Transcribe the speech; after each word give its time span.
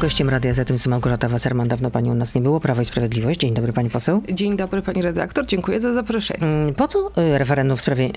Gościem 0.00 0.28
Radia 0.28 0.52
Z 0.52 0.70
jest 0.70 0.86
Małgorzata 0.86 1.28
Wasserman. 1.28 1.68
Dawno 1.68 1.90
pani 1.90 2.10
u 2.10 2.14
nas 2.14 2.34
nie 2.34 2.40
było. 2.40 2.60
Prawo 2.60 2.82
i 2.82 2.84
Sprawiedliwość. 2.84 3.40
Dzień 3.40 3.54
dobry 3.54 3.72
pani 3.72 3.90
poseł. 3.90 4.22
Dzień 4.32 4.56
dobry 4.56 4.82
pani 4.82 5.02
redaktor. 5.02 5.46
Dziękuję 5.46 5.80
za 5.80 5.92
zaproszenie. 5.92 6.42
Mm, 6.42 6.74
po 6.74 6.88
co 6.88 7.10
y, 7.18 7.38
referendum 7.38 7.76
w 7.76 7.80
sprawie 7.80 8.04
y, 8.04 8.10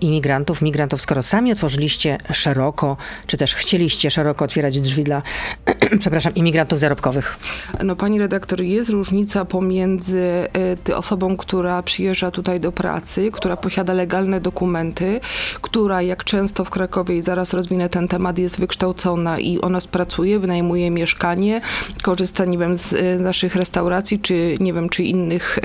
imigrantów, 0.00 0.62
migrantów, 0.62 1.02
skoro 1.02 1.22
sami 1.22 1.52
otworzyliście 1.52 2.18
szeroko, 2.32 2.96
czy 3.26 3.36
też 3.36 3.54
chcieliście 3.54 4.10
szeroko 4.10 4.44
otwierać 4.44 4.80
drzwi 4.80 5.04
dla, 5.04 5.22
przepraszam, 6.00 6.34
imigrantów 6.34 6.78
zarobkowych? 6.78 7.38
No 7.84 7.96
pani 7.96 8.18
redaktor, 8.18 8.62
jest 8.62 8.90
różnica 8.90 9.44
pomiędzy 9.44 10.48
y, 10.88 10.96
osobą, 10.96 11.36
która 11.36 11.82
przyjeżdża 11.82 12.30
tutaj 12.30 12.60
do 12.60 12.72
pracy, 12.72 13.30
która 13.32 13.56
posiada 13.56 13.92
legalne 13.92 14.40
dokumenty, 14.40 15.20
która 15.60 16.02
jak 16.02 16.24
często 16.24 16.64
w 16.64 16.70
Krakowie 16.70 17.16
i 17.16 17.22
zaraz 17.22 17.52
rozwinę 17.52 17.88
ten 17.88 18.08
temat 18.08 18.38
jest 18.38 18.60
wykształcona 18.60 19.38
i 19.38 19.60
ona 19.60 19.78
pracuje, 19.90 20.38
wynajmuje 20.38 20.90
mieszkanie, 20.90 21.19
mieszkanie, 21.20 21.60
korzysta, 22.02 22.44
nie 22.44 22.58
wiem, 22.58 22.76
z, 22.76 22.88
z 22.88 23.20
naszych 23.20 23.56
restauracji, 23.56 24.18
czy 24.18 24.56
nie 24.60 24.72
wiem, 24.72 24.88
czy 24.88 25.02
innych 25.02 25.58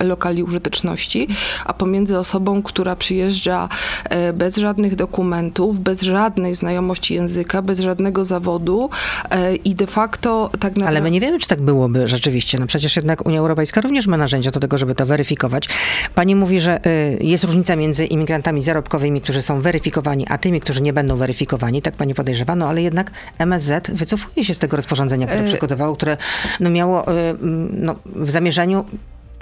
lokali 0.00 0.42
użyteczności, 0.42 1.28
a 1.64 1.72
pomiędzy 1.72 2.18
osobą, 2.18 2.62
która 2.62 2.96
przyjeżdża 2.96 3.68
e, 4.04 4.32
bez 4.32 4.56
żadnych 4.56 4.96
dokumentów, 4.96 5.80
bez 5.80 6.02
żadnej 6.02 6.54
znajomości 6.54 7.14
języka, 7.14 7.62
bez 7.62 7.80
żadnego 7.80 8.24
zawodu 8.24 8.90
e, 9.30 9.54
i 9.56 9.74
de 9.74 9.86
facto 9.86 10.50
tak 10.52 10.62
naprawdę... 10.62 10.88
Ale 10.88 11.00
my 11.00 11.10
nie 11.10 11.20
wiemy, 11.20 11.38
czy 11.38 11.48
tak 11.48 11.60
byłoby 11.60 12.08
rzeczywiście. 12.08 12.58
No 12.58 12.66
przecież 12.66 12.96
jednak 12.96 13.26
Unia 13.26 13.38
Europejska 13.38 13.80
również 13.80 14.06
ma 14.06 14.16
narzędzia 14.16 14.50
do 14.50 14.60
tego, 14.60 14.78
żeby 14.78 14.94
to 14.94 15.06
weryfikować. 15.06 15.68
Pani 16.14 16.34
mówi, 16.34 16.60
że 16.60 16.86
y, 16.86 17.18
jest 17.20 17.44
różnica 17.44 17.76
między 17.76 18.04
imigrantami 18.04 18.62
zarobkowymi, 18.62 19.20
którzy 19.20 19.42
są 19.42 19.60
weryfikowani, 19.60 20.26
a 20.28 20.38
tymi, 20.38 20.60
którzy 20.60 20.82
nie 20.82 20.92
będą 20.92 21.16
weryfikowani. 21.16 21.82
Tak 21.82 21.94
pani 21.94 22.14
podejrzewa, 22.14 22.56
no 22.56 22.68
ale 22.68 22.82
jednak 22.82 23.10
MSZ 23.38 23.90
wycofuje 23.90 24.44
się 24.44 24.54
z 24.54 24.58
tego 24.58 24.76
rozporządzenia 24.76 24.89
rozporządzenia, 24.90 25.26
które 25.26 25.42
e, 25.42 25.46
przygotowało, 25.46 25.96
które 25.96 26.16
no, 26.60 26.70
miało 26.70 27.06
e, 27.06 27.34
no, 27.70 27.94
w 28.06 28.30
zamierzeniu 28.30 28.84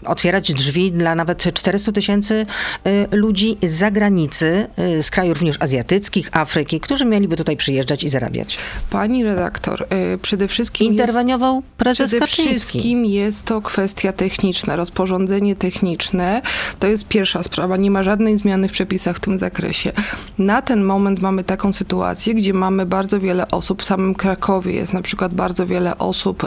otwierać 0.05 0.55
drzwi 0.55 0.93
dla 0.93 1.15
nawet 1.15 1.55
400 1.55 1.93
tysięcy 1.93 2.47
y, 2.87 3.17
ludzi 3.17 3.57
z 3.63 3.71
zagranicy, 3.71 4.67
y, 4.99 5.03
z 5.03 5.11
krajów 5.11 5.39
również 5.39 5.57
azjatyckich, 5.61 6.37
Afryki, 6.37 6.81
którzy 6.81 7.05
mieliby 7.05 7.37
tutaj 7.37 7.57
przyjeżdżać 7.57 8.05
i 8.05 8.09
zarabiać. 8.09 8.59
Pani 8.91 9.25
redaktor, 9.25 9.87
y, 10.15 10.19
przede 10.19 10.49
wszystkim... 10.49 10.87
Interweniował 10.87 11.57
jest, 11.57 11.69
prezes 11.77 12.11
Przede 12.11 12.21
Kaczyński. 12.21 12.55
wszystkim 12.55 13.05
jest 13.05 13.47
to 13.47 13.63
kwestia 13.63 14.13
techniczna, 14.13 14.77
rozporządzenie 14.77 15.57
techniczne. 15.57 16.43
To 16.79 16.87
jest 16.87 17.09
pierwsza 17.09 17.43
sprawa. 17.43 17.77
Nie 17.77 17.91
ma 17.91 18.03
żadnej 18.03 18.39
zmiany 18.39 18.69
w 18.69 18.73
przepisach 18.73 19.17
w 19.17 19.21
tym 19.21 19.39
zakresie. 19.39 19.93
Na 20.39 20.63
ten 20.63 20.85
moment 20.85 21.21
mamy 21.21 21.45
taką 21.45 21.73
sytuację, 21.73 22.35
gdzie 22.35 22.55
mamy 22.55 22.87
bardzo 22.87 23.21
wiele 23.21 23.51
osób, 23.51 23.83
w 23.83 23.85
samym 23.85 24.15
Krakowie 24.15 24.73
jest 24.73 24.93
na 24.93 25.03
przykład 25.03 25.35
bardzo 25.35 25.67
wiele 25.67 25.99
osób 25.99 26.47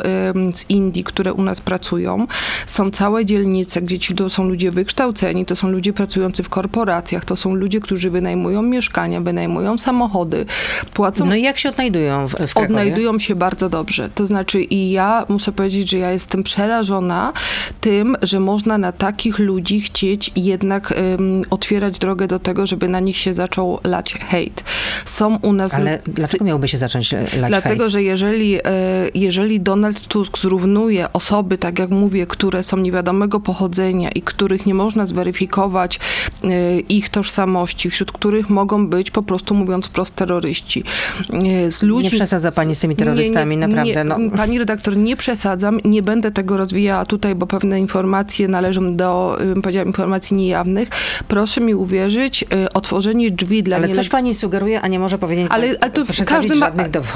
z 0.53 0.69
Indii, 0.69 1.03
które 1.03 1.33
u 1.33 1.41
nas 1.41 1.61
pracują. 1.61 2.27
Są 2.67 2.91
całe 2.91 3.25
dzielnice 3.25 3.41
dzielnice, 3.42 3.81
gdzie 3.81 4.00
ci 4.00 4.16
to 4.16 4.30
są 4.30 4.44
ludzie 4.44 4.72
wykształceni, 4.72 5.45
to 5.45 5.56
są 5.56 5.70
ludzie 5.70 5.94
pracujący 5.94 6.44
w 6.44 6.50
korporacjach, 6.50 7.25
to 7.25 7.36
są 7.36 7.56
ludzie, 7.56 7.80
którzy 7.80 8.09
wynajmują 8.09 8.61
mieszkania, 8.61 9.22
wynajmują 9.22 9.78
samochody, 9.78 10.45
płacą... 10.94 11.25
No 11.25 11.36
i 11.36 11.42
jak 11.42 11.58
się 11.58 11.70
odnajdują 11.70 12.28
w, 12.28 12.31
w 12.31 12.36
Krakowie? 12.36 12.66
Odnajdują 12.66 13.20
się 13.20 13.36
bardzo 13.36 13.70
dobrze. 13.70 14.09
To 14.16 14.28
znaczy 14.28 14.61
i 14.61 14.92
ja 14.92 15.25
muszę 15.30 15.52
powiedzieć, 15.52 15.89
że 15.89 15.98
ja 15.98 16.11
jestem 16.11 16.44
przerażona 16.44 17.33
tym, 17.81 18.16
że 18.22 18.39
można 18.39 18.78
na 18.78 18.92
takich 18.92 19.39
ludzi 19.39 19.81
chcieć 19.81 20.31
jednak 20.36 20.94
otwierać 21.50 22.00
drogę 22.00 22.28
do 22.28 22.39
tego, 22.39 22.67
żeby 22.67 22.88
na 22.88 23.00
nich 23.00 23.17
się 23.17 23.33
zaczął 23.33 23.80
lać 23.83 24.14
hejt. 24.14 24.64
Są 25.05 25.38
u 25.42 25.53
nas... 25.53 25.73
Ale 25.73 26.02
dlaczego 26.05 26.45
miałby 26.45 26.67
się 26.67 26.78
zacząć 26.78 27.11
lać 27.11 27.48
Dlatego, 27.48 27.89
że 27.89 28.03
jeżeli, 28.03 28.55
e, 28.55 28.61
jeżeli 29.14 29.61
Donald 29.61 30.08
Tusk 30.08 30.38
zrównuje 30.38 31.14
osoby, 31.14 31.58
tak 31.58 31.80
jak 31.80 31.89
mówię, 31.89 32.28
które 32.28 32.64
są 32.64 32.78
pochodzenia 33.39 34.09
i 34.09 34.21
których 34.21 34.65
nie 34.65 34.73
można 34.73 35.05
zweryfikować 35.05 35.99
e, 36.43 36.80
ich 36.80 37.09
tożsamości, 37.09 37.89
wśród 37.89 38.11
których 38.11 38.49
mogą 38.49 38.87
być 38.87 39.11
po 39.11 39.23
prostu 39.23 39.53
mówiąc 39.53 39.87
wprost 39.87 40.15
terroryści. 40.15 40.83
E, 41.33 41.71
z 41.71 41.83
ludzi, 41.83 42.03
nie 42.03 42.11
przesadza 42.11 42.52
pani 42.52 42.75
z 42.75 42.80
tymi 42.80 42.95
terrorystami, 42.95 43.58
nie, 43.58 43.67
nie, 43.67 43.67
naprawdę. 43.67 44.03
No. 44.03 44.37
Pani 44.37 44.59
redaktor, 44.59 44.97
nie 44.97 45.15
przesadzam, 45.15 45.80
nie 45.86 46.02
będę 46.02 46.31
tego 46.31 46.58
rozwijała 46.58 47.05
tutaj, 47.05 47.36
bo 47.36 47.47
pewne 47.47 47.80
informacje 47.80 48.47
należą 48.47 48.95
do, 48.95 49.37
powiedziałam, 49.61 49.87
informacji 49.87 50.36
niejawnych. 50.37 50.89
Proszę 51.27 51.61
mi 51.61 51.75
uwierzyć, 51.75 52.45
otworzenie 52.73 53.31
drzwi 53.31 53.64
dla... 53.64 53.75
Ale 53.75 53.89
coś 53.89 54.09
pani 54.09 54.33
sugeruje, 54.33 54.81
a 54.81 54.87
nie 54.87 54.99
może 54.99 55.17
powiedzieć 55.17 55.47
ale, 55.49 55.75
ale 55.81 55.91
to 55.91 56.03
każdy 56.25 56.55
ma, 56.55 56.71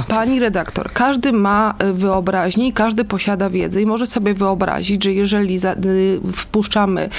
Pani 0.08 0.40
redaktor, 0.40 0.92
każdy 0.94 1.32
ma 1.32 1.76
wyobraźnię 1.94 2.68
i 2.68 2.74
każdy 2.74 3.06
posiada 3.06 3.50
wiedzę 3.50 3.82
i 3.82 3.86
może 3.86 4.08
sobie 4.08 4.34
wyobrazić, 4.34 5.04
że 5.04 5.14
jeżeli 5.14 5.60
za, 5.60 5.76
wpuszczamy 6.36 7.10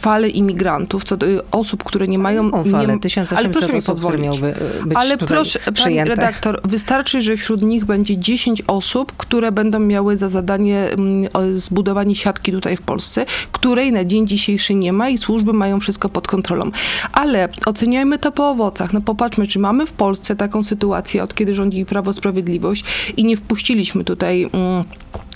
falę 0.00 0.28
imigrantów, 0.28 1.04
co 1.04 1.16
do 1.16 1.26
osób, 1.50 1.84
które 1.84 2.08
nie 2.08 2.18
mają... 2.18 2.50
O, 2.50 2.64
falę, 2.64 2.94
nie, 2.94 3.00
1800 3.00 3.38
ale 3.38 3.48
proszę 3.48 3.72
mi 3.72 3.82
pozwolić. 3.82 4.22
Miałby 4.22 4.54
być 4.84 4.96
ale 4.96 5.18
proszę, 5.18 5.58
pani 5.82 6.04
redaktor, 6.04 6.60
wystarczy, 6.64 7.22
że 7.22 7.36
wśród 7.36 7.62
nich 7.62 7.84
będzie 7.84 8.18
10 8.18 8.62
osób, 8.66 9.12
które 9.16 9.52
będą 9.52 9.80
miały 9.80 10.16
za 10.16 10.28
zadanie 10.28 10.78
mm, 10.78 11.30
zbudowanie 11.56 12.14
siatki 12.14 12.52
tutaj 12.52 12.76
w 12.76 12.82
Polsce, 12.82 13.26
której 13.52 13.92
na 13.92 14.04
dzień 14.04 14.26
dzisiejszy 14.26 14.74
nie 14.74 14.92
ma 14.92 15.08
i 15.08 15.18
służby 15.18 15.52
mają 15.52 15.80
wszystko 15.80 16.08
pod 16.08 16.28
kontrolą. 16.28 16.70
Ale 17.12 17.48
oceniajmy 17.66 18.18
to 18.18 18.32
po 18.32 18.50
owocach. 18.50 18.92
No 18.92 19.00
popatrzmy, 19.00 19.46
czy 19.46 19.58
mamy 19.58 19.86
w 19.86 19.92
Polsce 19.92 20.36
taką 20.36 20.62
sytuację, 20.62 21.22
od 21.22 21.34
kiedy 21.34 21.54
rządzi 21.54 21.84
Prawo 21.84 22.12
Sprawiedliwość 22.12 22.84
i 23.16 23.24
nie 23.24 23.36
wpuściliśmy 23.36 24.04
tutaj 24.04 24.42
mm, 24.52 24.84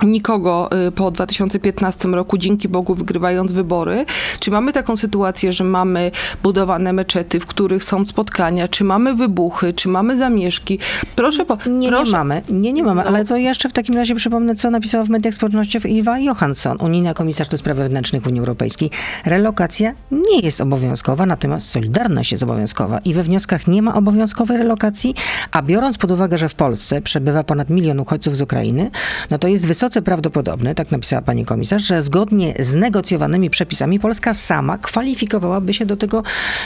nikogo 0.02 0.70
y, 0.88 0.92
po 0.92 1.10
2015 1.10 2.08
roku, 2.08 2.38
dzięki 2.38 2.68
Bogu 2.68 2.94
wygrywając 2.94 3.52
wybory. 3.52 4.06
Czy 4.40 4.50
mamy 4.54 4.72
taką 4.72 4.96
sytuację, 4.96 5.52
że 5.52 5.64
mamy 5.64 6.10
budowane 6.42 6.92
meczety, 6.92 7.40
w 7.40 7.46
których 7.46 7.84
są 7.84 8.06
spotkania, 8.06 8.68
czy 8.68 8.84
mamy 8.84 9.14
wybuchy, 9.14 9.72
czy 9.72 9.88
mamy 9.88 10.16
zamieszki? 10.16 10.78
Proszę 11.16 11.44
po, 11.44 11.58
Nie, 11.70 11.88
proszę. 11.88 12.04
nie 12.04 12.12
mamy, 12.18 12.42
nie, 12.48 12.72
nie 12.72 12.82
mamy, 12.82 13.02
no. 13.02 13.08
ale 13.08 13.24
to 13.24 13.36
jeszcze 13.36 13.68
w 13.68 13.72
takim 13.72 13.94
razie 13.94 14.14
przypomnę, 14.14 14.54
co 14.56 14.70
napisała 14.70 15.04
w 15.04 15.08
mediach 15.08 15.34
społecznościowych 15.34 15.92
Iwa 15.92 16.18
Johansson, 16.18 16.76
unijna 16.80 17.14
komisarz 17.14 17.48
do 17.48 17.58
spraw 17.58 17.76
wewnętrznych 17.76 18.26
Unii 18.26 18.40
Europejskiej. 18.40 18.90
Relokacja 19.24 19.92
nie 20.10 20.40
jest 20.40 20.60
obowiązkowa, 20.60 21.26
natomiast 21.26 21.68
solidarność 21.70 22.32
jest 22.32 22.44
obowiązkowa 22.44 22.98
i 22.98 23.14
we 23.14 23.22
wnioskach 23.22 23.66
nie 23.66 23.82
ma 23.82 23.94
obowiązkowej 23.94 24.58
relokacji, 24.58 25.14
a 25.50 25.62
biorąc 25.62 25.98
pod 25.98 26.10
uwagę, 26.10 26.38
że 26.38 26.48
w 26.48 26.54
Polsce 26.54 27.02
przebywa 27.02 27.44
ponad 27.44 27.70
milion 27.70 28.00
uchodźców 28.00 28.36
z 28.36 28.40
Ukrainy, 28.40 28.90
no 29.30 29.38
to 29.38 29.48
jest 29.48 29.66
wysoce 29.66 30.02
prawdopodobne, 30.02 30.74
tak 30.74 30.90
napisała 30.90 31.22
pani 31.22 31.44
komisarz, 31.44 31.82
że 31.82 32.02
zgodnie 32.02 32.54
z 32.58 32.74
negocjowanymi 32.74 33.50
przepisami 33.50 34.00
Polska 34.00 34.34
sama 34.44 34.78
kwalifikowałaby 34.78 35.74
się 35.74 35.86
do 35.86 35.96
tego 35.96 36.22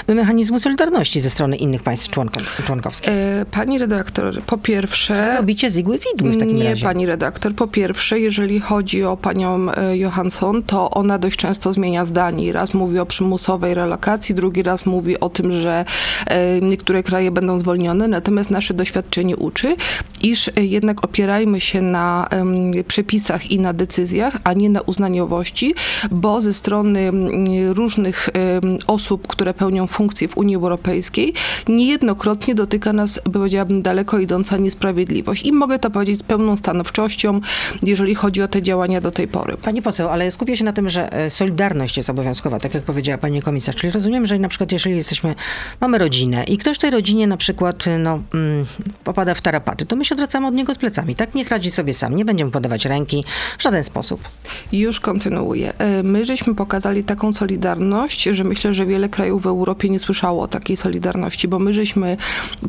mechanizmu 0.08 0.60
solidarności 0.60 1.20
ze 1.20 1.30
strony 1.30 1.56
innych 1.56 1.82
państw 1.82 2.10
członkowskich. 2.64 3.08
E, 3.08 3.46
pani 3.50 3.78
redaktor, 3.78 4.42
po 4.42 4.58
pierwsze... 4.58 5.36
Robicie 5.36 5.70
z 5.70 5.76
igły 5.76 5.98
widły 5.98 6.30
w 6.30 6.38
takim 6.38 6.56
nie, 6.56 6.64
razie. 6.64 6.82
Nie, 6.82 6.88
pani 6.88 7.06
redaktor. 7.06 7.54
Po 7.54 7.66
pierwsze, 7.66 8.20
jeżeli 8.20 8.60
chodzi 8.60 9.04
o 9.04 9.16
panią 9.16 9.72
e, 9.72 9.96
Johansson, 9.96 10.62
to 10.62 10.90
ona 10.90 11.18
dość 11.18 11.36
często 11.36 11.72
zmienia 11.72 12.04
zdanie. 12.04 12.52
Raz 12.52 12.74
mówi 12.74 12.98
o 12.98 13.06
przymusowej 13.06 13.74
relokacji, 13.74 14.34
drugi 14.34 14.62
raz 14.62 14.86
mówi 14.86 15.20
o 15.20 15.28
tym, 15.28 15.52
że 15.52 15.84
e, 16.26 16.60
niektóre 16.60 17.02
kraje 17.02 17.30
będą 17.30 17.58
zwolnione, 17.58 18.08
natomiast 18.08 18.50
nasze 18.50 18.74
doświadczenie 18.74 19.36
uczy, 19.36 19.76
iż 20.22 20.50
jednak 20.56 21.04
opierajmy 21.04 21.60
się 21.60 21.82
na 21.82 22.28
przepisach 22.88 23.50
i 23.50 23.60
na 23.60 23.72
decyzjach, 23.72 24.36
a 24.44 24.52
nie 24.52 24.70
na 24.70 24.80
uznaniowości, 24.80 25.74
bo 26.10 26.40
ze 26.40 26.52
strony 26.52 27.00
mm, 27.00 27.67
różnych 27.74 28.28
osób, 28.86 29.26
które 29.26 29.54
pełnią 29.54 29.86
funkcje 29.86 30.28
w 30.28 30.36
Unii 30.36 30.56
Europejskiej, 30.56 31.34
niejednokrotnie 31.68 32.54
dotyka 32.54 32.92
nas, 32.92 33.20
powiedziałabym, 33.32 33.82
daleko 33.82 34.18
idąca 34.18 34.56
niesprawiedliwość. 34.56 35.42
I 35.46 35.52
mogę 35.52 35.78
to 35.78 35.90
powiedzieć 35.90 36.18
z 36.18 36.22
pełną 36.22 36.56
stanowczością, 36.56 37.40
jeżeli 37.82 38.14
chodzi 38.14 38.42
o 38.42 38.48
te 38.48 38.62
działania 38.62 39.00
do 39.00 39.10
tej 39.10 39.28
pory. 39.28 39.56
Pani 39.56 39.82
poseł, 39.82 40.08
ale 40.08 40.30
skupię 40.30 40.56
się 40.56 40.64
na 40.64 40.72
tym, 40.72 40.88
że 40.88 41.12
e, 41.12 41.30
solidarność 41.30 41.96
jest 41.96 42.10
obowiązkowa, 42.10 42.58
tak 42.58 42.74
jak 42.74 42.82
powiedziała 42.82 43.18
pani 43.18 43.42
komisarz. 43.42 43.76
Czyli 43.76 43.92
rozumiem, 43.92 44.26
że 44.26 44.38
na 44.38 44.48
przykład 44.48 44.72
jeżeli 44.72 44.96
jesteśmy, 44.96 45.34
mamy 45.80 45.98
rodzinę 45.98 46.44
i 46.44 46.58
ktoś 46.58 46.76
w 46.76 46.80
tej 46.80 46.90
rodzinie 46.90 47.26
na 47.26 47.36
przykład 47.36 47.84
no, 47.98 48.22
mm, 48.34 48.66
popada 49.04 49.34
w 49.34 49.40
tarapaty, 49.40 49.86
to 49.86 49.96
my 49.96 50.04
się 50.04 50.14
odwracamy 50.14 50.46
od 50.46 50.54
niego 50.54 50.74
z 50.74 50.78
plecami. 50.78 51.14
Tak? 51.14 51.34
Niech 51.34 51.48
radzi 51.48 51.70
sobie 51.70 51.94
sam. 51.94 52.16
Nie 52.16 52.24
będziemy 52.24 52.50
podawać 52.50 52.84
ręki 52.84 52.98
ręki. 52.98 53.24
W 53.58 53.62
żaden 53.62 53.84
sposób. 53.84 54.20
Już 54.72 55.00
kontynuuję. 55.00 55.72
E, 55.78 56.02
my 56.02 56.24
żeśmy 56.24 56.54
pokazali 56.54 57.04
taką 57.04 57.32
solidarność, 57.32 57.57
że 58.32 58.44
myślę, 58.44 58.74
że 58.74 58.86
wiele 58.86 59.08
krajów 59.08 59.42
w 59.42 59.46
Europie 59.46 59.88
nie 59.88 59.98
słyszało 59.98 60.42
o 60.42 60.48
takiej 60.48 60.76
solidarności, 60.76 61.48
bo 61.48 61.58
my 61.58 61.72
żeśmy 61.72 62.16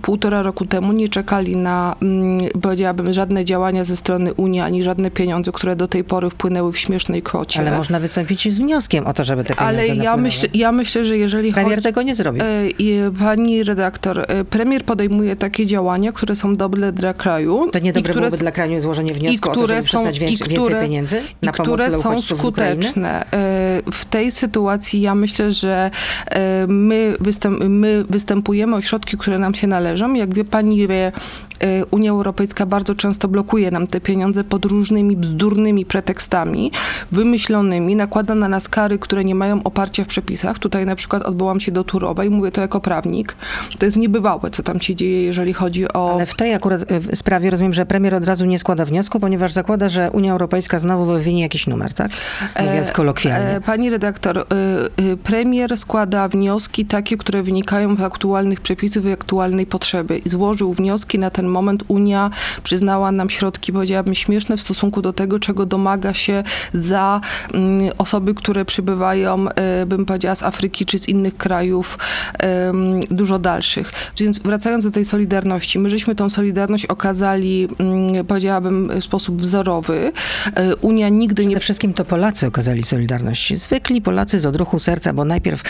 półtora 0.02 0.42
roku 0.42 0.66
temu 0.66 0.94
nie 0.94 1.10
czekali 1.10 1.56
na, 1.56 1.96
mm, 2.02 2.40
powiedziałabym, 2.62 3.14
żadne 3.14 3.46
działania 3.46 3.84
ze 3.84 3.96
strony 3.96 4.34
Unii, 4.34 4.62
ani 4.62 4.84
żadne 4.84 5.12
pieniądze, 5.12 5.52
które 5.52 5.76
do 5.76 5.88
tej 5.88 6.04
pory 6.04 6.30
wpłynęły 6.30 6.74
w 6.74 6.78
śmiesznej 6.78 7.22
kwocie. 7.22 7.60
Ale 7.60 7.78
można 7.78 8.00
wystąpić 8.00 8.54
z 8.54 8.58
wnioskiem 8.58 9.08
o 9.08 9.14
to, 9.14 9.24
żeby 9.24 9.44
te 9.44 9.56
pieniądze 9.56 9.68
Ale 9.68 9.88
ja, 9.88 9.94
napłynęły. 9.94 10.22
myśl, 10.22 10.48
ja 10.54 10.72
myślę, 10.72 11.06
że 11.06 11.18
jeżeli 11.18 11.54
Premier 11.54 11.78
chodzi... 11.78 11.84
tego 11.84 12.02
nie 12.02 12.16
zrobił. 12.16 12.44
E, 12.44 12.70
i 12.70 13.00
Pani 13.20 13.64
redaktor, 13.64 14.26
e, 14.28 14.46
premier 14.46 14.86
podejmuje 14.86 15.36
takie 15.36 15.66
działania, 15.66 16.12
które 16.12 16.36
są 16.36 16.56
dobre 16.56 16.92
dla 16.92 17.14
kraju. 17.14 17.66
To 17.72 17.80
nie 17.80 17.90
i 17.90 17.94
dobre 17.94 18.04
które 18.04 18.26
byłoby 18.26 18.38
dla 18.38 18.52
kraju 18.52 18.80
złożenie 18.80 19.14
wniosku 19.14 19.50
o 19.50 19.56
to, 19.56 19.68
żeby 19.68 19.82
przestać 19.82 20.20
więcej, 20.20 20.48
i 20.48 20.50
które, 20.50 20.60
więcej 20.60 20.82
pieniędzy 20.82 21.22
na 21.42 21.52
i 21.52 21.56
pomoc 21.56 21.74
które 21.74 21.90
dla 21.90 21.98
są 21.98 22.22
skuteczne. 22.22 23.26
E, 23.32 23.82
W 23.92 24.06
tej 24.06 24.32
sytuacji 24.32 24.79
ja 24.94 25.16
myślę, 25.16 25.52
że 25.52 25.92
e, 26.32 26.68
my, 26.68 27.16
występ, 27.20 27.60
my 27.60 28.04
występujemy 28.10 28.76
o 28.76 28.82
środki, 28.82 29.18
które 29.18 29.40
nam 29.40 29.54
się 29.54 29.68
należą. 29.68 30.14
Jak 30.14 30.34
wie 30.34 30.46
pani 30.46 30.88
wie, 30.88 31.12
e, 31.60 31.86
Unia 31.86 32.12
Europejska 32.12 32.66
bardzo 32.66 32.96
często 32.96 33.28
blokuje 33.28 33.72
nam 33.72 33.88
te 33.88 34.02
pieniądze 34.02 34.44
pod 34.44 34.66
różnymi 34.66 35.16
bzdurnymi 35.18 35.86
pretekstami, 35.86 36.72
wymyślonymi, 37.12 37.96
nakłada 37.96 38.36
na 38.36 38.50
nas 38.50 38.70
kary, 38.70 39.00
które 39.00 39.26
nie 39.26 39.36
mają 39.36 39.64
oparcia 39.64 40.04
w 40.04 40.08
przepisach. 40.08 40.60
Tutaj 40.60 40.86
na 40.86 40.96
przykład 40.96 41.24
odwołam 41.24 41.60
się 41.60 41.72
do 41.72 41.84
Turowa 41.84 42.26
i 42.26 42.30
mówię 42.30 42.52
to 42.52 42.62
jako 42.62 42.82
prawnik. 42.82 43.36
To 43.80 43.86
jest 43.86 43.98
niebywałe, 43.98 44.50
co 44.50 44.64
tam 44.64 44.82
się 44.82 44.96
dzieje, 44.96 45.24
jeżeli 45.24 45.54
chodzi 45.54 45.94
o... 45.94 46.14
Ale 46.14 46.26
w 46.26 46.36
tej 46.36 46.54
akurat 46.54 46.82
w 46.92 47.16
sprawie 47.16 47.50
rozumiem, 47.50 47.74
że 47.74 47.86
premier 47.86 48.16
od 48.16 48.26
razu 48.26 48.46
nie 48.46 48.60
składa 48.60 48.86
wniosku, 48.86 49.20
ponieważ 49.20 49.52
zakłada, 49.52 49.90
że 49.90 50.12
Unia 50.12 50.32
Europejska 50.32 50.80
znowu 50.80 51.06
wywinie 51.06 51.42
jakiś 51.42 51.68
numer, 51.68 51.94
tak? 51.94 52.12
Mówiąc 52.66 52.92
kolokwialnie. 52.92 53.56
E, 53.56 53.62
Pani 53.62 53.90
redaktor, 53.90 54.46
premier 55.24 55.78
składa 55.78 56.28
wnioski 56.28 56.86
takie, 56.86 57.18
które 57.18 57.44
wynikają 57.44 57.96
z 57.96 58.02
aktualnych 58.02 58.62
przepisów 58.62 59.06
i 59.06 59.12
aktualnej 59.12 59.66
potrzeby. 59.66 60.22
Złożył 60.26 60.74
wnioski 60.74 61.20
na 61.20 61.30
ten 61.30 61.48
moment. 61.48 61.84
Unia 61.88 62.32
przyznała 62.64 63.12
nam 63.12 63.30
środki, 63.30 63.74
powiedziałabym, 63.74 64.16
śmieszne 64.16 64.58
w 64.58 64.62
stosunku 64.62 65.02
do 65.02 65.14
tego, 65.14 65.40
czego 65.40 65.66
domaga 65.66 66.14
się 66.14 66.44
za 66.74 67.22
mm, 67.54 67.92
osoby, 67.98 68.34
które 68.34 68.66
przybywają, 68.66 69.46
y, 69.82 69.86
bym 69.86 70.06
powiedziała, 70.06 70.36
z 70.36 70.44
Afryki 70.44 70.86
czy 70.86 71.00
z 71.00 71.10
innych 71.10 71.38
krajów 71.38 71.98
dużo 73.12 73.40
dalszych. 73.40 73.92
Więc 74.18 74.40
wracając 74.40 74.86
do 74.86 74.92
tej 74.92 75.06
solidarności, 75.06 75.80
my 75.80 75.90
żeśmy 75.90 76.16
tą 76.16 76.30
solidarność 76.30 76.86
okazali, 76.86 77.68
mm, 77.80 78.26
powiedziałabym, 78.26 78.92
w 79.02 79.04
sposób 79.04 79.42
wzorowy. 79.42 80.12
Y, 80.48 80.76
Unia 80.76 81.10
nigdy 81.10 81.46
nie 81.46 81.56
Przede 81.60 81.64
wszystkim 81.64 81.94
to 81.94 82.06
Polacy 82.06 82.48
okazali 82.48 82.84
solidarność. 82.84 83.58
Zwykli 83.58 84.02
Polacy 84.02 84.40
z 84.40 84.46
odruchu 84.60 84.80
serca, 84.80 85.14
bo 85.14 85.26
najpierw 85.26 85.64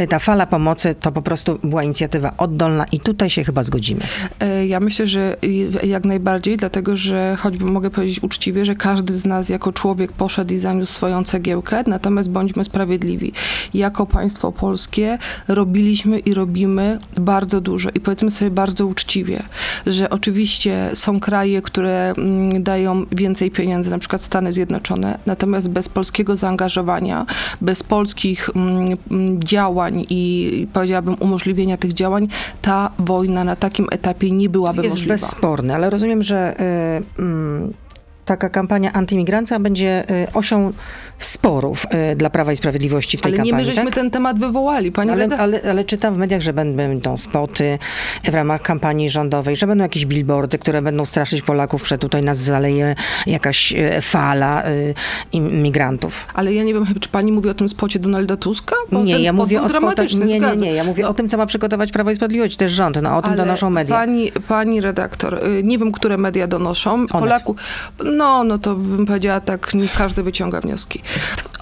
y, 0.00 0.06
ta 0.06 0.18
fala 0.18 0.46
pomocy 0.46 0.94
to 0.94 1.12
po 1.12 1.22
prostu 1.22 1.58
była 1.64 1.82
inicjatywa 1.82 2.32
oddolna 2.38 2.84
i 2.92 3.00
tutaj 3.00 3.30
się 3.30 3.44
chyba 3.44 3.62
zgodzimy. 3.62 4.00
E, 4.40 4.66
Ja 4.66 4.80
myślę, 4.80 5.06
że 5.06 5.36
jak 5.82 6.04
najbardziej, 6.04 6.56
dlatego 6.56 6.96
że 6.96 7.36
choćby 7.40 7.64
mogę 7.64 7.90
powiedzieć 7.90 8.22
uczciwie, 8.22 8.64
że 8.64 8.74
każdy 8.74 9.14
z 9.16 9.24
nas 9.24 9.48
jako 9.48 9.72
człowiek 9.72 10.12
poszedł 10.12 10.54
i 10.54 10.58
zaniósł 10.58 10.92
swoją 10.92 11.24
cegiełkę, 11.24 11.82
natomiast 11.86 12.30
bądźmy 12.30 12.64
sprawiedliwi. 12.64 13.32
Jako 13.74 14.06
państwo 14.06 14.52
polskie 14.52 15.18
robiliśmy 15.48 16.18
i 16.18 16.34
robimy 16.34 16.98
bardzo 17.16 17.60
dużo 17.60 17.88
i 17.94 18.00
powiedzmy 18.00 18.30
sobie 18.30 18.50
bardzo 18.50 18.86
uczciwie, 18.86 19.42
że 19.86 20.10
oczywiście 20.10 20.90
są 20.94 21.20
kraje, 21.20 21.62
które 21.62 22.14
mm, 22.16 22.62
dają 22.62 23.06
więcej 23.12 23.50
pieniędzy, 23.50 23.90
na 23.90 23.98
przykład 23.98 24.22
Stany 24.22 24.52
Zjednoczone, 24.52 25.18
natomiast 25.26 25.68
bez 25.68 25.88
polskiego 25.88 26.36
zaangażowania, 26.36 27.26
bez 27.60 27.82
polskich 27.82 28.25
mm, 28.56 28.96
mm, 29.10 29.42
działań 29.42 30.04
i 30.10 30.66
powiedziałabym 30.72 31.16
umożliwienia 31.20 31.76
tych 31.76 31.92
działań, 31.92 32.28
ta 32.62 32.90
wojna 32.98 33.44
na 33.44 33.56
takim 33.56 33.86
etapie 33.90 34.30
nie 34.30 34.48
byłaby 34.48 34.82
Jest 34.82 34.94
możliwa. 34.94 35.14
bezsporny, 35.14 35.74
ale 35.74 35.90
rozumiem, 35.90 36.22
że 36.22 36.54
y, 37.18 37.22
mm, 37.22 37.72
taka 38.26 38.48
kampania 38.48 38.92
antyimigrancka 38.92 39.58
będzie 39.58 40.04
y, 40.10 40.32
osią 40.32 40.72
sporów 41.18 41.86
y, 42.12 42.16
dla 42.16 42.30
Prawa 42.30 42.52
i 42.52 42.56
Sprawiedliwości 42.56 43.18
w 43.18 43.20
tej 43.20 43.32
Ale 43.32 43.42
nie 43.42 43.50
kampanii, 43.50 43.68
my 43.68 43.74
żeśmy 43.74 43.90
tak? 43.90 43.94
ten 43.94 44.10
temat 44.10 44.38
wywołali, 44.38 44.92
pani 44.92 45.10
Ale, 45.10 45.28
ale, 45.38 45.60
ale 45.70 45.84
czytam 45.84 46.14
w 46.14 46.18
mediach, 46.18 46.40
że 46.40 46.52
będą 46.52 47.16
spoty 47.16 47.78
w 48.24 48.28
ramach 48.28 48.62
kampanii 48.62 49.10
rządowej, 49.10 49.56
że 49.56 49.66
będą 49.66 49.82
jakieś 49.82 50.06
billboardy, 50.06 50.58
które 50.58 50.82
będą 50.82 51.04
straszyć 51.04 51.42
Polaków, 51.42 51.88
że 51.88 51.98
tutaj 51.98 52.22
nas 52.22 52.38
zaleje 52.38 52.94
jakaś 53.26 53.72
e, 53.72 54.00
fala 54.00 54.62
imigrantów. 55.32 56.26
Ale 56.34 56.54
ja 56.54 56.62
nie 56.62 56.74
wiem, 56.74 56.86
czy 57.00 57.08
pani 57.08 57.32
mówi 57.32 57.48
o 57.48 57.54
tym 57.54 57.68
spocie 57.68 57.98
Donalda 57.98 58.36
Tuska? 58.36 58.76
Bo 58.92 59.02
Nie, 59.02 59.18
ja 59.18 59.32
mówię 59.32 59.62
o 59.62 59.68
spotach, 59.68 60.12
nie, 60.12 60.40
nie, 60.40 60.56
nie, 60.56 60.72
ja 60.72 60.84
mówię 60.84 61.02
No, 61.02 61.08
o 61.08 61.14
tym, 61.14 61.28
co 61.28 61.36
ma 61.36 61.46
przygotować 61.46 61.92
Prawo 61.92 62.10
i 62.10 62.14
Sprawiedliwość, 62.14 62.56
też 62.56 62.72
rząd, 62.72 63.02
no 63.02 63.16
o 63.16 63.22
tym 63.22 63.32
ale 63.32 63.36
donoszą 63.36 63.70
media. 63.70 63.96
Pani, 63.96 64.32
pani 64.48 64.80
redaktor, 64.80 65.34
y, 65.34 65.62
nie 65.62 65.78
wiem, 65.78 65.92
które 65.92 66.18
media 66.18 66.46
donoszą. 66.46 67.06
Polaku, 67.06 67.56
no, 68.16 68.44
no 68.44 68.58
to 68.58 68.74
bym 68.74 69.06
powiedziała 69.06 69.40
tak, 69.40 69.74
niech 69.74 69.96
każdy 69.96 70.22
wyciąga 70.22 70.60
wnioski. 70.60 71.02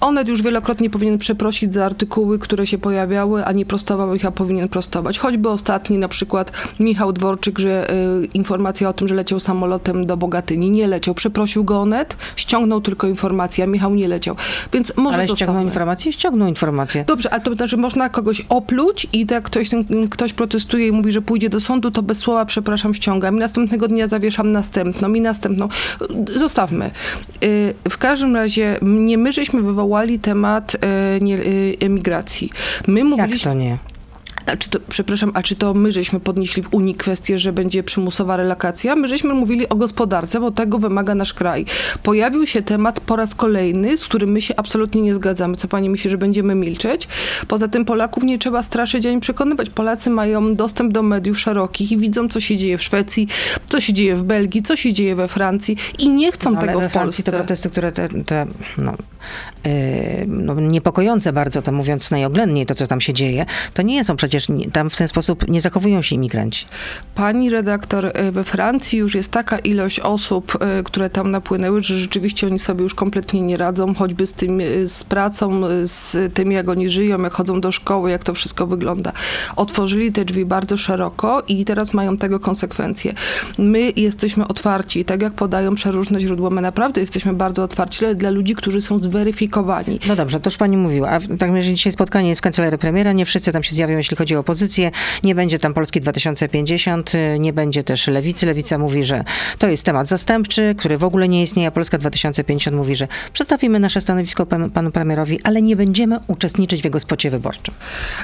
Onet 0.01 0.29
już 0.29 0.43
wielokrotnie 0.43 0.91
powinien 0.91 1.19
przeprosić 1.19 1.75
za 1.75 1.85
artykuły, 1.85 2.39
które 2.39 2.67
się 2.67 2.79
pojawiały, 2.79 3.45
a 3.45 3.53
nie 3.53 3.67
prostował 3.67 4.15
ich, 4.15 4.27
a 4.27 4.31
powinien 4.31 4.69
prostować. 4.69 5.19
Choćby 5.19 5.49
ostatni, 5.49 5.99
na 5.99 6.09
przykład 6.09 6.53
Michał 6.81 7.13
Dworczyk, 7.13 7.59
że 7.59 7.91
y, 8.23 8.27
informacja 8.35 8.89
o 8.89 8.93
tym, 8.93 9.09
że 9.09 9.15
leciał 9.15 9.41
samolotem 9.41 10.07
do 10.07 10.17
Bogatyni, 10.17 10.71
nie 10.71 10.87
leciał. 10.87 11.15
Przeprosił 11.15 11.65
go 11.65 11.81
Onet, 11.81 12.17
ściągnął 12.37 12.81
tylko 12.81 13.07
informację, 13.07 13.65
a 13.65 13.67
Michał 13.67 13.95
nie 13.95 14.09
leciał. 14.09 14.37
Więc 14.73 14.93
może 14.97 15.19
Ale 15.19 15.29
ściągnął 15.29 15.65
informację? 15.65 16.13
Ściągnął 16.13 16.49
informację. 16.49 17.05
Dobrze, 17.07 17.33
ale 17.33 17.43
to 17.43 17.55
znaczy 17.55 17.77
można 17.77 18.09
kogoś 18.09 18.41
opluć 18.49 19.07
i 19.13 19.27
tak 19.27 19.45
ktoś, 19.45 19.69
ten, 19.69 20.09
ktoś 20.09 20.33
protestuje 20.33 20.89
i 20.89 20.93
mówi, 20.93 21.13
że 21.13 21.23
pójdzie 21.23 21.51
do 21.51 21.61
sądu, 21.61 21.91
to 21.91 22.03
bez 22.03 22.19
słowa 22.19 22.45
przepraszam 22.45 22.95
ściągam 22.95 23.37
i 23.37 23.39
następnego 23.39 23.89
dnia 23.89 24.09
zawieszam 24.09 24.53
następną 24.53 25.15
i 25.15 25.21
następną. 25.21 25.69
Zostawmy. 26.45 26.91
Y, 27.45 27.75
W 27.91 27.99
każdym 27.99 28.37
razie 28.37 28.79
nie 28.83 29.19
my 29.19 29.33
żeśmy 29.33 29.63
wywołali 29.63 30.19
temat 30.19 30.75
y, 30.75 30.79
y, 31.35 31.77
emigracji. 31.81 32.51
My 32.87 33.01
Jak 33.01 33.09
mówiliśmy... 33.09 33.51
to 33.53 33.55
nie? 33.59 33.79
A 34.47 34.57
czy 34.57 34.71
to, 34.71 34.79
przepraszam, 34.89 35.31
a 35.35 35.43
czy 35.43 35.55
to 35.57 35.75
my 35.75 35.93
żeśmy 35.93 36.21
podnieśli 36.21 36.63
w 36.63 36.75
Unii 36.75 36.95
kwestię, 36.95 37.39
że 37.39 37.53
będzie 37.53 37.83
przymusowa 37.83 38.37
relokacja? 38.37 38.97
My 38.97 39.09
żeśmy 39.09 39.35
mówili 39.35 39.69
o 39.69 39.77
gospodarce, 39.77 40.41
bo 40.41 40.51
tego 40.51 40.79
wymaga 40.79 41.15
nasz 41.15 41.33
kraj. 41.35 41.65
Pojawił 42.03 42.47
się 42.47 42.63
temat 42.63 43.01
po 43.01 43.17
raz 43.17 43.35
kolejny, 43.35 43.99
z 43.99 44.05
którym 44.05 44.31
my 44.31 44.41
się 44.41 44.57
absolutnie 44.57 45.03
nie 45.03 45.15
zgadzamy. 45.15 45.57
Co 45.57 45.69
pani 45.69 45.91
myśli, 45.91 46.11
że 46.11 46.19
będziemy 46.19 46.55
milczeć? 46.55 47.09
Poza 47.49 47.69
tym 47.69 47.85
Polaków 47.85 48.23
nie 48.23 48.39
trzeba 48.39 48.63
straszyć 48.63 49.07
ani 49.07 49.21
przekonywać. 49.21 49.71
Polacy 49.71 50.11
mają 50.11 50.55
dostęp 50.55 50.93
do 50.93 51.03
mediów 51.03 51.39
szerokich 51.41 51.93
i 51.93 51.97
widzą, 51.99 52.29
co 52.29 52.41
się 52.41 52.57
dzieje 52.57 52.79
w 52.79 52.83
Szwecji, 52.83 53.29
co 53.67 53.81
się 53.81 53.93
dzieje 53.93 54.17
w 54.17 54.23
Belgii, 54.23 54.63
co 54.63 54.77
się 54.77 54.93
dzieje 54.93 55.15
we 55.15 55.29
Francji 55.29 55.77
i 55.99 56.09
nie 56.09 56.33
chcą 56.33 56.51
No, 56.51 56.61
tego 56.61 56.81
we 56.81 56.89
w 56.89 56.93
Francji 56.93 57.25
Polsce. 57.25 57.33
to 57.33 57.39
protesty, 57.39 57.71
które 57.71 57.93
te, 57.93 58.09
te 58.09 58.47
no, 58.79 58.95
yy, 59.65 59.73
no, 60.27 60.55
niepokojące 60.55 61.33
bardzo, 61.33 61.63
to 61.63 61.73
mówiąc 61.73 62.11
najoględniej 62.11 62.67
to, 62.67 62.75
co 62.75 62.87
tam 62.87 63.01
się 63.01 63.13
dzieje, 63.13 63.47
to 63.75 63.83
nie 63.83 64.05
są 64.05 64.17
przecież, 64.17 64.34
nie, 64.49 64.71
tam 64.71 64.91
w 64.91 64.97
ten 64.97 65.09
sposób 65.09 65.49
nie 65.49 65.61
zachowują 65.61 66.03
się 66.03 66.17
imigranci. 66.17 66.67
Pani 67.15 67.51
redaktor, 67.51 68.07
y, 68.07 68.33
we 68.33 68.45
Francji 68.45 68.99
już 68.99 69.15
jest 69.15 69.31
taka 69.31 69.59
ilość 69.59 70.01
osób, 70.01 70.59
y, 70.81 70.85
które 70.85 71.11
tam 71.11 71.31
napłynęły, 71.31 71.81
że 71.81 71.99
rzeczywiście 71.99 72.47
oni 72.47 72.59
sobie 72.59 72.83
już 72.83 72.95
kompletnie 72.95 73.41
nie 73.41 73.57
radzą, 73.57 73.95
choćby 73.95 74.27
z 74.27 74.33
tym, 74.33 74.61
y, 74.61 74.89
z 74.89 75.05
pracą, 75.05 75.61
z 75.85 76.35
tym, 76.35 76.53
jak 76.53 76.69
oni 76.69 76.89
żyją, 76.89 77.23
jak 77.23 77.33
chodzą 77.33 77.61
do 77.61 77.73
szkoły, 77.73 78.11
jak 78.11 78.25
to 78.25 78.35
wszystko 78.35 78.67
wygląda. 78.67 79.13
Otworzyli 79.57 80.13
te 80.13 80.25
drzwi 80.25 80.45
bardzo 80.45 80.77
szeroko 80.77 81.43
i 81.49 81.65
teraz 81.65 81.95
mają 81.95 82.17
tego 82.17 82.41
konsekwencje. 82.41 83.15
My 83.59 83.93
jesteśmy 83.97 84.49
otwarci, 84.49 85.05
tak 85.05 85.23
jak 85.23 85.33
podają 85.33 85.75
przeróżne 85.75 86.21
źródła, 86.21 86.51
my 86.51 86.61
naprawdę 86.61 87.01
jesteśmy 87.01 87.33
bardzo 87.33 87.63
otwarci, 87.63 88.05
ale 88.05 88.15
dla 88.15 88.31
ludzi, 88.31 88.55
którzy 88.55 88.81
są 88.81 88.99
zweryfikowani. 88.99 90.01
No 90.09 90.17
dobrze, 90.17 90.41
to 90.41 90.51
już 90.51 90.57
pani 90.57 90.77
mówiła. 90.77 91.11
A 91.11 91.19
w 91.19 91.39
takim 91.39 91.55
razie 91.55 91.75
dzisiaj 91.75 91.93
spotkanie 91.93 92.29
jest 92.29 92.41
w 92.41 92.43
kancelarii 92.43 92.79
premiera. 92.79 93.13
Nie 93.13 93.25
wszyscy 93.25 93.53
tam 93.53 93.63
się 93.63 93.75
zjawią, 93.75 93.97
jeśli 93.97 94.17
chodzi 94.17 94.24
o 94.33 94.39
opozycję. 94.39 94.91
Nie 95.25 95.35
będzie 95.35 95.59
tam 95.59 95.75
Polski 95.75 96.01
2050, 96.01 97.15
y, 97.15 97.39
nie 97.39 97.53
będzie 97.53 97.85
też 97.85 98.07
lewicy. 98.07 98.47
Lewica 98.47 98.79
mówi, 98.79 99.05
że 99.05 99.25
to 99.59 99.69
jest 99.69 99.83
temat 99.85 100.09
zastępczy, 100.09 100.75
który 100.79 100.99
w 100.99 101.05
ogóle 101.05 101.29
nie 101.29 101.43
istnieje. 101.43 101.69
a 101.69 101.71
Polska 101.71 101.99
2050 101.99 102.77
mówi, 102.77 102.97
że 102.97 103.09
przedstawimy 103.33 103.81
nasze 103.81 104.01
stanowisko 104.01 104.47
panu, 104.47 104.71
panu 104.71 104.91
premierowi, 104.91 105.41
ale 105.45 105.63
nie 105.63 105.77
będziemy 105.77 106.17
uczestniczyć 106.27 106.81
w 106.83 106.85
jego 106.85 107.01
spocie 107.01 107.31
wyborczym. 107.31 107.75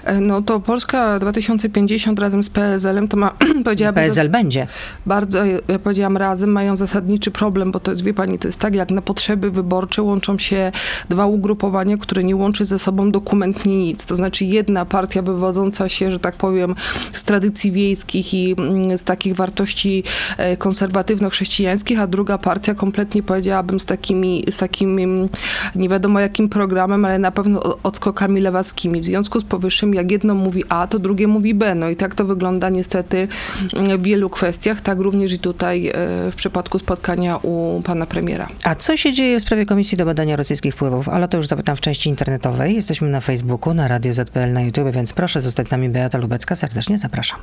E, 0.05 0.21
No 0.21 0.43
to 0.43 0.61
Polska 0.61 1.19
2050 1.19 2.19
razem 2.19 2.43
z 2.43 2.51
PSL-em 2.51 3.09
to 3.09 3.17
ma, 3.17 3.31
powiedziałabym, 3.65 4.05
PSL 4.05 4.29
będzie. 4.29 4.67
bardzo, 5.07 5.45
ja 5.45 5.79
powiedziałam 5.85 6.17
razem, 6.17 6.53
mają 6.53 6.77
zasadniczy 6.77 7.31
problem, 7.31 7.73
bo 7.73 7.81
to 7.81 7.91
jest, 7.91 8.05
wie 8.05 8.15
pani, 8.15 8.39
to 8.39 8.49
jest 8.49 8.59
tak, 8.59 8.75
jak 8.75 8.91
na 8.91 9.03
potrzeby 9.03 9.51
wyborcze 9.51 10.03
łączą 10.03 10.39
się 10.39 10.73
dwa 11.09 11.27
ugrupowania, 11.27 11.97
które 11.97 12.25
nie 12.25 12.37
łączy 12.37 12.65
ze 12.65 12.79
sobą 12.79 13.11
dokumentnie 13.11 13.77
nic. 13.77 14.07
To 14.07 14.17
znaczy 14.17 14.45
jedna 14.45 14.85
partia 14.85 15.23
wywodząca 15.23 15.89
się, 15.93 16.13
że 16.13 16.19
tak 16.19 16.37
powiem, 16.37 16.75
z 17.13 17.25
tradycji 17.25 17.73
wiejskich 17.73 18.35
i 18.35 18.55
mm, 18.59 18.99
z 18.99 19.05
takich 19.05 19.37
wartości 19.37 20.05
e, 20.37 20.57
konserwatywno-chrześcijańskich, 20.57 22.01
a 22.01 22.07
druga 22.07 22.39
partia 22.39 22.75
kompletnie 22.75 23.23
powiedziałabym 23.23 23.81
z 23.81 23.85
takimi, 23.85 24.45
z 24.51 24.59
takim 24.59 24.99
mm, 24.99 25.29
nie 25.75 25.89
wiadomo 25.89 26.21
jakim 26.21 26.49
programem, 26.49 27.05
ale 27.05 27.19
na 27.19 27.31
pewno 27.31 27.61
odskokami 27.83 28.41
lewackimi. 28.41 29.01
W 29.01 29.05
związku 29.05 29.41
z 29.41 29.45
powyższym, 29.45 29.95
jak 29.95 30.11
jedno 30.11 30.35
mówi 30.35 30.65
A, 30.69 30.87
to 30.87 30.99
drugie 30.99 31.27
mówi 31.27 31.55
B. 31.55 31.75
No 31.75 31.91
i 31.91 31.97
tak 31.97 32.15
to 32.15 32.25
wygląda 32.25 32.71
niestety 32.71 33.29
mm, 33.77 33.99
w 33.99 34.03
wielu 34.03 34.31
kwestiach, 34.31 34.81
tak 34.81 34.99
również 34.99 35.33
i 35.33 35.39
tutaj 35.39 35.89
e, 35.89 35.93
w 36.31 36.35
przypadku 36.37 36.79
spotkania 36.79 37.37
u 37.37 37.83
pana 37.85 38.07
premiera. 38.07 38.49
A 38.65 38.75
co 38.75 38.97
się 38.97 39.13
dzieje 39.13 39.39
w 39.39 39.43
sprawie 39.43 39.67
Komisji 39.67 39.99
do 39.99 40.05
Badania 40.05 40.37
Rosyjskich 40.37 40.75
Wpływów? 40.75 41.09
Ale 41.09 41.29
to 41.29 41.37
już 41.37 41.47
zapytam 41.47 41.77
w 41.77 41.81
części 41.81 42.09
internetowej. 42.09 42.75
Jesteśmy 42.75 43.09
na 43.09 43.21
Facebooku, 43.21 43.75
na 43.75 43.89
Radio 43.89 44.15
ZPL, 44.15 44.53
na 44.53 44.63
YouTube, 44.63 44.91
więc 44.91 45.13
proszę 45.13 45.41
zostać 45.41 45.69
z 45.69 45.71
nami. 45.71 45.80
Beata 45.89 46.19
Lubecka, 46.19 46.57
serdecznie 46.57 46.99
zapraszam. 46.99 47.41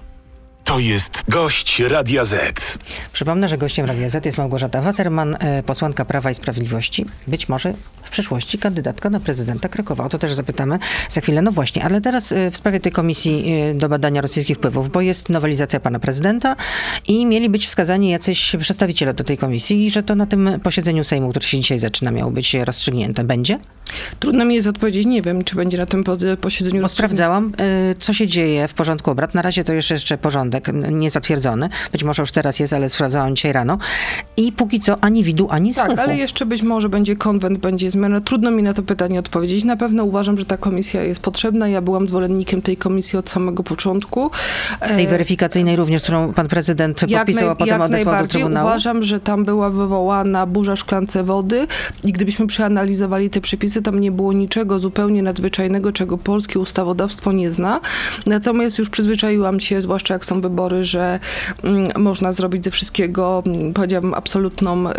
To 0.68 0.80
jest 0.80 1.24
gość 1.30 1.80
Radia 1.80 2.26
Z. 2.26 2.78
Przypomnę, 3.14 3.50
że 3.50 3.58
gościem 3.58 3.86
Radia 3.86 4.10
Z 4.10 4.26
jest 4.26 4.38
Małgorzata 4.38 4.82
Wasserman, 4.82 5.38
e, 5.40 5.64
posłanka 5.64 6.06
Prawa 6.06 6.32
i 6.32 6.36
Sprawiedliwości. 6.36 7.06
Być 7.28 7.50
może 7.50 7.74
w 8.04 8.10
przyszłości 8.10 8.58
kandydatka 8.58 9.10
na 9.10 9.20
prezydenta 9.20 9.70
Krakowa. 9.70 10.04
O 10.04 10.10
to 10.10 10.18
też 10.20 10.34
zapytamy 10.34 10.80
za 11.10 11.22
chwilę. 11.22 11.42
No 11.42 11.52
właśnie, 11.52 11.84
ale 11.84 12.02
teraz 12.02 12.32
e, 12.32 12.52
w 12.52 12.58
sprawie 12.58 12.80
tej 12.80 12.92
Komisji 12.92 13.54
e, 13.72 13.74
do 13.74 13.90
Badania 13.90 14.22
Rosyjskich 14.22 14.58
Wpływów, 14.58 14.92
bo 14.92 15.02
jest 15.02 15.30
nowelizacja 15.30 15.80
pana 15.80 16.00
prezydenta 16.00 16.56
i 17.08 17.26
mieli 17.26 17.50
być 17.50 17.68
wskazani 17.68 18.10
jacyś 18.10 18.56
przedstawiciele 18.60 19.14
do 19.14 19.24
tej 19.24 19.38
komisji 19.38 19.86
i 19.86 19.92
że 19.92 20.04
to 20.04 20.16
na 20.16 20.26
tym 20.26 20.60
posiedzeniu 20.64 21.04
Sejmu, 21.04 21.30
który 21.30 21.46
się 21.46 21.60
dzisiaj 21.60 21.80
zaczyna, 21.80 22.12
miało 22.12 22.32
być 22.32 22.54
rozstrzygnięte. 22.54 23.24
Będzie? 23.24 23.60
Trudno 24.20 24.46
mi 24.46 24.56
jest 24.56 24.68
odpowiedzieć, 24.68 25.06
nie 25.06 25.22
wiem, 25.22 25.44
czy 25.44 25.56
będzie 25.56 25.78
na 25.78 25.86
tym 25.86 26.04
po- 26.04 26.18
posiedzeniu 26.42 26.82
Bo 26.82 26.88
sprawdzałam, 26.88 27.54
co 28.00 28.14
się 28.14 28.28
dzieje 28.28 28.68
w 28.68 28.74
porządku 28.74 29.12
obrad. 29.12 29.34
Na 29.34 29.42
razie 29.42 29.64
to 29.64 29.74
jeszcze, 29.74 29.94
jeszcze 29.94 30.18
porządek 30.18 30.57
n- 30.70 31.00
nie 31.00 31.10
zatwierdzony. 31.10 31.70
Być 31.92 32.04
może 32.04 32.22
już 32.22 32.32
teraz 32.32 32.60
jest, 32.60 32.74
ale 32.74 32.90
sprawdzałam 32.90 33.36
dzisiaj 33.36 33.54
rano. 33.54 33.78
I 34.38 34.52
póki 34.52 34.82
co 34.82 34.96
ani 35.04 35.24
widu, 35.24 35.48
ani 35.52 35.74
Tak, 35.74 35.86
słychu. 35.88 36.02
ale 36.02 36.18
jeszcze 36.18 36.46
być 36.46 36.62
może 36.64 36.90
będzie 36.90 37.16
konwent, 37.16 37.60
będzie 37.60 37.92
zmiana. 37.92 38.22
Trudno 38.22 38.52
mi 38.52 38.64
na 38.64 38.74
to 38.74 38.84
pytanie 38.84 39.20
odpowiedzieć. 39.20 39.64
Na 39.64 39.78
pewno 39.78 40.04
uważam, 40.04 40.38
że 40.38 40.46
ta 40.46 40.58
komisja 40.58 41.04
jest 41.04 41.20
potrzebna. 41.20 41.68
Ja 41.68 41.82
byłam 41.82 42.08
zwolennikiem 42.10 42.62
tej 42.62 42.78
komisji 42.78 43.20
od 43.20 43.30
samego 43.30 43.64
początku. 43.64 44.32
Tej 44.88 45.06
E, 45.06 45.08
weryfikacyjnej 45.10 45.76
również, 45.76 46.04
którą 46.04 46.34
pan 46.34 46.48
prezydent 46.48 47.10
jak, 47.10 47.22
podpisał, 47.22 47.44
naj, 47.44 47.52
a 47.52 47.56
potem 47.56 47.68
jak 47.80 47.82
odesłał 47.82 48.22
do 48.24 48.28
Trybunału. 48.28 48.68
uważam, 48.68 49.04
że 49.04 49.20
tam 49.20 49.46
była 49.46 49.70
wywołana 49.70 50.46
burza 50.46 50.76
szklance 50.76 51.24
wody 51.24 51.68
i 52.04 52.12
gdybyśmy 52.14 52.48
przeanalizowali 52.48 53.30
te 53.30 53.42
przepisy, 53.42 53.82
tam 53.82 54.00
nie 54.00 54.12
było 54.12 54.34
niczego 54.34 54.80
zupełnie 54.80 55.24
nadzwyczajnego, 55.24 55.92
czego 55.92 56.18
polskie 56.18 56.60
ustawodawstwo 56.60 57.32
nie 57.32 57.52
zna. 57.52 57.82
Natomiast 58.26 58.80
już 58.80 58.90
przyzwyczaiłam 58.90 59.60
się, 59.60 59.82
zwłaszcza 59.82 60.14
jak 60.14 60.26
są 60.26 60.42
wybory, 60.50 60.86
że 60.86 61.20
mm, 61.64 61.88
można 61.98 62.34
zrobić 62.34 62.64
ze 62.64 62.72
wszystkiego, 62.72 63.44
mm, 63.46 63.74
powiedziałabym, 63.74 64.14
absolutną, 64.14 64.90
y, 64.90 64.94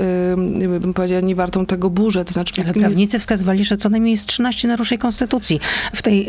bym 0.81 0.95
powiedziała, 0.95 1.21
niewartą 1.21 1.67
tego 1.67 1.91
burzę. 1.91 2.25
To 2.25 2.33
znaczy, 2.33 2.63
Ale 2.65 2.75
prawnicy 2.75 3.19
wskazywali, 3.19 3.65
że 3.65 3.77
co 3.77 3.89
najmniej 3.89 4.13
jest 4.13 4.27
13 4.27 4.69
naruszeń 4.69 4.99
konstytucji. 4.99 5.61
W 5.93 6.03
tej, 6.03 6.23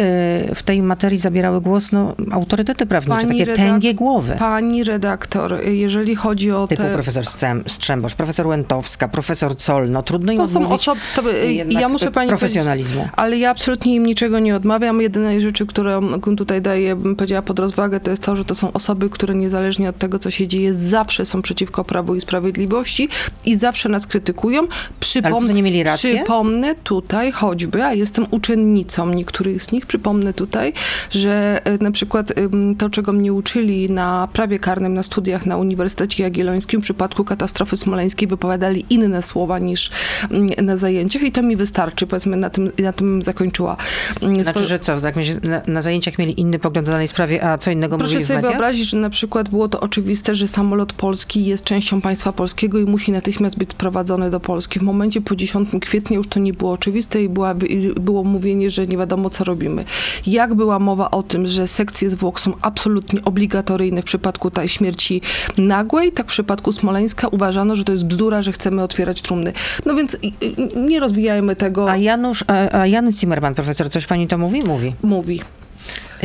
y, 0.52 0.56
w 0.56 0.64
tej 0.64 0.82
materii 0.82 1.20
zabierały 1.20 1.62
głos 1.62 1.92
no, 1.92 2.16
autorytety 2.32 2.86
prawnicze, 2.86 3.28
Pani 3.28 3.40
takie 3.40 3.54
tęgie 3.54 3.94
głowy. 3.94 4.36
Pani 4.40 4.84
redaktor, 4.84 5.66
jeżeli 5.66 6.16
chodzi 6.16 6.52
o 6.52 6.68
Typu 6.68 6.82
te... 6.84 6.94
profesor 6.94 7.24
Strzem- 7.24 7.64
Strzembosz, 7.68 8.16
profesor 8.16 8.48
Łętowska, 8.48 9.08
profesor 9.08 9.58
Colno. 9.58 10.04
Trudno 10.04 10.32
im 10.32 10.38
To 10.38 10.48
są 10.48 10.70
osoby, 10.70 11.02
to, 11.16 11.22
ja 11.70 11.90
muszę 11.90 12.12
pani 12.12 12.30
profesjonalizmu. 12.30 13.08
ale 13.16 13.38
ja 13.38 13.50
absolutnie 13.52 13.96
im 13.96 14.06
niczego 14.06 14.40
nie 14.40 14.56
odmawiam. 14.56 15.02
Jedynej 15.02 15.42
rzeczy, 15.42 15.66
którą 15.66 16.02
tutaj 16.38 16.62
daję, 16.62 16.96
bym 16.96 17.16
powiedziała 17.16 17.42
pod 17.42 17.60
rozwagę, 17.60 18.00
to 18.00 18.12
jest 18.12 18.24
to, 18.24 18.36
że 18.36 18.46
to 18.46 18.56
są 18.56 18.74
osoby, 18.74 19.09
które 19.10 19.36
niezależnie 19.36 19.90
od 19.90 19.98
tego, 19.98 20.20
co 20.20 20.32
się 20.32 20.48
dzieje, 20.48 20.74
zawsze 20.74 21.26
są 21.26 21.42
przeciwko 21.42 21.84
Prawu 21.84 22.16
i 22.16 22.22
Sprawiedliwości 22.22 23.10
i 23.46 23.56
zawsze 23.56 23.90
nas 23.90 24.08
krytykują. 24.08 24.68
Rację? 25.84 26.16
Przypomnę 26.16 26.76
tutaj 26.76 27.32
choćby, 27.32 27.84
a 27.84 27.94
jestem 27.94 28.26
uczennicą 28.32 29.10
niektórych 29.14 29.64
z 29.64 29.72
nich, 29.72 29.86
przypomnę 29.86 30.34
tutaj, 30.34 30.74
że 31.12 31.62
e, 31.64 31.84
na 31.84 31.92
przykład 31.92 32.34
to, 32.78 32.90
czego 32.90 33.14
mnie 33.14 33.34
uczyli 33.34 33.92
na 33.92 34.28
prawie 34.34 34.60
karnym 34.60 34.94
na 34.94 35.04
studiach 35.04 35.46
na 35.46 35.58
Uniwersytecie 35.58 36.24
Jagiellońskim 36.24 36.82
w 36.82 36.84
przypadku 36.84 37.24
katastrofy 37.26 37.78
smoleńskiej 37.78 38.28
wypowiadali 38.28 38.86
inne 38.90 39.22
słowa 39.22 39.60
niż 39.60 39.92
mm, 40.32 40.50
na 40.66 40.78
zajęciach 40.78 41.22
i 41.24 41.32
to 41.32 41.44
mi 41.44 41.56
wystarczy, 41.56 42.08
powiedzmy, 42.08 42.38
na 42.38 42.50
tym, 42.50 42.72
na 42.80 42.94
tym 42.94 43.22
zakończyła. 43.22 43.78
Mm, 44.22 44.44
Znaczy, 44.44 44.66
że 44.66 44.80
co, 44.80 45.02
tak 45.02 45.16
na, 45.44 45.62
na 45.68 45.82
zajęciach 45.82 46.18
mieli 46.18 46.42
inny 46.42 46.60
pogląd 46.60 46.88
w 46.88 46.92
danej 46.92 47.08
sprawie, 47.08 47.44
a 47.44 47.58
co 47.58 47.72
innego 47.72 47.98
Proszę 47.98 48.14
mówili 48.14 48.26
w 48.26 48.28
sobie 48.28 48.42
wyobrazić, 48.42 48.89
że 48.90 48.98
na 48.98 49.10
przykład 49.10 49.50
było 49.50 49.68
to 49.68 49.80
oczywiste, 49.80 50.36
że 50.36 50.48
samolot 50.48 50.94
polski 50.94 51.46
jest 51.46 51.64
częścią 51.64 52.02
państwa 52.02 52.32
polskiego 52.32 52.80
i 52.80 52.86
musi 52.86 53.12
natychmiast 53.12 53.58
być 53.58 53.72
sprowadzony 53.72 54.30
do 54.30 54.40
Polski. 54.40 54.80
W 54.80 54.82
momencie 54.82 55.22
po 55.22 55.36
10 55.36 55.70
kwietnia 55.82 56.18
już 56.18 56.28
to 56.28 56.40
nie 56.40 56.54
było 56.54 56.72
oczywiste 56.72 57.24
i 57.24 57.30
była, 57.30 57.56
było 57.96 58.24
mówienie, 58.24 58.70
że 58.70 58.88
nie 58.88 58.98
wiadomo 58.98 59.30
co 59.30 59.44
robimy. 59.44 59.86
Jak 60.28 60.54
była 60.54 60.80
mowa 60.80 61.12
o 61.12 61.24
tym, 61.24 61.48
że 61.48 61.68
sekcje 61.68 62.10
zwłok 62.10 62.40
są 62.40 62.54
absolutnie 62.62 63.20
obligatoryjne 63.26 64.02
w 64.02 64.06
przypadku 64.06 64.52
tej 64.52 64.70
śmierci 64.70 65.22
nagłej, 65.58 66.12
tak 66.12 66.26
w 66.26 66.30
przypadku 66.30 66.72
Smoleńska 66.72 67.28
uważano, 67.28 67.76
że 67.76 67.84
to 67.84 67.92
jest 67.92 68.06
bzdura, 68.06 68.42
że 68.42 68.52
chcemy 68.52 68.84
otwierać 68.84 69.22
trumny. 69.22 69.54
No 69.86 69.96
więc 69.96 70.18
nie 70.76 71.00
rozwijajmy 71.00 71.56
tego, 71.56 71.92
A 71.92 71.98
Janusz, 71.98 72.44
a, 72.48 72.80
a 72.80 72.88
Jan 72.88 73.12
Zimmerman, 73.12 73.56
profesor, 73.56 73.90
coś 73.90 74.06
pani 74.06 74.28
to 74.28 74.38
mówi? 74.38 74.60
Mówi. 74.66 74.94
mówi. 75.04 75.42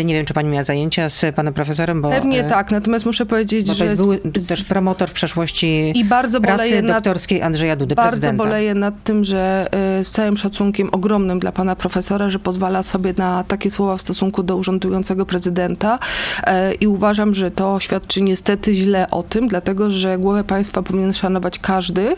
Nie 0.05 0.15
wiem, 0.15 0.25
czy 0.27 0.35
pani 0.35 0.49
miała 0.49 0.65
zajęcia 0.65 1.11
z 1.11 1.35
panem 1.37 1.55
profesorem, 1.55 2.03
bo... 2.03 2.11
Pewnie 2.11 2.41
e, 2.47 2.49
tak, 2.49 2.71
natomiast 2.71 3.07
muszę 3.07 3.27
powiedzieć, 3.27 3.67
że 3.69 3.85
jest 3.85 4.03
z- 4.37 4.49
też 4.49 4.65
promotor 4.65 5.09
w 5.11 5.13
przeszłości 5.13 5.93
I 5.95 6.05
bardzo 6.05 6.41
pracy 6.41 6.83
nad- 6.83 6.97
doktorskiej 6.97 7.43
Andrzeja 7.43 7.77
Dudy, 7.77 7.95
Bardzo 7.95 8.11
prezydenta. 8.11 8.45
boleję 8.45 8.75
nad 8.75 8.95
tym, 9.05 9.25
że 9.25 9.67
y, 10.01 10.05
z 10.05 10.11
całym 10.11 10.37
szacunkiem 10.37 10.89
ogromnym 10.93 11.39
dla 11.39 11.53
pana 11.53 11.77
profesora, 11.77 12.31
że 12.31 12.39
pozwala 12.39 12.83
sobie 12.83 13.15
na 13.17 13.45
takie 13.49 13.71
słowa 13.71 13.97
w 13.97 14.01
stosunku 14.01 14.43
do 14.43 14.57
urzędującego 14.57 15.27
prezydenta 15.27 15.99
e, 16.47 16.75
i 16.75 16.87
uważam, 16.87 17.35
że 17.35 17.51
to 17.51 17.81
świadczy 17.81 18.23
niestety 18.23 18.75
źle 18.75 19.11
o 19.11 19.23
tym, 19.23 19.49
dlatego 19.49 19.91
że 19.91 20.19
głowę 20.19 20.45
państwa 20.45 20.83
powinien 20.83 21.13
szanować 21.13 21.59
każdy 21.59 22.09
e, 22.09 22.17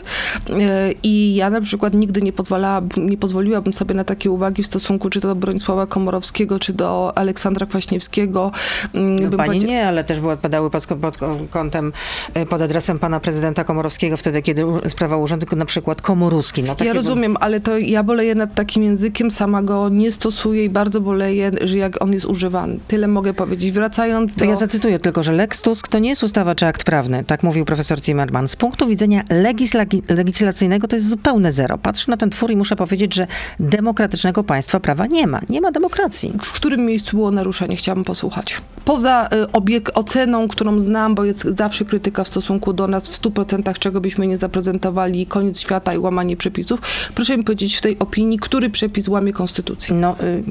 i 1.03 1.35
ja 1.35 1.49
na 1.49 1.61
przykład 1.61 1.93
nigdy 1.93 2.21
nie 2.21 2.33
pozwalałabym, 2.33 3.09
nie 3.09 3.17
pozwoliłabym 3.17 3.73
sobie 3.73 3.95
na 3.95 4.03
takie 4.03 4.31
uwagi 4.31 4.63
w 4.63 4.65
stosunku 4.65 5.09
czy 5.09 5.21
to 5.21 5.27
do 5.27 5.35
Bronisława 5.35 5.87
Komorowskiego, 5.87 6.59
czy 6.59 6.73
do 6.73 7.17
Aleksandra 7.17 7.65
Kwaśniewskiego. 7.67 8.51
Mm, 8.93 9.29
No, 9.29 9.37
pani 9.37 9.59
nie, 9.65 9.87
ale 9.87 10.03
też 10.03 10.19
były 10.19 10.33
odpadały 10.33 10.69
pod, 10.69 10.85
pod 10.85 11.17
kątem, 11.49 11.93
e, 12.33 12.45
pod 12.45 12.61
adresem 12.61 12.99
pana 12.99 13.19
prezydenta 13.19 13.63
Komorowskiego 13.63 14.17
wtedy, 14.17 14.41
kiedy 14.41 14.65
u- 14.65 14.89
sprawował 14.89 15.21
urząd, 15.21 15.51
na 15.51 15.65
przykład 15.65 16.01
Komoruski. 16.01 16.63
No, 16.63 16.75
Ja 16.85 16.93
rozumiem, 16.93 17.37
ale 17.39 17.59
to 17.59 17.77
ja 17.77 18.03
boleję 18.03 18.35
nad 18.35 18.55
takim 18.55 18.83
językiem, 18.83 19.31
sama 19.31 19.61
go 19.61 19.89
nie 19.89 20.11
stosuję 20.11 20.65
i 20.65 20.69
bardzo 20.69 21.01
boleję, 21.01 21.51
że 21.61 21.77
jak 21.77 22.03
on 22.03 22.13
jest 22.13 22.25
używany. 22.25 22.79
Tyle 22.87 23.07
mogę 23.07 23.33
powiedzieć. 23.33 23.71
Wracając 23.71 24.33
To 24.33 24.39
do... 24.39 24.45
ja 24.45 24.55
zacytuję 24.55 24.99
tylko, 24.99 25.23
że 25.23 25.31
Lex 25.31 25.61
Tusk 25.61 25.87
to 25.87 25.99
nie 25.99 26.09
jest 26.09 26.23
ustawa 26.23 26.55
czy 26.55 26.65
akt 26.65 26.83
prawny, 26.83 27.23
tak 27.23 27.43
mówił 27.43 27.65
profesor 27.65 27.99
Zimmerman. 28.03 28.47
Z 28.47 28.55
punktu 28.55 28.87
widzenia 28.87 29.23
legisla- 29.29 30.01
legislacyjnego 30.15 30.87
to 30.87 30.95
jest 30.95 31.07
zupełne 31.09 31.51
zero. 31.51 31.77
Patrzę 31.77 32.11
na 32.11 32.17
ten 32.17 32.29
twór 32.29 32.51
i 32.51 32.55
muszę 32.55 32.75
powiedzieć, 32.75 33.13
że 33.15 33.27
demokratycznego 33.59 34.43
państwa 34.43 34.79
prawa 34.79 35.05
nie 35.05 35.27
ma. 35.27 35.41
Nie 35.49 35.61
ma 35.61 35.71
demokracji. 35.71 36.33
w 36.43 36.51
którym 36.51 36.85
miejscu 36.85 37.17
było 37.17 37.31
naruszenie, 37.31 37.56
chciałabym 37.75 38.03
posłuchać. 38.03 38.61
Poza 38.85 39.29
y, 39.33 39.51
obieg 39.51 39.91
oceną, 39.93 40.47
którą 40.47 40.79
znam, 40.79 41.15
bo 41.15 41.25
jest 41.25 41.43
zawsze 41.43 41.85
krytyka 41.85 42.23
w 42.23 42.27
stosunku 42.27 42.73
do 42.73 42.87
nas 42.87 43.09
w 43.09 43.21
100%, 43.21 43.79
czego 43.79 44.01
byśmy 44.01 44.27
nie 44.27 44.37
zaprezentowali, 44.37 45.25
koniec 45.25 45.59
świata 45.59 45.93
i 45.93 45.97
łamanie 45.97 46.37
przepisów, 46.37 46.79
proszę 47.15 47.37
mi 47.37 47.43
powiedzieć 47.43 47.75
w 47.75 47.81
tej 47.81 47.99
opinii, 47.99 48.39
który 48.39 48.69
przepis 48.69 49.07
łamie 49.07 49.33
konstytucję. 49.33 49.95
No, 49.95 50.15
y, 50.21 50.43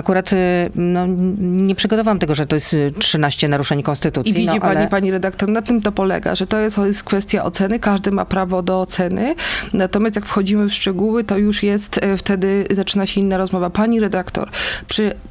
akurat 0.00 0.32
y, 0.32 0.36
no, 0.74 1.06
nie 1.38 1.74
przygotowałam 1.74 2.18
tego, 2.18 2.34
że 2.34 2.46
to 2.46 2.56
jest 2.56 2.74
y, 2.74 2.92
13 2.98 3.48
naruszeń 3.48 3.82
konstytucji. 3.82 4.32
I 4.32 4.34
widzi 4.34 4.54
no, 4.54 4.60
pani, 4.60 4.76
ale... 4.76 4.88
pani 4.88 5.10
redaktor, 5.10 5.48
na 5.48 5.62
tym 5.62 5.82
to 5.82 5.92
polega, 5.92 6.34
że 6.34 6.46
to 6.46 6.60
jest, 6.60 6.78
jest 6.78 7.02
kwestia 7.02 7.44
oceny, 7.44 7.78
każdy 7.78 8.10
ma 8.10 8.24
prawo 8.24 8.62
do 8.62 8.80
oceny, 8.80 9.34
natomiast 9.72 10.16
jak 10.16 10.26
wchodzimy 10.26 10.68
w 10.68 10.74
szczegóły, 10.74 11.24
to 11.24 11.38
już 11.38 11.62
jest, 11.62 12.04
e, 12.04 12.16
wtedy 12.16 12.66
zaczyna 12.70 13.06
się 13.06 13.20
inna 13.20 13.36
rozmowa. 13.36 13.70
Pani 13.70 14.00
redaktor, 14.00 14.50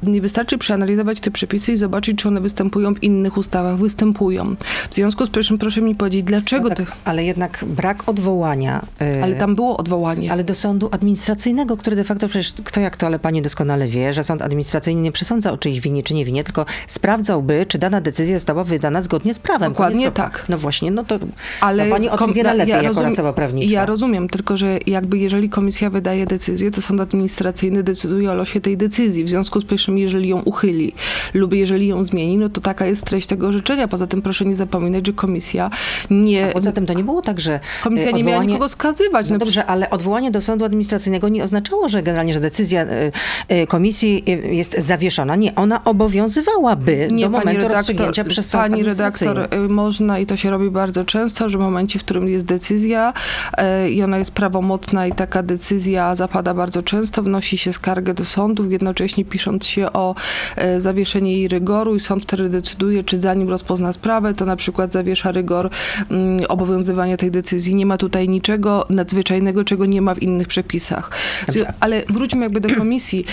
nie 0.02 0.20
wystarczy 0.20 0.58
przeanalizować 0.58 1.20
te 1.20 1.30
przepisy 1.30 1.72
i 1.72 1.76
zobaczyć, 1.76 2.18
czy 2.18 2.28
one 2.28 2.40
występują 2.40 2.94
w 2.94 3.02
innych 3.02 3.36
ustawach. 3.36 3.76
Występują. 3.76 4.56
W 4.90 4.94
związku 4.94 5.26
z 5.26 5.30
czym 5.30 5.58
proszę 5.58 5.80
mi 5.80 5.94
powiedzieć, 5.94 6.22
dlaczego 6.22 6.68
tak, 6.68 6.78
tych... 6.78 6.92
ale 7.04 7.24
jednak 7.24 7.64
brak 7.66 8.08
odwołania. 8.08 8.82
y, 9.02 9.24
Ale 9.24 9.34
tam 9.34 9.54
było 9.54 9.76
odwołanie. 9.76 10.32
Ale 10.32 10.44
do 10.44 10.54
sądu 10.54 10.88
administracyjnego, 10.92 11.76
który 11.76 11.96
de 11.96 12.04
facto 12.04 12.28
przecież 12.28 12.54
kto 12.64 12.80
jak 12.80 12.96
to, 12.96 13.06
ale 13.06 13.18
pani 13.18 13.42
doskonale 13.42 13.88
wie, 13.88 14.12
że 14.12 14.24
sąd 14.24 14.42
administracyjny 14.42 14.59
administracyjny 14.60 15.00
nie 15.02 15.12
przesądza 15.12 15.52
o 15.52 15.56
czyjejś 15.56 15.80
winie 15.80 16.02
czy 16.02 16.14
nie 16.14 16.24
winie, 16.24 16.44
tylko 16.44 16.66
sprawdzałby, 16.86 17.66
czy 17.68 17.78
dana 17.78 18.00
decyzja 18.00 18.36
została 18.36 18.64
wydana 18.64 19.02
zgodnie 19.02 19.34
z 19.34 19.38
prawem. 19.38 19.72
Dokładnie 19.72 20.10
tak. 20.10 20.44
No 20.48 20.58
właśnie, 20.58 20.90
no 20.90 21.04
to 21.04 21.18
Ale 21.60 21.84
no 21.86 21.90
pani 21.94 22.08
o 22.08 22.18
tym 22.18 22.32
wiele 22.32 22.54
lepiej 22.54 22.70
ja 22.70 22.82
jako 22.82 23.00
rozum- 23.00 23.12
osoba 23.12 23.32
prawnicza. 23.32 23.70
Ja 23.70 23.86
rozumiem, 23.86 24.28
tylko 24.28 24.56
że 24.56 24.78
jakby 24.86 25.18
jeżeli 25.18 25.48
komisja 25.48 25.90
wydaje 25.90 26.26
decyzję, 26.26 26.70
to 26.70 26.82
sąd 26.82 27.00
administracyjny 27.00 27.82
decyduje 27.82 28.30
o 28.30 28.34
losie 28.34 28.60
tej 28.60 28.76
decyzji. 28.76 29.24
W 29.24 29.28
związku 29.28 29.60
z 29.60 29.64
powyższym, 29.64 29.98
jeżeli 29.98 30.28
ją 30.28 30.42
uchyli 30.42 30.92
lub 31.34 31.52
jeżeli 31.54 31.86
ją 31.88 32.04
zmieni, 32.04 32.38
no 32.38 32.48
to 32.48 32.60
taka 32.60 32.86
jest 32.86 33.04
treść 33.04 33.26
tego 33.26 33.48
orzeczenia. 33.48 33.88
Poza 33.88 34.06
tym 34.06 34.22
proszę 34.22 34.44
nie 34.44 34.56
zapominać, 34.56 35.06
że 35.06 35.12
komisja 35.12 35.70
nie... 36.10 36.50
Poza 36.52 36.72
tym 36.72 36.86
to 36.86 36.92
nie 36.94 37.04
było 37.04 37.22
tak, 37.22 37.40
że 37.40 37.60
Komisja 37.82 38.10
e, 38.10 38.12
nie 38.12 38.24
miała 38.24 38.36
odwołanie- 38.38 38.46
nikogo 38.48 38.68
skazywać. 38.68 39.30
No 39.30 39.34
No, 39.34 39.38
dobrze, 39.38 39.66
ale 39.66 39.90
odwołanie 39.90 40.30
do 40.30 40.40
sądu 40.40 40.64
administracyjnego 40.64 41.28
nie 41.28 41.44
oznaczało, 41.44 41.88
że 41.88 42.02
generalnie, 42.02 42.34
że 42.34 42.40
decyzja 42.40 42.82
e, 42.82 43.12
e, 43.48 43.66
komisji 43.66 44.24
e, 44.28 44.39
jest 44.42 44.78
zawieszona. 44.78 45.36
Nie, 45.36 45.54
ona 45.54 45.84
obowiązywałaby 45.84 47.08
Nie, 47.10 47.24
do 47.24 47.30
momentu 47.30 47.48
redaktor, 47.48 47.76
rozstrzygnięcia 47.76 48.24
przez 48.24 48.50
sąd 48.50 48.62
Pani 48.62 48.82
redaktor, 48.82 49.48
y, 49.54 49.68
można 49.68 50.18
i 50.18 50.26
to 50.26 50.36
się 50.36 50.50
robi 50.50 50.70
bardzo 50.70 51.04
często, 51.04 51.48
że 51.48 51.58
w 51.58 51.60
momencie, 51.60 51.98
w 51.98 52.04
którym 52.04 52.28
jest 52.28 52.44
decyzja 52.44 53.12
y, 53.84 53.90
i 53.90 54.02
ona 54.02 54.18
jest 54.18 54.32
prawomocna 54.32 55.06
i 55.06 55.12
taka 55.12 55.42
decyzja 55.42 56.14
zapada 56.14 56.54
bardzo 56.54 56.82
często, 56.82 57.22
wnosi 57.22 57.58
się 57.58 57.72
skargę 57.72 58.14
do 58.14 58.24
sądów, 58.24 58.72
jednocześnie 58.72 59.24
pisząc 59.24 59.66
się 59.66 59.92
o 59.92 60.14
y, 60.76 60.80
zawieszenie 60.80 61.32
jej 61.32 61.48
rygoru 61.48 61.96
i 61.96 62.00
sąd 62.00 62.22
wtedy 62.22 62.48
decyduje, 62.48 63.02
czy 63.02 63.18
zanim 63.18 63.48
rozpozna 63.48 63.92
sprawę, 63.92 64.34
to 64.34 64.46
na 64.46 64.56
przykład 64.56 64.92
zawiesza 64.92 65.32
rygor 65.32 65.70
mm, 66.10 66.40
obowiązywania 66.48 67.16
tej 67.16 67.30
decyzji. 67.30 67.74
Nie 67.74 67.86
ma 67.86 67.96
tutaj 67.96 68.28
niczego 68.28 68.86
nadzwyczajnego, 68.90 69.64
czego 69.64 69.86
nie 69.86 70.02
ma 70.02 70.14
w 70.14 70.22
innych 70.22 70.48
przepisach. 70.48 71.10
Ale 71.80 72.02
wróćmy 72.08 72.42
jakby 72.42 72.60
do 72.60 72.76
komisji. 72.76 73.24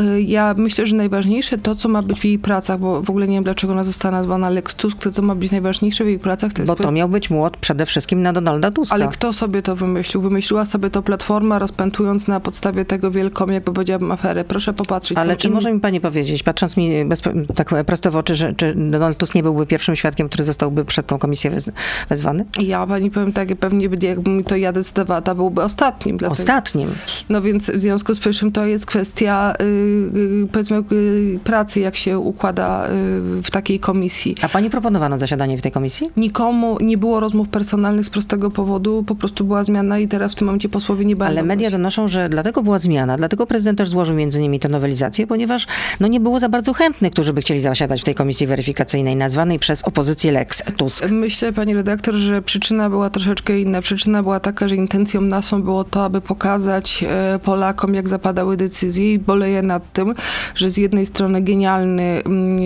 Y, 0.00 0.22
Myślę, 0.54 0.86
że 0.86 0.96
najważniejsze 0.96 1.58
to, 1.58 1.74
co 1.74 1.88
ma 1.88 2.02
być 2.02 2.20
w 2.20 2.24
jej 2.24 2.38
pracach, 2.38 2.78
bo 2.78 3.02
w 3.02 3.10
ogóle 3.10 3.28
nie 3.28 3.34
wiem, 3.34 3.44
dlaczego 3.44 3.72
ona 3.72 3.84
została 3.84 4.12
nazwana 4.12 4.50
Lex 4.50 4.74
Tusk, 4.74 4.98
to 4.98 5.12
co 5.12 5.22
ma 5.22 5.34
być 5.34 5.52
najważniejsze 5.52 6.04
w 6.04 6.06
jej 6.06 6.18
pracach, 6.18 6.52
to 6.52 6.62
jest 6.62 6.72
Bo 6.72 6.76
to 6.76 6.92
miał 6.92 7.08
być 7.08 7.30
młot 7.30 7.56
przede 7.56 7.86
wszystkim 7.86 8.22
na 8.22 8.32
Donalda 8.32 8.70
Tuska. 8.70 8.94
ale 8.94 9.08
kto 9.08 9.32
sobie 9.32 9.62
to 9.62 9.76
wymyślił? 9.76 10.22
Wymyśliła 10.22 10.64
sobie 10.64 10.90
to 10.90 11.02
Platforma, 11.02 11.58
rozpętując 11.58 12.28
na 12.28 12.40
podstawie 12.40 12.84
tego 12.84 13.10
wielką, 13.10 13.46
jakby 13.46 13.72
powiedziałabym, 13.72 14.12
aferę. 14.12 14.44
Proszę 14.44 14.72
popatrzeć. 14.72 15.18
Ale 15.18 15.36
czy 15.36 15.48
inni- 15.48 15.54
może 15.54 15.72
mi 15.72 15.80
pani 15.80 16.00
powiedzieć, 16.00 16.42
patrząc 16.42 16.76
mi 16.76 17.04
bez, 17.04 17.22
tak 17.54 17.74
prosto 17.86 18.10
w 18.10 18.16
oczy, 18.16 18.34
że 18.34 18.54
czy 18.54 18.74
Donald 18.74 19.18
Tusk 19.18 19.34
nie 19.34 19.42
byłby 19.42 19.66
pierwszym 19.66 19.96
świadkiem, 19.96 20.28
który 20.28 20.44
zostałby 20.44 20.84
przed 20.84 21.06
tą 21.06 21.18
komisję 21.18 21.50
wez, 21.50 21.70
wezwany? 22.08 22.44
Ja 22.60 22.86
pani 22.86 23.10
powiem 23.10 23.32
tak, 23.32 23.56
pewnie 23.56 23.88
jakby 24.02 24.30
mi 24.30 24.44
to 24.44 24.56
ja 24.56 24.72
decydowała, 24.72 25.20
byłby 25.34 25.62
ostatnim. 25.62 26.16
Dlatego... 26.16 26.40
Ostatnim. 26.40 26.88
No 27.28 27.42
więc 27.42 27.70
w 27.70 27.80
związku 27.80 28.14
z 28.14 28.20
pierwszym 28.20 28.52
to 28.52 28.66
jest 28.66 28.86
kwestia, 28.86 29.54
y, 29.60 29.64
y, 29.64 30.35
powiedzmy, 30.52 30.82
y, 30.92 31.38
pracy, 31.44 31.80
jak 31.80 31.96
się 31.96 32.18
układa 32.18 32.86
y, 32.86 33.42
w 33.42 33.50
takiej 33.50 33.80
komisji. 33.80 34.34
A 34.42 34.48
pani 34.48 34.70
proponowano 34.70 35.18
zasiadanie 35.18 35.58
w 35.58 35.62
tej 35.62 35.72
komisji? 35.72 36.10
Nikomu 36.16 36.78
nie 36.80 36.98
było 36.98 37.20
rozmów 37.20 37.48
personalnych 37.48 38.06
z 38.06 38.10
prostego 38.10 38.50
powodu, 38.50 39.04
po 39.06 39.14
prostu 39.14 39.44
była 39.44 39.64
zmiana 39.64 39.98
i 39.98 40.08
teraz 40.08 40.32
w 40.32 40.34
tym 40.34 40.46
momencie 40.46 40.68
posłowie 40.68 41.04
nie 41.04 41.16
będą. 41.16 41.32
Ale 41.32 41.42
media 41.42 41.70
donoszą, 41.70 42.08
że 42.08 42.28
dlatego 42.28 42.62
była 42.62 42.78
zmiana, 42.78 43.16
dlatego 43.16 43.46
prezydent 43.46 43.78
też 43.78 43.88
złożył 43.88 44.16
między 44.16 44.38
innymi 44.38 44.60
tę 44.60 44.68
nowelizację, 44.68 45.26
ponieważ 45.26 45.66
no, 46.00 46.06
nie 46.06 46.20
było 46.20 46.40
za 46.40 46.48
bardzo 46.48 46.72
chętnych, 46.72 47.12
którzy 47.12 47.32
by 47.32 47.40
chcieli 47.40 47.60
zasiadać 47.60 48.00
w 48.00 48.04
tej 48.04 48.14
komisji 48.14 48.46
weryfikacyjnej, 48.46 49.16
nazwanej 49.16 49.58
przez 49.58 49.82
opozycję 49.82 50.32
Lex 50.32 50.62
Tusk. 50.76 51.10
Myślę, 51.10 51.52
pani 51.52 51.74
redaktor, 51.74 52.14
że 52.14 52.42
przyczyna 52.42 52.90
była 52.90 53.10
troszeczkę 53.10 53.60
inna. 53.60 53.80
Przyczyna 53.80 54.22
była 54.22 54.40
taka, 54.40 54.68
że 54.68 54.76
intencją 54.76 55.20
naszą 55.20 55.62
było 55.62 55.84
to, 55.84 56.04
aby 56.04 56.20
pokazać 56.20 57.04
e, 57.08 57.38
Polakom, 57.38 57.94
jak 57.94 58.08
zapadały 58.08 58.56
decyzje 58.56 59.12
i 59.12 59.18
boleję 59.18 59.62
nad 59.62 59.92
tym, 59.92 60.14
że 60.54 60.70
z 60.70 60.76
jednej 60.76 61.06
strony 61.06 61.42
genialny, 61.42 62.22
mm, 62.26 62.58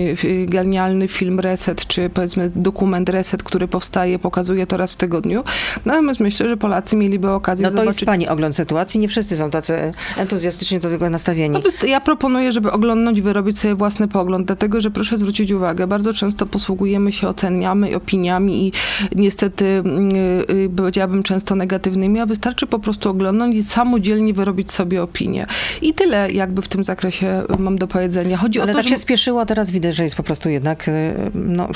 genialny 0.46 1.08
film 1.08 1.40
Reset, 1.40 1.86
czy 1.86 2.10
powiedzmy 2.10 2.50
dokument 2.50 3.08
Reset, 3.08 3.42
który 3.42 3.68
powstaje, 3.68 4.18
pokazuje 4.18 4.66
to 4.66 4.76
raz 4.76 4.92
w 4.92 4.96
tygodniu. 4.96 5.44
Natomiast 5.84 6.20
myślę, 6.20 6.48
że 6.48 6.56
Polacy 6.56 6.96
mieliby 6.96 7.30
okazję 7.30 7.64
No 7.64 7.70
to 7.70 7.76
zobaczyć... 7.76 8.00
jest 8.00 8.06
pani 8.06 8.28
ogląd 8.28 8.56
sytuacji, 8.56 9.00
nie 9.00 9.08
wszyscy 9.08 9.36
są 9.36 9.50
tacy 9.50 9.92
entuzjastycznie 10.16 10.80
do 10.80 10.90
tego 10.90 11.10
nastawieni. 11.10 11.58
No, 11.82 11.88
ja 11.88 12.00
proponuję, 12.00 12.52
żeby 12.52 12.72
oglądnąć, 12.72 13.20
wyrobić 13.20 13.58
sobie 13.58 13.74
własny 13.74 14.08
pogląd, 14.08 14.46
dlatego 14.46 14.80
że 14.80 14.90
proszę 14.90 15.18
zwrócić 15.18 15.52
uwagę, 15.52 15.86
bardzo 15.86 16.12
często 16.12 16.46
posługujemy 16.46 17.12
się 17.12 17.28
oceniami, 17.28 17.94
opiniami 17.94 18.66
i 18.66 18.72
niestety, 19.14 19.64
mm, 19.64 20.14
y, 20.14 20.44
y, 20.50 20.70
powiedziałabym, 20.76 21.22
często 21.22 21.54
negatywnymi, 21.54 22.20
a 22.20 22.26
wystarczy 22.26 22.66
po 22.66 22.78
prostu 22.78 23.10
oglądnąć 23.10 23.56
i 23.56 23.62
samodzielnie 23.62 24.34
wyrobić 24.34 24.72
sobie 24.72 25.02
opinię. 25.02 25.46
I 25.82 25.94
tyle 25.94 26.32
jakby 26.32 26.62
w 26.62 26.68
tym 26.68 26.84
zakresie 26.84 27.42
mam 27.58 27.78
do 27.78 27.86
powiedzenia. 27.86 28.36
Chodzi 28.36 28.60
Ale 28.60 28.72
o 28.72 28.74
to, 28.74 28.78
tak 28.78 28.88
że... 28.88 28.94
się 28.96 29.02
spieszyło, 29.02 29.40
a 29.40 29.46
teraz 29.46 29.70
widać, 29.70 29.96
że 29.96 30.04
jest 30.04 30.16
po 30.16 30.22
prostu 30.22 30.48
jednak 30.48 30.88
y, 30.88 31.14
no, 31.34 31.68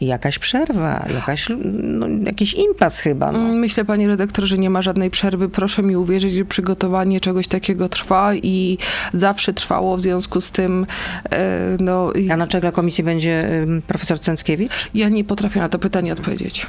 jakaś 0.00 0.38
przerwa, 0.38 1.06
jakaś, 1.14 1.46
no, 1.82 2.06
jakiś 2.26 2.54
impas 2.54 3.00
chyba. 3.00 3.32
No. 3.32 3.38
Mm, 3.38 3.58
Myślę, 3.58 3.84
panie 3.84 4.08
redaktor, 4.08 4.44
że 4.44 4.58
nie 4.58 4.70
ma 4.70 4.82
żadnej 4.82 5.10
przerwy. 5.10 5.48
Proszę 5.48 5.82
mi 5.82 5.96
uwierzyć, 5.96 6.32
że 6.32 6.44
przygotowanie 6.44 7.20
czegoś 7.20 7.48
takiego 7.48 7.88
trwa 7.88 8.34
i 8.34 8.78
zawsze 9.12 9.52
trwało. 9.52 9.96
W 9.96 10.00
związku 10.00 10.40
z 10.40 10.50
tym, 10.50 10.86
e, 11.30 11.76
no, 11.80 12.12
A 12.30 12.36
na 12.36 12.46
czele 12.46 12.72
komisji 12.72 13.04
będzie 13.04 13.42
profesor 13.86 14.20
Cęckiewicz? 14.20 14.90
ja 14.94 15.08
nie 15.08 15.24
potrafię 15.24 15.60
na 15.60 15.68
to 15.68 15.78
pytanie 15.78 16.12
odpowiedzieć. 16.12 16.66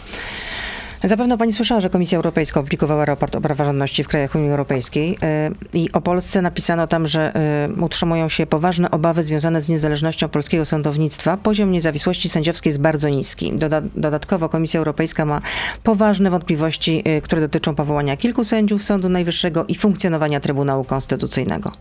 Zapewne 1.05 1.37
pani 1.37 1.53
słyszała, 1.53 1.81
że 1.81 1.89
Komisja 1.89 2.15
Europejska 2.15 2.59
opublikowała 2.59 3.05
raport 3.05 3.35
o 3.35 3.41
praworządności 3.41 4.03
w 4.03 4.07
krajach 4.07 4.35
Unii 4.35 4.49
Europejskiej 4.49 5.17
y, 5.73 5.77
i 5.77 5.91
o 5.91 6.01
Polsce 6.01 6.41
napisano 6.41 6.87
tam, 6.87 7.07
że 7.07 7.33
y, 7.77 7.81
utrzymują 7.81 8.29
się 8.29 8.45
poważne 8.45 8.91
obawy 8.91 9.23
związane 9.23 9.61
z 9.61 9.69
niezależnością 9.69 10.29
polskiego 10.29 10.65
sądownictwa. 10.65 11.37
Poziom 11.37 11.71
niezawisłości 11.71 12.29
sędziowskiej 12.29 12.69
jest 12.69 12.81
bardzo 12.81 13.09
niski. 13.09 13.53
Doda- 13.55 13.81
dodatkowo 13.95 14.49
Komisja 14.49 14.77
Europejska 14.77 15.25
ma 15.25 15.41
poważne 15.83 16.29
wątpliwości, 16.29 17.03
y, 17.17 17.21
które 17.21 17.41
dotyczą 17.41 17.75
powołania 17.75 18.17
kilku 18.17 18.43
sędziów 18.43 18.83
Sądu 18.83 19.09
Najwyższego 19.09 19.65
i 19.67 19.75
funkcjonowania 19.75 20.39
Trybunału 20.39 20.83
Konstytucyjnego. 20.83 21.71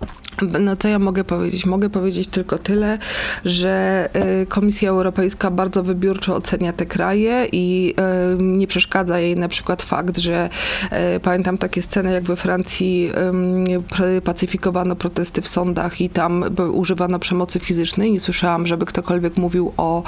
No 0.61 0.77
co 0.77 0.89
ja 0.89 0.99
mogę 0.99 1.25
powiedzieć? 1.25 1.67
Mogę 1.67 1.91
powiedzieć 1.91 2.29
tylko 2.29 2.59
tyle, 2.59 2.99
że 3.45 4.09
Komisja 4.49 4.91
Europejska 4.91 5.51
bardzo 5.51 5.83
wybiórczo 5.83 6.35
ocenia 6.35 6.73
te 6.73 6.87
kraje 6.87 7.47
i 7.53 7.95
nie 8.39 8.67
przeszkadza 8.67 9.12
jej 9.19 9.37
na 9.37 9.49
przykład 9.49 9.83
fakt, 9.83 10.19
że 10.19 10.51
y, 11.17 11.21
pamiętam 11.21 11.59
takie 11.59 11.83
sceny, 11.83 12.13
jak 12.13 12.25
we 12.25 12.37
Francji 12.37 13.11
pacyfikowano 14.25 14.97
protesty 14.97 15.43
w 15.43 15.49
sądach 15.49 16.01
i 16.01 16.09
tam 16.11 16.45
używano 16.73 17.19
przemocy 17.19 17.61
fizycznej. 17.61 18.13
Nie 18.13 18.21
słyszałam, 18.21 18.67
żeby 18.67 18.87
ktokolwiek 18.87 19.37
mówił 19.37 19.73
o... 19.77 20.03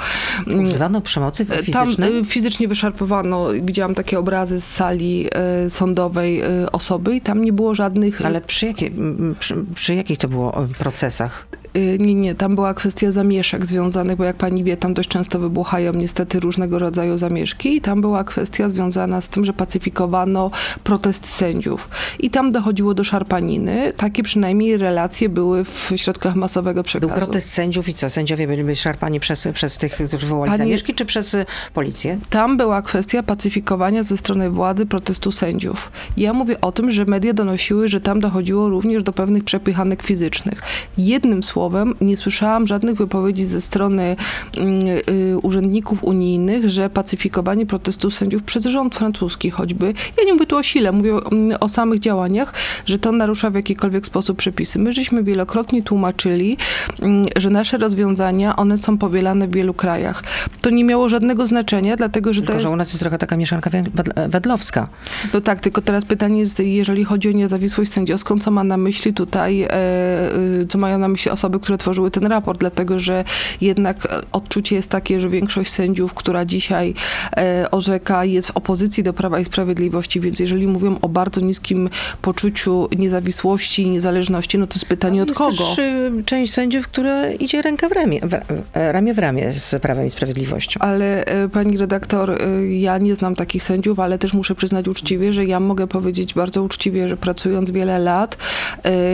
mm, 0.47 0.65
Używano 0.65 1.01
przemocy 1.01 1.45
Tam 1.45 1.57
fizycznej? 1.57 2.17
y, 2.17 2.25
fizycznie 2.25 2.67
wyszarpowano, 2.67 3.47
widziałam 3.61 3.95
takie 3.95 4.19
obrazy 4.19 4.61
z 4.61 4.67
sali 4.67 5.27
sądowej 5.69 6.41
osoby 6.71 7.15
i 7.15 7.21
tam 7.21 7.43
nie 7.43 7.53
było 7.53 7.75
żadnych... 7.75 8.25
Ale 8.25 8.41
przy, 8.41 8.65
jakie, 8.65 8.91
przy, 9.39 9.55
przy 9.75 9.95
jakich 9.95 10.17
to 10.17 10.27
było 10.27 10.65
procesach? 10.79 11.47
Y, 11.77 11.97
Nie, 11.99 12.13
nie, 12.15 12.35
tam 12.35 12.55
była 12.55 12.73
kwestia 12.73 13.11
zamieszek 13.11 13.65
związanych, 13.65 14.15
bo 14.17 14.23
jak 14.23 14.35
pani 14.35 14.63
wie, 14.63 14.77
tam 14.77 14.93
dość 14.93 15.09
często 15.09 15.39
wybuchają 15.39 15.93
niestety 15.93 16.39
różnego 16.39 16.79
rodzaju 16.79 17.17
zamieszki 17.17 17.75
i 17.75 17.81
tam 17.81 18.01
była 18.01 18.23
kwestia 18.23 18.69
związana 18.69 19.21
z 19.21 19.29
tym, 19.29 19.45
że 19.45 19.53
pacyfikowano 19.53 20.51
protest 20.83 21.25
sędziów. 21.27 21.89
I 22.19 22.29
tam 22.29 22.51
dochodziło 22.51 22.93
do 22.93 23.03
szarpaniny. 23.03 23.93
Takie 23.97 24.23
przynajmniej 24.23 24.77
relacje 24.77 25.29
były 25.29 25.63
w 25.65 25.91
środkach 25.95 26.35
masowego 26.35 26.75
Był 26.77 26.83
przekazu. 26.83 27.13
protest 27.13 27.49
sędziów 27.49 27.89
i 27.89 27.93
co? 27.93 28.09
Sędziowie 28.09 28.47
byli 28.47 28.75
szarpani 28.75 29.19
przez, 29.19 29.47
przez 29.53 29.77
tych, 29.77 29.93
którzy 29.93 30.17
wywołali 30.17 30.51
Pani- 30.51 30.57
zamieszki, 30.57 30.93
czy 30.93 31.05
przez 31.05 31.33
y, 31.33 31.45
policję? 31.73 32.17
Tam 32.29 32.57
była 32.57 32.81
kwestia 32.81 33.23
pacyfikowania 33.23 34.03
ze 34.03 34.17
strony 34.17 34.49
władzy 34.49 34.85
protestu 34.85 35.31
sędziów. 35.31 35.91
Ja 36.17 36.33
mówię 36.33 36.61
o 36.61 36.71
tym, 36.71 36.91
że 36.91 37.05
media 37.05 37.33
donosiły, 37.33 37.87
że 37.87 38.01
tam 38.01 38.19
dochodziło 38.19 38.69
również 38.69 39.03
do 39.03 39.13
pewnych 39.13 39.43
przepychanek 39.43 40.03
fizycznych. 40.03 40.61
Jednym 40.97 41.43
słowem, 41.43 41.64
nie 42.01 42.17
słyszałam 42.17 42.67
żadnych 42.67 42.95
wypowiedzi 42.95 43.45
ze 43.45 43.61
strony 43.61 44.15
mm, 44.57 44.79
y, 45.09 45.37
urzędników 45.41 46.03
unijnych, 46.03 46.69
że 46.69 46.89
pacyfikowanie 46.89 47.65
protestu 47.65 48.11
sędziów 48.11 48.43
przez 48.43 48.65
rząd 48.65 48.95
francuski 48.95 49.49
choćby, 49.49 49.93
ja 50.17 50.23
nie 50.25 50.33
mówię 50.33 50.45
tu 50.45 50.57
o 50.57 50.63
sile, 50.63 50.91
mówię 50.91 51.15
o, 51.15 51.31
mm, 51.31 51.57
o 51.59 51.69
samych 51.69 51.99
działaniach, 51.99 52.53
że 52.85 52.99
to 52.99 53.11
narusza 53.11 53.49
w 53.49 53.55
jakikolwiek 53.55 54.05
sposób 54.05 54.37
przepisy. 54.37 54.79
My 54.79 54.93
żeśmy 54.93 55.23
wielokrotnie 55.23 55.83
tłumaczyli, 55.83 56.57
mm, 57.01 57.25
że 57.37 57.49
nasze 57.49 57.77
rozwiązania, 57.77 58.55
one 58.55 58.77
są 58.77 58.97
powielane 58.97 59.47
w 59.47 59.51
wielu 59.51 59.73
krajach. 59.73 60.23
To 60.61 60.69
nie 60.69 60.83
miało 60.83 61.09
żadnego 61.09 61.47
znaczenia, 61.47 61.95
dlatego 61.95 62.33
że 62.33 62.41
to 62.41 62.45
Tylko, 62.45 62.53
jest... 62.53 62.67
że 62.67 62.73
u 62.73 62.75
nas 62.75 62.87
jest 62.87 62.99
trochę 62.99 63.17
taka 63.17 63.37
mieszanka 63.37 63.69
wedlowska. 64.29 64.87
No 65.33 65.41
tak, 65.41 65.59
tylko 65.59 65.81
teraz 65.81 66.05
pytanie 66.05 66.39
jest, 66.39 66.59
jeżeli 66.59 67.03
chodzi 67.03 67.29
o 67.29 67.31
niezawisłość 67.31 67.91
sędziowską, 67.91 68.39
co 68.39 68.51
ma 68.51 68.63
na 68.63 68.77
myśli 68.77 69.13
tutaj, 69.13 69.61
e, 69.61 69.71
e, 69.71 70.31
co 70.69 70.77
mają 70.77 70.97
na 70.97 71.07
myśli 71.07 71.31
osoby, 71.31 71.54
osoby, 71.55 71.63
które 71.63 71.77
tworzyły 71.77 72.11
ten 72.11 72.25
raport, 72.25 72.59
dlatego 72.59 72.99
że 72.99 73.23
jednak 73.61 74.07
odczucie 74.31 74.75
jest 74.75 74.89
takie, 74.89 75.21
że 75.21 75.29
większość 75.29 75.71
sędziów, 75.71 76.13
która 76.13 76.45
dzisiaj 76.45 76.93
e, 77.37 77.71
orzeka, 77.71 78.25
jest 78.25 78.51
w 78.51 78.57
opozycji 78.57 79.03
do 79.03 79.13
Prawa 79.13 79.39
i 79.39 79.45
Sprawiedliwości, 79.45 80.19
więc 80.19 80.39
jeżeli 80.39 80.67
mówią 80.67 80.99
o 81.01 81.09
bardzo 81.09 81.41
niskim 81.41 81.89
poczuciu 82.21 82.87
niezawisłości 82.97 83.83
i 83.83 83.89
niezależności, 83.89 84.57
no 84.57 84.67
to 84.67 84.75
jest 84.75 84.85
pytanie 84.85 85.21
od 85.21 85.27
jest 85.27 85.37
kogo? 85.37 85.57
też 85.57 85.77
y, 85.79 86.23
część 86.25 86.53
sędziów, 86.53 86.87
która 86.87 87.31
idzie 87.31 87.61
ręka 87.61 87.89
w 87.89 87.91
ramię, 87.91 88.19
w, 88.23 88.33
e, 88.33 88.91
ramię 88.91 89.13
w 89.13 89.19
ramię 89.19 89.53
z 89.53 89.81
Prawem 89.81 90.05
i 90.05 90.09
Sprawiedliwością. 90.09 90.79
Ale 90.79 91.25
e, 91.25 91.49
pani 91.49 91.77
redaktor, 91.77 92.37
ja 92.69 92.97
nie 92.97 93.15
znam 93.15 93.35
takich 93.35 93.63
sędziów, 93.63 93.99
ale 93.99 94.17
też 94.17 94.33
muszę 94.33 94.55
przyznać 94.55 94.87
uczciwie, 94.87 95.33
że 95.33 95.45
ja 95.45 95.59
mogę 95.59 95.87
powiedzieć 95.87 96.33
bardzo 96.33 96.63
uczciwie, 96.63 97.07
że 97.07 97.17
pracując 97.17 97.71
wiele 97.71 97.99
lat, 97.99 98.37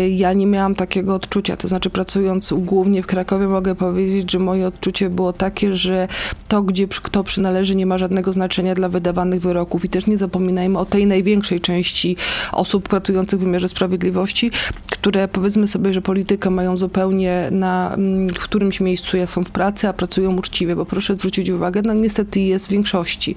ja 0.09 0.33
nie 0.33 0.47
miałam 0.47 0.75
takiego 0.75 1.15
odczucia. 1.15 1.57
To 1.57 1.67
znaczy, 1.67 1.89
pracując 1.89 2.30
głównie 2.51 3.03
w 3.03 3.07
Krakowie, 3.07 3.47
mogę 3.47 3.75
powiedzieć, 3.75 4.31
że 4.31 4.39
moje 4.39 4.67
odczucie 4.67 5.09
było 5.09 5.33
takie, 5.33 5.75
że 5.75 6.07
to, 6.47 6.63
gdzie 6.63 6.87
kto 6.87 7.23
przynależy, 7.23 7.75
nie 7.75 7.85
ma 7.85 7.97
żadnego 7.97 8.33
znaczenia 8.33 8.75
dla 8.75 8.89
wydawanych 8.89 9.41
wyroków. 9.41 9.85
I 9.85 9.89
też 9.89 10.07
nie 10.07 10.17
zapominajmy 10.17 10.79
o 10.79 10.85
tej 10.85 11.07
największej 11.07 11.59
części 11.59 12.17
osób 12.51 12.89
pracujących 12.89 13.39
w 13.39 13.43
wymiarze 13.43 13.67
sprawiedliwości, 13.67 14.51
które 14.89 15.27
powiedzmy 15.27 15.67
sobie, 15.67 15.93
że 15.93 16.01
politykę 16.01 16.49
mają 16.49 16.77
zupełnie 16.77 17.47
na 17.51 17.93
mm, 17.93 18.29
w 18.29 18.39
którymś 18.39 18.79
miejscu 18.79 19.17
ja 19.17 19.27
są 19.27 19.43
w 19.43 19.51
pracy, 19.51 19.87
a 19.87 19.93
pracują 19.93 20.35
uczciwie, 20.37 20.75
bo 20.75 20.85
proszę 20.85 21.15
zwrócić 21.15 21.49
uwagę, 21.49 21.81
no 21.85 21.93
niestety 21.93 22.39
jest 22.39 22.67
w 22.67 22.71
większości, 22.71 23.35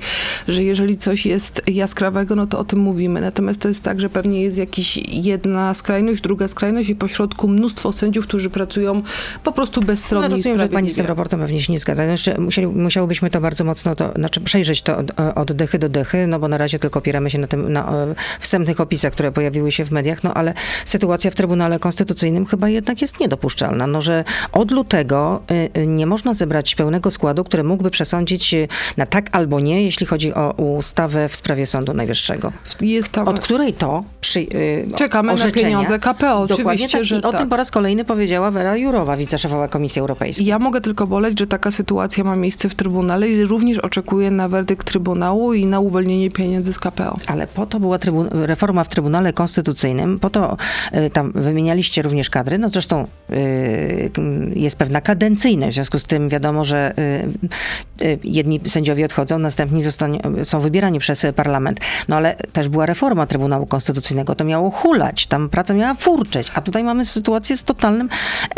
że 0.49 0.65
jeżeli 0.65 0.97
coś 0.97 1.27
jest 1.27 1.63
jaskrawego, 1.71 2.37
no 2.37 2.47
to 2.47 2.59
o 2.59 2.65
tym 2.65 2.79
mówimy. 2.79 3.21
Natomiast 3.21 3.61
to 3.61 3.69
jest 3.69 3.83
tak, 3.83 4.01
że 4.01 4.09
pewnie 4.09 4.43
jest 4.43 4.59
jakiś 4.59 4.97
jedna 4.97 5.75
skrajność, 5.75 6.21
druga 6.21 6.49
skrajność 6.49 6.89
i 6.89 6.97
pośrodku 6.97 7.49
mnóstwo 7.49 7.93
sędziów, 7.93 8.27
którzy 8.27 8.51
pracują 8.51 8.74
po 9.45 9.53
prostu 9.53 9.81
No, 9.81 9.87
bezstronnie 9.87 10.29
i 10.29 10.31
rozumiem, 10.31 10.59
że 10.59 10.69
pani 10.69 10.91
z 10.91 10.97
tym 10.97 11.07
raportem 11.07 11.41
pewnie 11.41 11.63
się 11.63 11.73
nie 11.73 11.79
zgadza. 11.79 12.05
No 12.05 12.11
jeszcze 12.11 12.39
musieli, 12.39 12.67
musiałobyśmy 12.67 13.31
to 13.31 13.41
bardzo 13.41 13.65
mocno, 13.65 13.97
to, 13.97 14.13
znaczy 14.17 14.41
przejrzeć 14.41 14.83
to 14.83 14.99
od, 14.99 15.13
od 15.35 15.53
dechy 15.53 15.79
do 15.79 15.89
dechy, 15.89 16.27
no 16.27 16.39
bo 16.39 16.49
na 16.49 16.59
razie 16.59 16.79
tylko 16.79 16.99
opieramy 16.99 17.31
się 17.31 17.39
na 17.39 17.47
tym, 17.47 17.73
na 17.73 17.93
e, 17.93 18.15
wstępnych 18.41 18.81
opisach, 18.81 19.13
które 19.13 19.33
pojawiły 19.33 19.73
się 19.73 19.85
w 19.85 19.91
mediach, 19.91 20.25
no 20.25 20.35
ale 20.35 20.55
sytuacja 20.85 21.31
w 21.31 21.35
Trybunale 21.35 21.79
Konstytucyjnym 21.79 22.47
chyba 22.47 22.69
jednak 22.69 23.03
jest 23.03 23.21
niedopuszczalna, 23.21 23.87
no 23.87 24.03
że 24.03 24.25
od 24.53 24.71
lutego 24.71 25.43
y, 25.77 25.87
nie 25.87 26.07
można 26.07 26.35
zebrać 26.35 26.75
pełnego 26.75 27.11
składu, 27.11 27.45
który 27.45 27.65
mógłby 27.65 27.91
przesądzić 27.91 28.55
na 28.97 29.07
tak 29.07 29.29
albo 29.33 29.61
nie, 29.61 29.83
jeśli 29.83 30.07
chodzi 30.07 30.35
o 30.35 30.53
ustawę 30.53 31.29
w 31.29 31.37
sprawie 31.37 31.67
Sądu 31.67 31.95
Najwyższego. 31.95 32.53
Jest 32.81 33.09
tam... 33.09 33.29
Od 33.29 33.41
której 33.41 33.73
to 33.73 34.05
przy, 34.21 34.47
Czekamy 34.97 35.35
na 35.35 35.51
pieniądze 35.51 35.99
KPO, 35.99 36.41
oczywiście, 36.41 36.99
tak. 36.99 37.05
że 37.05 37.17
I 37.17 37.23
o 37.23 37.33
tak. 37.33 37.41
tym 37.41 37.51
po 37.51 37.57
raz 37.57 37.71
kolejny 37.71 38.05
powiedziała 38.05 38.51
Wera 38.65 38.77
Jurowa, 38.77 39.17
wiceszefowa 39.17 39.69
Komisji 39.69 40.01
Europejskiej. 40.01 40.47
Ja 40.47 40.59
mogę 40.59 40.81
tylko 40.81 41.07
boleć, 41.07 41.39
że 41.39 41.47
taka 41.47 41.71
sytuacja 41.71 42.25
ma 42.25 42.37
miejsce 42.37 42.69
w 42.69 42.75
Trybunale 42.75 43.29
i 43.29 43.45
również 43.45 43.79
oczekuję 43.79 44.31
na 44.31 44.49
werdykt 44.49 44.87
Trybunału 44.87 45.53
i 45.53 45.67
na 45.67 45.81
uwolnienie 45.81 46.31
pieniędzy 46.31 46.73
z 46.73 46.79
KPO. 46.79 47.19
Ale 47.27 47.47
po 47.47 47.67
to 47.67 47.81
była 47.81 47.99
reforma 48.31 48.85
w 48.85 48.89
Trybunale 48.89 49.33
Konstytucyjnym, 49.33 50.19
po 50.19 50.31
to 50.31 50.57
y, 50.95 51.11
tam 51.11 51.33
wymienialiście 51.35 52.03
również 52.03 52.31
kadry, 52.31 52.59
no 52.59 52.69
zresztą 52.69 53.07
y, 53.31 54.11
jest 54.55 54.77
pewna 54.77 55.01
kadencyjność, 55.01 55.73
w 55.73 55.75
związku 55.75 55.99
z 55.99 56.05
tym 56.05 56.29
wiadomo, 56.29 56.65
że 56.65 56.95
y, 56.99 57.29
jedni 58.25 58.61
sędziowie 58.67 59.05
odchodzą, 59.05 59.39
następni 59.39 59.81
są 60.43 60.61
wybierani 60.61 60.99
przez 60.99 61.27
parlament. 61.37 61.81
No 62.09 62.17
ale 62.17 62.35
też 62.53 62.69
była 62.69 62.87
reforma 62.87 63.27
Trybunału 63.27 63.67
Konstytucyjnego, 63.67 64.35
to 64.35 64.45
miało 64.45 64.71
hulać, 64.71 65.27
tam 65.27 65.49
praca 65.49 65.75
miała 65.75 65.95
furczeć, 65.95 66.51
a 66.55 66.61
tutaj 66.61 66.85
mamy 66.85 67.05
sytuację 67.05 67.57
z 67.57 67.65
totalnym 67.65 68.09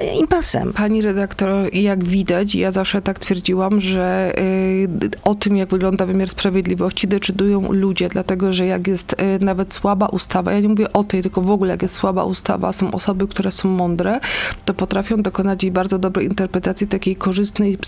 y, 0.02 0.04
impasem. 0.04 0.72
Pani 0.72 1.02
redaktor, 1.02 1.74
jak 1.74 2.04
widać, 2.04 2.54
ja 2.54 2.72
zawsze 2.72 3.02
tak 3.02 3.18
twierdziłam, 3.18 3.80
że 3.80 4.32
y, 4.38 4.88
o 5.24 5.34
tym, 5.34 5.56
jak 5.56 5.68
wygląda 5.68 6.06
wymiar 6.06 6.28
sprawiedliwości, 6.28 7.08
decydują 7.08 7.72
ludzie, 7.72 8.08
dlatego 8.08 8.52
że 8.52 8.66
jak 8.66 8.86
jest 8.86 9.12
y, 9.12 9.44
nawet 9.44 9.74
słaba 9.74 10.06
ustawa, 10.06 10.52
ja 10.52 10.60
nie 10.60 10.68
mówię 10.68 10.92
o 10.92 11.04
tej, 11.04 11.22
tylko 11.22 11.40
w 11.42 11.50
ogóle 11.50 11.70
jak 11.70 11.82
jest 11.82 11.94
słaba 11.94 12.24
ustawa, 12.24 12.72
są 12.72 12.92
osoby, 12.92 13.28
które 13.28 13.52
są 13.52 13.68
mądre, 13.68 14.20
to 14.64 14.74
potrafią 14.74 15.22
dokonać 15.22 15.62
jej 15.62 15.72
bardzo 15.72 15.98
dobrej 15.98 16.26
interpretacji, 16.26 16.86
takiej 16.86 17.16
korzystnej 17.16 17.78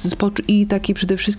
i 0.49 0.67
takiej 0.67 0.95
przede 0.95 1.17
wszystkim, 1.17 1.38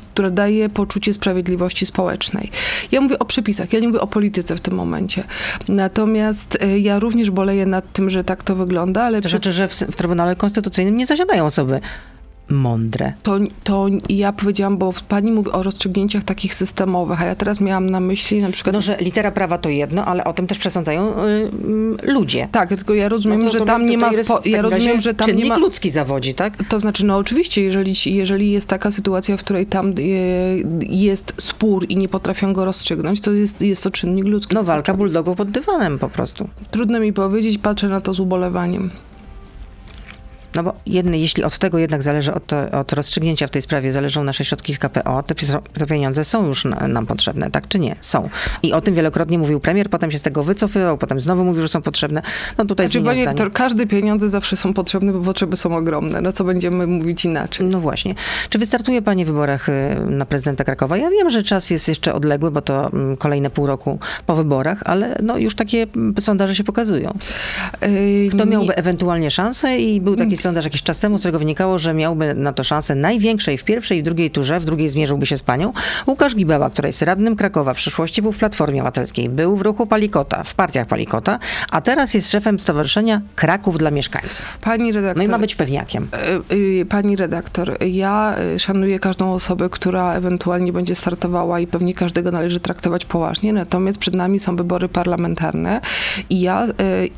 która 0.00 0.30
daje 0.30 0.68
poczucie 0.68 1.14
sprawiedliwości 1.14 1.86
społecznej. 1.86 2.50
Ja 2.92 3.00
mówię 3.00 3.18
o 3.18 3.24
przepisach, 3.24 3.72
ja 3.72 3.80
nie 3.80 3.88
mówię 3.88 4.00
o 4.00 4.06
polityce 4.06 4.56
w 4.56 4.60
tym 4.60 4.74
momencie. 4.74 5.24
Natomiast 5.68 6.58
y, 6.62 6.80
ja 6.80 6.98
również 6.98 7.30
boleję 7.30 7.66
nad 7.66 7.92
tym, 7.92 8.10
że 8.10 8.24
tak 8.24 8.42
to 8.42 8.56
wygląda, 8.56 9.02
ale 9.02 9.18
To 9.18 9.22
przy 9.22 9.30
znaczy, 9.30 9.52
że 9.52 9.68
w, 9.68 9.72
w 9.72 9.96
Trybunale 9.96 10.36
Konstytucyjnym 10.36 10.96
nie 10.96 11.06
zasiadają 11.06 11.46
osoby 11.46 11.80
mądre. 12.50 13.12
To, 13.22 13.38
to 13.64 13.86
ja 14.08 14.32
powiedziałam, 14.32 14.78
bo 14.78 14.92
pani 15.08 15.32
mówi 15.32 15.50
o 15.50 15.62
rozstrzygnięciach 15.62 16.24
takich 16.24 16.54
systemowych, 16.54 17.22
a 17.22 17.24
ja 17.24 17.34
teraz 17.34 17.60
miałam 17.60 17.90
na 17.90 18.00
myśli 18.00 18.42
na 18.42 18.50
przykład... 18.50 18.74
No, 18.74 18.80
że 18.80 18.96
litera 19.00 19.30
prawa 19.30 19.58
to 19.58 19.68
jedno, 19.68 20.04
ale 20.04 20.24
o 20.24 20.32
tym 20.32 20.46
też 20.46 20.58
przesądzają 20.58 21.24
y, 21.24 21.28
y, 22.08 22.12
ludzie. 22.12 22.48
tak, 22.52 22.68
tylko 22.68 22.94
ja 22.94 23.08
rozumiem, 23.08 23.40
No 23.40 23.46
to- 23.46 23.52
że 23.52 23.58
to 23.58 23.64
tam 23.64 23.86
nie 23.86 23.98
ma... 23.98 24.12
Spo, 24.12 24.40
ja 24.44 24.62
rozumiem, 24.62 25.00
że 25.00 25.14
tam 25.14 25.36
nie 25.36 25.44
ma... 25.44 25.58
ludzki 25.58 25.90
zawodzi, 25.90 26.34
tak? 26.34 26.64
To 26.68 26.80
znaczy, 26.80 27.06
no 27.06 27.16
oczywiście, 27.16 27.62
jeżeli, 27.62 27.94
jeżeli 28.06 28.50
jest 28.50 28.68
taka 28.68 28.90
sytuacja, 28.90 29.36
w 29.36 29.40
której 29.40 29.66
tam 29.66 29.88
e, 29.88 29.92
jest 30.80 31.32
spór 31.36 31.86
i 31.88 31.96
nie 31.96 32.08
potrafią 32.08 32.52
go 32.52 32.64
rozstrzygnąć, 32.64 33.20
to 33.20 33.32
jest, 33.32 33.62
jest 33.62 33.84
to 33.84 33.90
czynnik 33.90 34.24
ludzki. 34.24 34.54
No 34.54 34.64
walka 34.64 34.94
bulldogów 34.94 35.36
pod 35.36 35.50
dywanem 35.50 35.98
po 35.98 36.08
prostu. 36.08 36.48
Trudno 36.70 37.00
mi 37.00 37.12
powiedzieć, 37.12 37.58
patrzę 37.58 37.88
na 37.88 38.00
to 38.00 38.14
z 38.14 38.20
ubolewaniem. 38.20 38.90
No 40.58 40.64
bo 40.64 40.74
jedny, 40.86 41.18
jeśli 41.18 41.44
od 41.44 41.58
tego 41.58 41.78
jednak 41.78 42.02
zależy, 42.02 42.34
od, 42.34 42.52
od 42.72 42.92
rozstrzygnięcia 42.92 43.46
w 43.46 43.50
tej 43.50 43.62
sprawie 43.62 43.92
zależą 43.92 44.24
nasze 44.24 44.44
środki 44.44 44.74
z 44.74 44.78
KPO, 44.78 45.22
te, 45.22 45.34
te 45.72 45.86
pieniądze 45.86 46.24
są 46.24 46.46
już 46.46 46.64
na, 46.64 46.88
nam 46.88 47.06
potrzebne, 47.06 47.50
tak 47.50 47.68
czy 47.68 47.78
nie? 47.78 47.96
Są. 48.00 48.28
I 48.62 48.72
o 48.72 48.80
tym 48.80 48.94
wielokrotnie 48.94 49.38
mówił 49.38 49.60
premier, 49.60 49.90
potem 49.90 50.10
się 50.10 50.18
z 50.18 50.22
tego 50.22 50.44
wycofywał, 50.44 50.98
potem 50.98 51.20
znowu 51.20 51.44
mówił, 51.44 51.62
że 51.62 51.68
są 51.68 51.82
potrzebne. 51.82 52.22
No 52.58 52.64
tutaj 52.64 52.88
Znaczy, 52.88 53.04
panie 53.04 53.22
zdanie. 53.22 53.50
każde 53.50 53.86
pieniądze 53.86 54.28
zawsze 54.28 54.56
są 54.56 54.74
potrzebne, 54.74 55.12
bo 55.12 55.20
potrzeby 55.20 55.56
są 55.56 55.76
ogromne. 55.76 56.20
No 56.20 56.32
co 56.32 56.44
będziemy 56.44 56.86
mówić 56.86 57.24
inaczej? 57.24 57.66
No 57.66 57.80
właśnie. 57.80 58.14
Czy 58.50 58.58
wystartuje 58.58 59.02
Pani 59.02 59.24
w 59.24 59.28
wyborach 59.28 59.68
y, 59.68 59.96
na 60.06 60.26
prezydenta 60.26 60.64
Krakowa? 60.64 60.96
Ja 60.96 61.10
wiem, 61.10 61.30
że 61.30 61.42
czas 61.42 61.70
jest 61.70 61.88
jeszcze 61.88 62.14
odległy, 62.14 62.50
bo 62.50 62.60
to 62.60 62.92
mm, 62.92 63.16
kolejne 63.16 63.50
pół 63.50 63.66
roku 63.66 63.98
po 64.26 64.34
wyborach, 64.34 64.82
ale 64.84 65.18
no 65.22 65.36
już 65.38 65.54
takie 65.54 65.86
mm, 65.96 66.14
sondaże 66.20 66.54
się 66.54 66.64
pokazują. 66.64 67.12
Kto 68.30 68.46
miałby 68.46 68.76
ewentualnie 68.76 69.30
szansę 69.30 69.78
i 69.78 70.00
był 70.00 70.16
taki 70.16 70.36
sondaż 70.48 70.64
jakiś 70.64 70.82
czas 70.82 71.00
temu, 71.00 71.18
z 71.18 71.20
którego 71.20 71.38
wynikało, 71.38 71.78
że 71.78 71.94
miałby 71.94 72.34
na 72.34 72.52
to 72.52 72.64
szansę 72.64 72.94
największej 72.94 73.58
w 73.58 73.64
pierwszej 73.64 73.98
i 73.98 74.02
drugiej 74.02 74.30
turze, 74.30 74.60
w 74.60 74.64
drugiej 74.64 74.88
zmierzyłby 74.88 75.26
się 75.26 75.38
z 75.38 75.42
panią. 75.42 75.72
Łukasz 76.06 76.36
Gibeła, 76.36 76.70
który 76.70 76.88
jest 76.88 77.02
radnym 77.02 77.36
Krakowa, 77.36 77.74
w 77.74 77.76
przyszłości 77.76 78.22
był 78.22 78.32
w 78.32 78.38
Platformie 78.38 78.80
Obywatelskiej, 78.80 79.28
był 79.28 79.56
w 79.56 79.60
ruchu 79.60 79.86
Palikota, 79.86 80.44
w 80.44 80.54
partiach 80.54 80.86
Palikota, 80.86 81.38
a 81.70 81.80
teraz 81.80 82.14
jest 82.14 82.30
szefem 82.30 82.60
Stowarzyszenia 82.60 83.20
Kraków 83.36 83.78
dla 83.78 83.90
Mieszkańców. 83.90 84.58
Pani 84.60 84.92
redaktor... 84.92 85.16
No 85.16 85.22
i 85.22 85.28
ma 85.28 85.38
być 85.38 85.54
pewniakiem. 85.54 86.08
Y, 86.52 86.54
y, 86.54 86.86
Pani 86.86 87.16
redaktor, 87.16 87.84
ja 87.84 88.36
y, 88.54 88.58
szanuję 88.58 88.98
każdą 88.98 89.32
osobę, 89.32 89.68
która 89.70 90.14
ewentualnie 90.14 90.72
będzie 90.72 90.94
startowała 90.94 91.60
i 91.60 91.66
pewnie 91.66 91.94
każdego 91.94 92.30
należy 92.30 92.60
traktować 92.60 93.04
poważnie, 93.04 93.52
natomiast 93.52 93.98
przed 93.98 94.14
nami 94.14 94.38
są 94.38 94.56
wybory 94.56 94.88
parlamentarne 94.88 95.80
i 96.30 96.40
ja, 96.40 96.66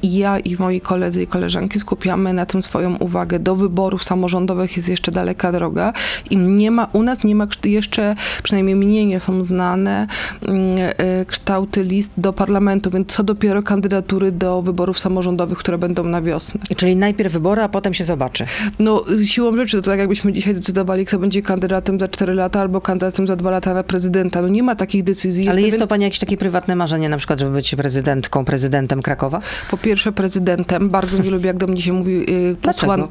i 0.03 0.15
ja 0.15 0.39
i 0.39 0.57
moi 0.59 0.81
koledzy 0.81 1.23
i 1.23 1.27
koleżanki 1.27 1.81
skupiamy 1.81 2.33
na 2.33 2.47
tym 2.47 2.63
swoją 2.63 2.97
uwagę. 2.97 3.10
Do 3.41 3.57
wyborów 3.57 4.05
samorządowych 4.05 4.77
jest 4.77 4.89
jeszcze 4.89 5.13
daleka 5.13 5.53
droga 5.53 5.93
i 6.31 6.37
nie 6.37 6.71
ma, 6.71 6.89
u 6.93 7.03
nas 7.03 7.25
nie 7.25 7.35
ma 7.35 7.47
jeszcze, 7.65 8.15
przynajmniej 8.43 8.77
mnie 8.77 9.07
nie 9.07 9.21
są 9.21 9.45
znane 9.45 10.07
mm, 10.43 10.79
y, 10.79 11.27
kształty 11.27 11.83
list 11.83 12.13
do 12.17 12.33
parlamentu, 12.33 12.91
więc 12.91 13.09
co 13.09 13.23
dopiero 13.23 13.63
kandydatury 13.63 14.33
do 14.33 14.63
wyborów 14.63 14.99
samorządowych, 14.99 15.59
które 15.59 15.79
będą 15.79 16.05
na 16.05 16.23
wiosnę. 16.23 16.61
Czyli 16.77 16.97
najpierw 16.97 17.33
wybory, 17.33 17.63
a 17.63 17.69
potem 17.69 17.95
się 17.95 18.05
zobaczy. 18.05 18.45
No, 18.79 19.05
siłą 19.25 19.57
rzeczy 19.57 19.83
to 19.83 19.91
tak 19.91 19.99
jakbyśmy 19.99 20.33
dzisiaj 20.33 20.55
decydowali, 20.55 21.07
kto 21.07 21.19
będzie 21.19 21.43
kandydatem 21.43 22.01
za 22.01 22.09
4 22.09 22.35
lata 22.35 22.61
albo 22.61 22.81
kandydatem 22.81 23.27
za 23.27 23.37
2 23.37 23.51
lata 23.51 23.75
na 23.75 23.83
prezydenta. 23.83 24.43
No 24.43 24.49
nie 24.49 24.63
ma 24.63 24.75
takich 24.75 25.05
decyzji. 25.05 25.49
Ale 25.49 25.63
jest 25.63 25.79
to 25.79 25.87
pani 25.87 26.05
jakieś 26.05 26.19
takie 26.19 26.37
prywatne 26.37 26.77
marzenie, 26.77 27.09
na 27.09 27.17
przykład, 27.17 27.41
żeby 27.41 27.53
być 27.53 27.75
prezydentką, 27.75 28.45
prezydentem 28.45 29.03
Krakowa? 29.03 29.41
po 29.71 29.77
pierwsze 29.77 30.13
prezydentem. 30.13 30.89
Bardzo 30.89 31.23
nie 31.23 31.31
lubię, 31.31 31.47
jak 31.47 31.57
do 31.57 31.67
mnie 31.67 31.83
się 31.83 31.93
mówi 31.93 32.13
yy, 32.13 32.57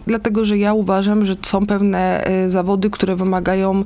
Dlatego, 0.08 0.46
że 0.46 0.58
ja 0.58 0.74
uważam, 0.74 1.26
że 1.26 1.36
są 1.42 1.66
pewne 1.66 2.28
y, 2.46 2.50
zawody, 2.50 2.90
które 2.90 3.16
wymagają 3.16 3.84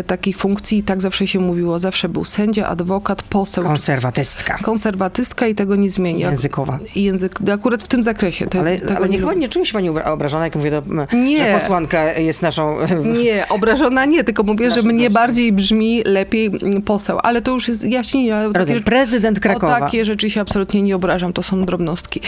y, 0.00 0.04
takiej 0.04 0.34
funkcji 0.34 0.78
i 0.78 0.82
tak 0.82 1.00
zawsze 1.02 1.26
się 1.26 1.40
mówiło. 1.40 1.78
Zawsze 1.78 2.08
był 2.08 2.24
sędzia, 2.24 2.66
adwokat, 2.68 3.22
poseł, 3.22 3.64
Konserwatystka. 3.64 4.58
konserwatystka 4.62 5.46
i 5.46 5.54
tego 5.54 5.76
nie 5.76 5.90
zmieni. 5.90 6.20
Językowa. 6.20 6.78
Język, 6.96 7.38
akurat 7.52 7.82
w 7.82 7.88
tym 7.88 8.02
zakresie. 8.02 8.46
Te, 8.46 8.60
Ale, 8.60 8.78
ale 8.96 9.08
nie 9.08 9.18
pani 9.18 9.40
nie 9.40 9.48
czuje 9.48 9.66
się 9.66 9.72
pani 9.72 9.90
obra- 9.90 10.04
obrażona, 10.10 10.44
jak 10.44 10.56
mówię, 10.56 10.82
m, 11.12 11.24
Nie. 11.24 11.38
że 11.38 11.52
posłanka 11.60 12.12
jest 12.12 12.42
naszą... 12.42 12.76
Nie, 13.24 13.48
obrażona 13.48 14.04
nie, 14.04 14.24
tylko 14.24 14.42
mówię, 14.42 14.64
że 14.70 14.76
Naszym 14.76 14.86
mnie 14.86 14.96
gościem. 14.96 15.12
bardziej 15.12 15.52
brzmi 15.52 16.02
lepiej 16.04 16.50
poseł. 16.84 17.18
Ale 17.22 17.42
to 17.42 17.50
już 17.52 17.68
jest 17.68 17.84
jaśnienie. 17.84 18.26
ja 18.28 18.50
takie 18.52 18.80
prezydent 18.80 19.40
Krakowa. 19.40 19.76
O 19.76 19.80
takie 19.80 20.04
rzeczy 20.04 20.30
się 20.30 20.40
absolutnie 20.40 20.82
nie 20.82 20.96
obrażam, 20.96 21.32
to 21.32 21.42
są 21.42 21.64
drobnostki. 21.64 22.20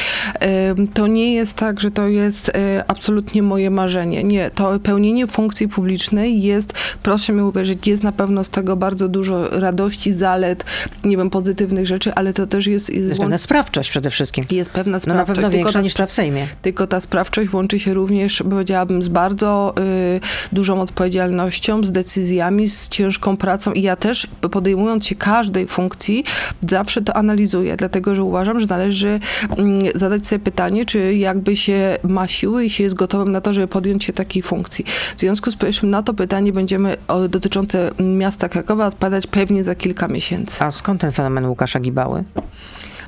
To 0.94 1.06
nie 1.06 1.34
jest 1.34 1.56
tak, 1.56 1.80
że 1.80 1.90
to 1.90 2.08
jest 2.08 2.48
e, 2.54 2.84
absolutnie 3.02 3.42
moje 3.42 3.70
marzenie. 3.70 4.24
Nie, 4.24 4.50
to 4.50 4.78
pełnienie 4.80 5.26
funkcji 5.26 5.68
publicznej 5.68 6.42
jest, 6.42 6.72
proszę 7.02 7.32
mi 7.32 7.42
uwierzyć, 7.42 7.86
jest 7.86 8.02
na 8.02 8.12
pewno 8.12 8.44
z 8.44 8.50
tego 8.50 8.76
bardzo 8.76 9.08
dużo 9.08 9.60
radości, 9.60 10.12
zalet, 10.12 10.64
nie 11.04 11.16
wiem, 11.16 11.30
pozytywnych 11.30 11.86
rzeczy, 11.86 12.14
ale 12.14 12.32
to 12.32 12.46
też 12.46 12.66
jest... 12.66 12.86
To 12.86 12.92
jest 12.92 13.20
pewna 13.20 13.38
sprawczość 13.38 13.90
przede 13.90 14.10
wszystkim. 14.10 14.44
Jest 14.50 14.70
pewna 14.70 14.92
No 14.92 15.00
sprawczość. 15.00 15.28
na 15.28 15.34
pewno 15.34 15.50
większa 15.50 15.72
ta 15.72 15.80
niż 15.80 15.94
ta 15.94 16.06
w 16.06 16.12
Sejmie. 16.12 16.46
tylko 16.62 16.86
ta 16.86 17.00
sprawczość 17.00 17.52
łączy 17.52 17.80
się 17.80 17.94
również, 17.94 18.42
powiedziałabym, 18.50 19.02
z 19.02 19.08
bardzo 19.08 19.74
y, 20.16 20.20
dużą 20.52 20.80
odpowiedzialnością, 20.80 21.84
z 21.84 21.92
decyzjami, 21.92 22.68
z 22.68 22.88
ciężką 22.88 23.36
pracą. 23.36 23.72
I 23.72 23.82
ja 23.82 23.96
też, 23.96 24.26
podejmując 24.50 25.06
się 25.06 25.14
każdej 25.14 25.66
funkcji, 25.66 26.24
zawsze 26.68 27.02
to 27.02 27.16
analizuję, 27.16 27.76
dlatego 27.76 28.14
że 28.14 28.22
uważam, 28.22 28.60
że 28.60 28.66
należy 28.66 29.20
mm, 29.56 29.82
zadać 29.94 30.26
sobie 30.26 30.38
pytanie, 30.38 30.84
czy 30.84 31.14
jakby 31.14 31.56
się 31.56 31.96
ma 32.02 32.28
siły 32.28 32.64
i 32.64 32.70
się 32.70 32.91
jest 32.92 32.98
gotowym 32.98 33.32
na 33.32 33.40
to, 33.40 33.52
żeby 33.52 33.68
podjąć 33.68 34.04
się 34.04 34.12
takiej 34.12 34.42
funkcji. 34.42 34.84
W 35.16 35.20
związku 35.20 35.50
z 35.50 35.56
powyższym 35.56 35.90
na 35.90 36.02
to 36.02 36.14
pytanie 36.14 36.52
będziemy 36.52 36.96
o, 37.08 37.28
dotyczące 37.28 37.90
miasta 38.00 38.48
Krakowa 38.48 38.86
odpowiadać 38.86 39.26
pewnie 39.26 39.64
za 39.64 39.74
kilka 39.74 40.08
miesięcy. 40.08 40.64
A 40.64 40.70
skąd 40.70 41.00
ten 41.00 41.12
fenomen 41.12 41.46
Łukasza 41.46 41.80
Gibały? 41.80 42.24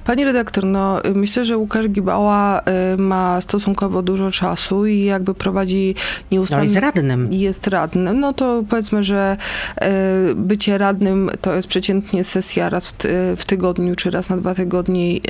Pani 0.05 0.25
redaktor, 0.25 0.65
no 0.65 1.05
y, 1.05 1.15
myślę, 1.15 1.45
że 1.45 1.59
Łukasz 1.59 1.89
Gibała 1.89 2.61
y, 2.95 2.97
ma 2.97 3.41
stosunkowo 3.41 4.03
dużo 4.03 4.31
czasu 4.31 4.87
i 4.87 5.05
jakby 5.05 5.35
prowadzi 5.35 5.95
No 5.97 6.25
nieustannie... 6.33 6.65
jest 6.65 6.77
radnym. 6.77 7.33
Jest 7.33 7.67
radnym. 7.67 8.21
No 8.21 8.33
to 8.33 8.65
powiedzmy, 8.69 9.03
że 9.03 9.37
y, 9.83 10.35
bycie 10.35 10.79
radnym 10.79 11.31
to 11.41 11.55
jest 11.55 11.69
przeciętnie 11.69 12.25
sesja 12.25 12.69
raz 12.69 12.93
w, 12.93 13.35
w 13.37 13.45
tygodniu, 13.45 13.95
czy 13.95 14.11
raz 14.11 14.31
na 14.31 14.37
dwa 14.37 14.55
tygodnie. 14.55 15.17
I, 15.17 15.23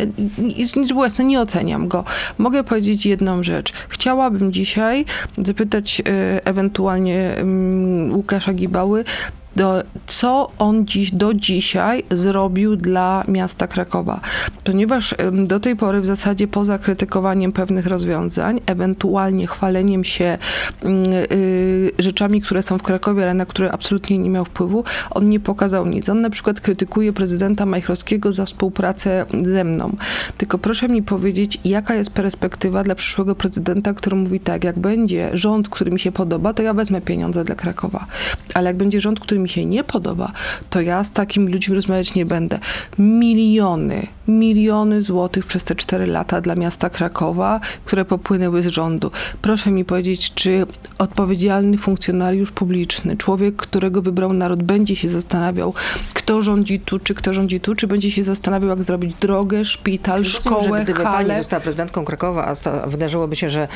jasne, 1.02 1.24
nie 1.24 1.40
oceniam 1.40 1.88
go. 1.88 2.04
Mogę 2.38 2.64
powiedzieć 2.64 3.06
jedną 3.06 3.42
rzecz. 3.42 3.72
Chciałabym 3.88 4.52
dzisiaj 4.52 5.04
zapytać 5.38 6.00
y, 6.00 6.04
ewentualnie 6.44 7.38
y, 7.38 8.14
Łukasza 8.14 8.52
Gibały, 8.52 9.04
do, 9.56 9.82
co 10.06 10.50
on 10.58 10.86
dziś, 10.86 11.10
do 11.10 11.34
dzisiaj 11.34 12.02
zrobił 12.10 12.76
dla 12.76 13.24
miasta 13.28 13.66
Krakowa. 13.66 14.20
Ponieważ 14.64 15.14
do 15.32 15.60
tej 15.60 15.76
pory 15.76 16.00
w 16.00 16.06
zasadzie 16.06 16.48
poza 16.48 16.78
krytykowaniem 16.78 17.52
pewnych 17.52 17.86
rozwiązań, 17.86 18.60
ewentualnie 18.66 19.46
chwaleniem 19.46 20.04
się 20.04 20.38
mm, 20.82 21.04
y, 21.32 21.90
rzeczami, 21.98 22.42
które 22.42 22.62
są 22.62 22.78
w 22.78 22.82
Krakowie, 22.82 23.22
ale 23.22 23.34
na 23.34 23.46
które 23.46 23.72
absolutnie 23.72 24.18
nie 24.18 24.30
miał 24.30 24.44
wpływu, 24.44 24.84
on 25.10 25.28
nie 25.28 25.40
pokazał 25.40 25.86
nic. 25.86 26.08
On 26.08 26.20
na 26.20 26.30
przykład 26.30 26.60
krytykuje 26.60 27.12
prezydenta 27.12 27.66
Majchrowskiego 27.66 28.32
za 28.32 28.44
współpracę 28.44 29.26
ze 29.42 29.64
mną. 29.64 29.96
Tylko 30.38 30.58
proszę 30.58 30.88
mi 30.88 31.02
powiedzieć, 31.02 31.60
jaka 31.64 31.94
jest 31.94 32.10
perspektywa 32.10 32.84
dla 32.84 32.94
przyszłego 32.94 33.34
prezydenta, 33.34 33.94
który 33.94 34.16
mówi 34.16 34.40
tak, 34.40 34.64
jak 34.64 34.78
będzie 34.78 35.30
rząd, 35.32 35.68
który 35.68 35.90
mi 35.90 36.00
się 36.00 36.12
podoba, 36.12 36.52
to 36.52 36.62
ja 36.62 36.74
wezmę 36.74 37.00
pieniądze 37.00 37.44
dla 37.44 37.54
Krakowa. 37.54 38.06
Ale 38.54 38.66
jak 38.66 38.76
będzie 38.76 39.00
rząd, 39.00 39.20
który 39.20 39.40
mi 39.40 39.43
się 39.48 39.66
nie 39.66 39.84
podoba, 39.84 40.32
to 40.70 40.80
ja 40.80 41.04
z 41.04 41.12
takimi 41.12 41.52
ludźmi 41.52 41.74
rozmawiać 41.74 42.14
nie 42.14 42.26
będę. 42.26 42.58
Miliony, 42.98 44.06
miliony 44.28 45.02
złotych 45.02 45.46
przez 45.46 45.64
te 45.64 45.74
cztery 45.74 46.06
lata 46.06 46.40
dla 46.40 46.54
miasta 46.54 46.90
Krakowa, 46.90 47.60
które 47.84 48.04
popłynęły 48.04 48.62
z 48.62 48.66
rządu. 48.66 49.10
Proszę 49.42 49.70
mi 49.70 49.84
powiedzieć, 49.84 50.34
czy 50.34 50.66
odpowiedzialny 50.98 51.78
funkcjonariusz 51.78 52.50
publiczny, 52.52 53.16
człowiek, 53.16 53.56
którego 53.56 54.02
wybrał 54.02 54.32
naród, 54.32 54.62
będzie 54.62 54.96
się 54.96 55.08
zastanawiał, 55.08 55.74
kto 56.14 56.42
rządzi 56.42 56.80
tu, 56.80 56.98
czy 56.98 57.14
kto 57.14 57.34
rządzi 57.34 57.60
tu, 57.60 57.74
czy 57.74 57.86
będzie 57.86 58.10
się 58.10 58.24
zastanawiał, 58.24 58.70
jak 58.70 58.82
zrobić 58.82 59.14
drogę, 59.14 59.64
szpital, 59.64 60.24
szkołę, 60.24 60.78
że 60.78 60.84
gdyby 60.84 61.00
pani 61.00 61.14
halę. 61.28 61.38
została 61.38 61.60
prezydentką 61.60 62.04
Krakowa, 62.04 62.46
a 62.46 62.54
sta- 62.54 62.86
wydarzyłoby 62.86 63.36
się, 63.36 63.48
że 63.48 63.68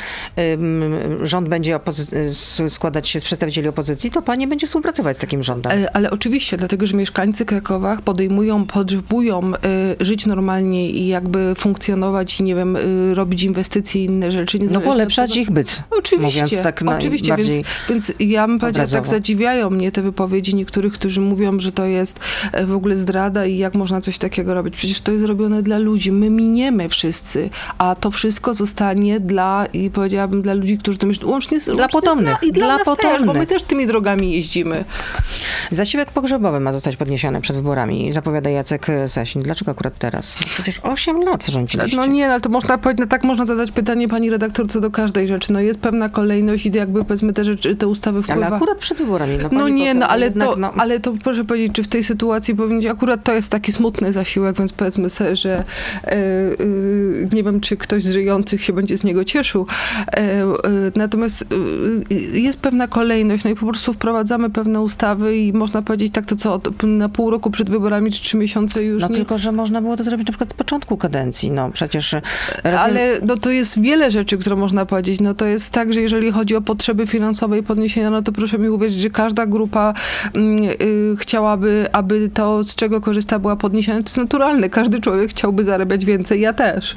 ym, 0.54 0.82
rząd 1.26 1.48
będzie 1.48 1.76
opozy- 1.76 2.16
s- 2.16 2.62
składać 2.68 3.08
się 3.08 3.20
z 3.20 3.24
przedstawicieli 3.24 3.68
opozycji, 3.68 4.10
to 4.10 4.22
pani 4.22 4.46
będzie 4.46 4.66
współpracować 4.66 5.16
z 5.16 5.20
takim 5.20 5.42
rządem. 5.42 5.57
E, 5.66 5.96
Ale 5.96 6.10
oczywiście, 6.10 6.56
dlatego 6.56 6.86
że 6.86 6.96
mieszkańcy 6.96 7.44
Krakowa 7.44 7.96
podejmują, 8.04 8.66
potrzebują 8.66 9.52
y, 10.00 10.04
żyć 10.04 10.26
normalnie 10.26 10.90
i 10.90 11.06
jakby 11.06 11.54
funkcjonować 11.58 12.40
i 12.40 12.42
nie 12.42 12.54
wiem, 12.54 12.76
y, 12.76 13.14
robić 13.14 13.42
inwestycje 13.42 14.02
i 14.02 14.04
inne 14.04 14.30
rzeczy. 14.30 14.58
No 14.70 14.80
polepszać 14.80 15.30
tego- 15.30 15.40
ich 15.40 15.50
byt. 15.50 15.82
Oczywiście, 15.90 16.42
Mówiąc 16.44 16.62
tak 16.62 16.82
oczywiście, 16.98 17.36
więc, 17.36 17.66
więc 17.88 18.12
ja 18.20 18.46
bym 18.46 18.58
powiedziała, 18.58 18.88
tak 18.88 19.06
zadziwiają 19.06 19.70
mnie 19.70 19.92
te 19.92 20.02
wypowiedzi 20.02 20.54
niektórych, 20.54 20.92
którzy 20.92 21.20
mówią, 21.20 21.60
że 21.60 21.72
to 21.72 21.84
jest 21.84 22.20
e, 22.52 22.66
w 22.66 22.72
ogóle 22.72 22.96
zdrada 22.96 23.46
i 23.46 23.56
jak 23.58 23.74
można 23.74 24.00
coś 24.00 24.18
takiego 24.18 24.54
robić. 24.54 24.76
Przecież 24.76 25.00
to 25.00 25.12
jest 25.12 25.24
robione 25.24 25.62
dla 25.62 25.78
ludzi. 25.78 26.12
My 26.12 26.30
miniemy 26.30 26.88
wszyscy, 26.88 27.50
a 27.78 27.94
to 27.94 28.10
wszystko 28.10 28.54
zostanie 28.54 29.20
dla, 29.20 29.66
i 29.72 29.90
powiedziałabym, 29.90 30.42
dla 30.42 30.54
ludzi, 30.54 30.78
którzy 30.78 30.98
to 30.98 31.06
myślą, 31.06 31.28
łącznie 31.28 31.60
z 31.60 31.64
Dla 31.64 31.74
łącznie 31.74 32.00
z 32.00 32.02
potomnych, 32.04 32.32
na- 32.42 32.48
I 32.48 32.52
dla, 32.52 32.66
dla 32.66 32.76
nas 32.76 32.84
też, 32.84 32.86
bo 32.96 32.96
potomnych. 32.96 33.36
my 33.36 33.46
też 33.46 33.62
tymi 33.62 33.86
drogami 33.86 34.32
jeździmy. 34.32 34.84
Zasiłek 35.70 36.10
pogrzebowy 36.12 36.60
ma 36.60 36.72
zostać 36.72 36.96
podniesiony 36.96 37.40
przed 37.40 37.56
wyborami, 37.56 38.12
zapowiada 38.12 38.50
Jacek 38.50 38.86
Sasin. 39.06 39.42
Dlaczego 39.42 39.70
akurat 39.70 39.98
teraz? 39.98 40.34
Przecież 40.34 40.80
8 40.82 41.22
lat 41.24 41.46
rządziliście. 41.46 41.96
No 41.96 42.06
nie, 42.06 42.26
no, 42.26 42.32
ale 42.32 42.40
to 42.40 42.48
można 42.48 42.78
powiedzieć, 42.78 43.00
no 43.00 43.06
tak 43.06 43.24
można 43.24 43.46
zadać 43.46 43.72
pytanie 43.72 44.08
pani 44.08 44.30
redaktor 44.30 44.66
co 44.66 44.80
do 44.80 44.90
każdej 44.90 45.28
rzeczy. 45.28 45.52
No 45.52 45.60
jest 45.60 45.80
pewna 45.80 46.08
kolejność 46.08 46.66
i 46.66 46.70
jakby 46.76 47.04
powiedzmy 47.04 47.32
te 47.32 47.44
rzeczy, 47.44 47.76
te 47.76 47.86
ustawy 47.88 48.18
Ale 48.28 48.36
wpływa. 48.36 48.56
akurat 48.56 48.78
przed 48.78 48.98
wyborami. 48.98 49.38
No, 49.42 49.48
No 49.52 49.68
nie, 49.68 49.84
poseł, 49.84 50.00
no 50.00 50.08
ale, 50.08 50.24
jednak, 50.24 50.48
to, 50.48 50.56
no, 50.56 50.72
ale 50.76 51.00
to 51.00 51.14
proszę 51.24 51.44
powiedzieć, 51.44 51.72
czy 51.72 51.82
w 51.82 51.88
tej 51.88 52.04
sytuacji 52.04 52.54
powinien 52.54 52.78
być, 52.80 52.88
akurat 52.90 53.24
to 53.24 53.34
jest 53.34 53.52
taki 53.52 53.72
smutny 53.72 54.12
zasiłek, 54.12 54.58
więc 54.58 54.72
powiedzmy 54.72 55.10
sobie, 55.10 55.36
że 55.36 55.64
e, 56.04 56.12
e, 56.12 56.14
nie 57.32 57.42
wiem, 57.42 57.60
czy 57.60 57.76
ktoś 57.76 58.04
z 58.04 58.10
żyjących 58.10 58.64
się 58.64 58.72
będzie 58.72 58.98
z 58.98 59.04
niego 59.04 59.24
cieszył. 59.24 59.66
E, 60.06 60.20
e, 60.20 60.46
natomiast 60.96 61.44
e, 62.10 62.14
jest 62.38 62.58
pewna 62.58 62.86
kolejność, 62.88 63.44
no 63.44 63.50
i 63.50 63.54
po 63.54 63.66
prostu 63.66 63.92
wprowadzamy 63.92 64.50
pewne 64.50 64.80
ustawy 64.80 65.36
i 65.46 65.52
można 65.52 65.82
powiedzieć 65.82 66.12
tak 66.12 66.26
to 66.26 66.36
co, 66.36 66.60
na 66.82 67.08
pół 67.08 67.30
roku 67.30 67.50
przed 67.50 67.70
wyborami, 67.70 68.12
czy 68.12 68.22
trzy 68.22 68.36
miesiące 68.36 68.82
już 68.84 69.02
No 69.02 69.08
nic. 69.08 69.16
tylko, 69.16 69.38
że 69.38 69.52
można 69.52 69.80
było 69.80 69.96
to 69.96 70.04
zrobić 70.04 70.26
na 70.26 70.32
przykład 70.32 70.50
z 70.50 70.54
początku 70.54 70.96
kadencji. 70.96 71.50
No 71.50 71.70
przecież... 71.70 72.12
razem- 72.64 72.78
Ale 72.80 73.20
no 73.22 73.36
to 73.36 73.50
jest 73.50 73.80
wiele 73.80 74.10
rzeczy, 74.10 74.38
które 74.38 74.56
można 74.56 74.86
powiedzieć. 74.86 75.20
No 75.20 75.34
to 75.34 75.46
jest 75.46 75.70
tak, 75.70 75.92
że 75.92 76.00
jeżeli 76.00 76.32
chodzi 76.32 76.56
o 76.56 76.60
potrzeby 76.60 77.06
finansowe 77.06 77.58
i 77.58 77.62
podniesienia, 77.62 78.10
no 78.10 78.22
to 78.22 78.32
proszę 78.32 78.58
mi 78.58 78.68
uwierzyć, 78.68 79.00
że 79.00 79.10
każda 79.10 79.46
grupa 79.46 79.94
mm, 80.34 80.64
y, 80.82 81.16
chciałaby, 81.18 81.86
aby 81.92 82.30
to, 82.34 82.64
z 82.64 82.74
czego 82.74 83.00
korzysta, 83.00 83.38
była 83.38 83.56
podniesiona. 83.56 83.98
To 83.98 84.04
jest 84.04 84.16
naturalne. 84.16 84.70
Każdy 84.70 85.00
człowiek 85.00 85.30
chciałby 85.30 85.64
zarabiać 85.64 86.04
więcej. 86.04 86.40
Ja 86.40 86.52
też. 86.52 86.96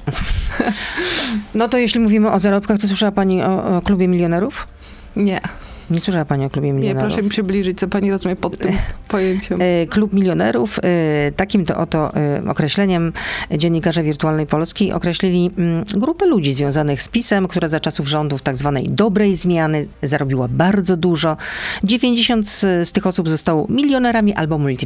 No 1.55 1.69
to 1.69 1.77
jeśli 1.77 1.99
mówimy 1.99 2.31
o 2.31 2.39
zarobkach, 2.39 2.79
to 2.79 2.87
słyszała 2.87 3.11
pani 3.11 3.43
o, 3.43 3.77
o 3.77 3.81
klubie 3.81 4.07
milionerów? 4.07 4.67
Nie, 5.15 5.39
Nie 5.89 5.99
słyszała 5.99 6.25
pani 6.25 6.45
o 6.45 6.49
klubie 6.49 6.67
nie, 6.67 6.73
milionerów? 6.73 7.01
proszę 7.01 7.23
mi 7.23 7.29
przybliżyć, 7.29 7.79
co 7.79 7.87
pani 7.87 8.11
rozumie 8.11 8.35
pod 8.35 8.57
tym 8.57 8.71
pojęciem. 9.07 9.59
E, 9.61 9.87
Klub 9.87 10.13
Milionerów, 10.13 10.79
e, 10.83 11.31
takim 11.31 11.65
to 11.65 11.77
oto 11.77 12.15
e, 12.15 12.43
określeniem 12.49 13.13
dziennikarze 13.51 14.03
Wirtualnej 14.03 14.47
Polski 14.47 14.91
określili 14.91 15.51
mm, 15.57 15.85
grupę 15.95 16.25
ludzi 16.25 16.53
związanych 16.53 17.03
z 17.03 17.09
PiSem, 17.09 17.47
która 17.47 17.67
za 17.67 17.79
czasów 17.79 18.07
rządów 18.07 18.41
tak 18.41 18.57
zwanej 18.57 18.87
dobrej 18.89 19.35
zmiany 19.35 19.85
zarobiła 20.03 20.47
bardzo 20.47 20.97
dużo. 20.97 21.37
90 21.83 22.49
z 22.83 22.91
tych 22.91 23.07
osób 23.07 23.29
zostało 23.29 23.67
milionerami 23.69 24.33
albo 24.33 24.57
multimilionerami. 24.57 24.81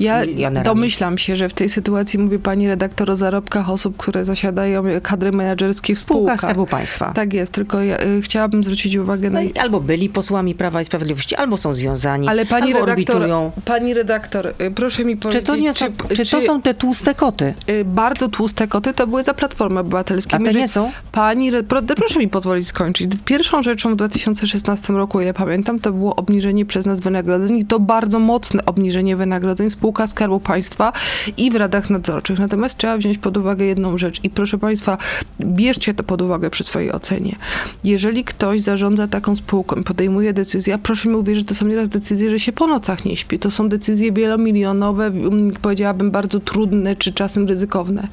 Ja 0.00 0.22
domyślam 0.64 1.18
się, 1.18 1.36
że 1.36 1.48
w 1.48 1.52
tej 1.52 1.68
sytuacji 1.68 2.18
mówi 2.18 2.38
pani 2.38 2.68
redaktor 2.68 3.10
o 3.10 3.16
zarobkach 3.16 3.70
osób, 3.70 3.96
które 3.96 4.24
zasiadają 4.24 4.84
kadry 5.02 5.32
menedżerskie 5.32 5.94
w 5.94 5.98
Spółka 5.98 6.18
spółkach. 6.18 6.40
Skarbu 6.40 6.66
Państwa. 6.66 7.12
Tak 7.12 7.32
jest, 7.32 7.52
tylko 7.52 7.82
ja, 7.82 8.00
y, 8.00 8.22
chciałabym 8.22 8.64
zwrócić 8.64 8.96
uwagę 8.96 9.30
na 9.30 9.40
No 9.42 9.48
i 9.48 9.58
albo 9.58 9.80
byli 9.80 10.08
posłami 10.28 10.54
Prawa 10.54 10.80
i 10.80 10.84
Sprawiedliwości, 10.84 11.36
albo 11.36 11.56
są 11.56 11.74
związani, 11.74 12.28
Ale 12.28 12.46
pani 12.46 12.72
albo 12.74 12.86
redaktor, 12.86 13.16
orbitują. 13.16 13.52
pani 13.64 13.94
redaktor, 13.94 14.46
y, 14.62 14.70
proszę 14.70 15.04
mi 15.04 15.14
Czy 15.16 15.20
powiedzieć, 15.20 15.46
to, 15.46 15.56
nie 15.56 15.74
są, 15.74 15.86
czy, 16.16 16.30
to 16.30 16.40
są 16.40 16.62
te 16.62 16.74
tłuste 16.74 17.14
koty? 17.14 17.54
y, 17.68 17.84
bardzo 17.84 18.28
tłuste 18.28 18.68
koty 18.68 18.92
to 18.92 19.06
były 19.06 19.24
za 19.24 19.34
Platformę 19.34 19.80
Obywatelską. 19.80 20.36
A 20.36 20.40
te 20.40 20.52
nie 20.54 20.68
są? 20.68 20.90
Pani, 21.12 21.50
proszę 21.96 22.18
mi 22.18 22.28
pozwolić 22.28 22.68
skończyć. 22.68 23.10
Pierwszą 23.24 23.62
rzeczą 23.62 23.92
w 23.92 23.96
2016 23.96 24.92
roku, 24.92 25.20
ile 25.20 25.34
pamiętam, 25.34 25.80
to 25.80 25.92
było 25.92 26.16
obniżenie 26.16 26.66
przez 26.66 26.86
nas 26.86 27.00
wynagrodzeń 27.00 27.58
i 27.58 27.64
to 27.64 27.80
bardzo 27.80 28.18
mocne 28.18 28.64
obniżenie 28.66 29.16
wynagrodzeń 29.16 29.70
spółka 29.70 30.06
Skarbu 30.06 30.40
Państwa 30.40 30.92
i 31.36 31.50
w 31.50 31.56
radach 31.56 31.90
nadzorczych. 31.90 32.38
Natomiast 32.38 32.76
trzeba 32.78 32.96
wziąć 32.96 33.18
pod 33.18 33.36
uwagę 33.36 33.64
jedną 33.64 33.98
rzecz 33.98 34.24
i 34.24 34.30
proszę 34.30 34.58
Państwa, 34.58 34.98
bierzcie 35.40 35.94
to 35.94 36.02
pod 36.04 36.22
uwagę 36.22 36.50
przy 36.50 36.64
swojej 36.64 36.92
ocenie. 36.92 37.36
Jeżeli 37.84 38.24
ktoś 38.24 38.60
zarządza 38.60 39.08
taką 39.08 39.36
spółką 39.36 39.82
podejmuje 39.84 40.17
podejmuje 40.18 40.32
decyzje, 40.32 40.74
a 40.74 40.78
proszę 40.78 41.08
mi 41.08 41.14
uwierzyć, 41.14 41.48
to 41.48 41.54
są 41.54 41.66
nieraz 41.66 41.88
decyzje, 41.88 42.30
że 42.30 42.40
się 42.40 42.52
po 42.52 42.66
nocach 42.66 43.04
nie 43.04 43.16
śpi. 43.16 43.38
To 43.38 43.50
są 43.50 43.68
decyzje 43.68 44.12
wielomilionowe, 44.12 45.06
mm, 45.06 45.50
powiedziałabym 45.50 46.10
bardzo 46.10 46.40
trudne, 46.40 46.96
czy 46.96 47.12
czasem 47.12 47.46
ryzykowne. 47.46 48.08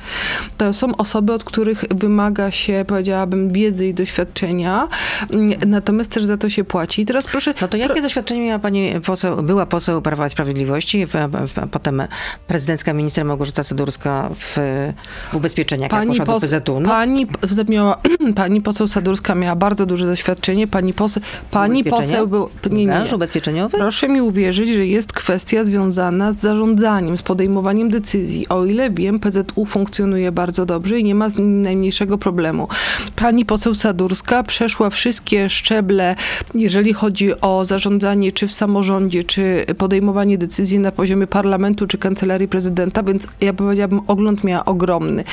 To 0.58 0.74
są 0.74 0.96
osoby, 0.96 1.34
od 1.34 1.44
których 1.44 1.84
wymaga 1.96 2.52
się, 2.52 2.86
powiedziałabym, 2.88 3.50
wiedzy 3.50 3.88
i 3.88 3.94
doświadczenia, 3.94 4.88
mm, 5.32 5.60
natomiast 5.68 6.12
też 6.12 6.26
za 6.26 6.38
to 6.38 6.50
się 6.50 6.64
płaci. 6.64 7.02
I 7.02 7.06
teraz 7.06 7.26
proszę... 7.26 7.54
No 7.62 7.68
to 7.68 7.78
jakie 7.78 8.02
doświadczenie 8.02 8.46
miała 8.46 8.60
pani 8.60 9.02
poseł, 9.06 9.44
była 9.44 9.66
poseł 9.66 10.02
Prawa 10.02 10.28
i 10.28 10.30
Sprawiedliwości, 10.30 11.06
potem 11.72 12.04
prezydencka 12.48 12.94
minister 12.94 13.26
Małgorzata 13.26 13.64
Sadurska 13.64 14.30
w, 14.36 14.58
w 15.32 15.36
ubezpieczeniach, 15.36 15.90
pani 15.90 16.18
jak 16.18 16.26
poszła 16.26 16.50
do 16.50 16.62
PZU? 16.62 16.80
No. 16.80 16.90
Pani, 16.90 17.28
miała, 17.70 18.02
pani 18.36 18.62
poseł 18.62 18.88
Sadurska 18.88 19.36
miała 19.36 19.56
bardzo 19.56 19.86
duże 19.86 20.06
doświadczenie, 20.06 20.68
pani 20.68 20.94
poseł, 20.94 21.24
pani 21.52 21.84
poseł 21.98 22.28
był... 22.28 22.50
Nie, 22.72 22.86
nie, 22.86 23.16
ubezpieczeniowy? 23.16 23.78
Proszę 23.78 24.10
mi 24.10 24.22
uwierzyć, 24.22 24.70
że 24.70 24.86
jest 24.86 25.14
kwestia 25.14 25.64
związana 25.64 26.34
z 26.34 26.40
zarządzaniem, 26.40 27.18
z 27.18 27.22
podejmowaniem 27.22 27.90
decyzji. 27.90 28.48
O 28.50 28.66
ile 28.66 28.90
wiem, 28.90 29.20
PZU 29.20 29.66
funkcjonuje 29.66 30.32
bardzo 30.32 30.66
dobrze 30.66 31.00
i 31.00 31.04
nie 31.04 31.16
ma 31.16 31.30
z 31.30 31.38
nim 31.38 31.62
najmniejszego 31.62 32.18
problemu. 32.18 32.68
Pani 33.16 33.46
poseł 33.46 33.76
Sadurska 33.76 34.44
przeszła 34.44 34.90
wszystkie 34.90 35.50
szczeble, 35.50 36.16
jeżeli 36.56 36.94
chodzi 36.94 37.42
o 37.42 37.66
zarządzanie 37.66 38.32
czy 38.32 38.48
w 38.48 38.54
samorządzie, 38.54 39.24
czy 39.24 39.66
podejmowanie 39.78 40.38
decyzji 40.38 40.80
na 40.80 40.92
poziomie 40.92 41.28
parlamentu, 41.28 41.88
czy 41.88 41.98
kancelarii 41.98 42.48
prezydenta, 42.48 43.04
więc 43.04 43.28
ja 43.42 43.54
powiedziałabym, 43.54 44.02
ogląd 44.08 44.44
miała 44.44 44.66
ogromny. 44.66 45.24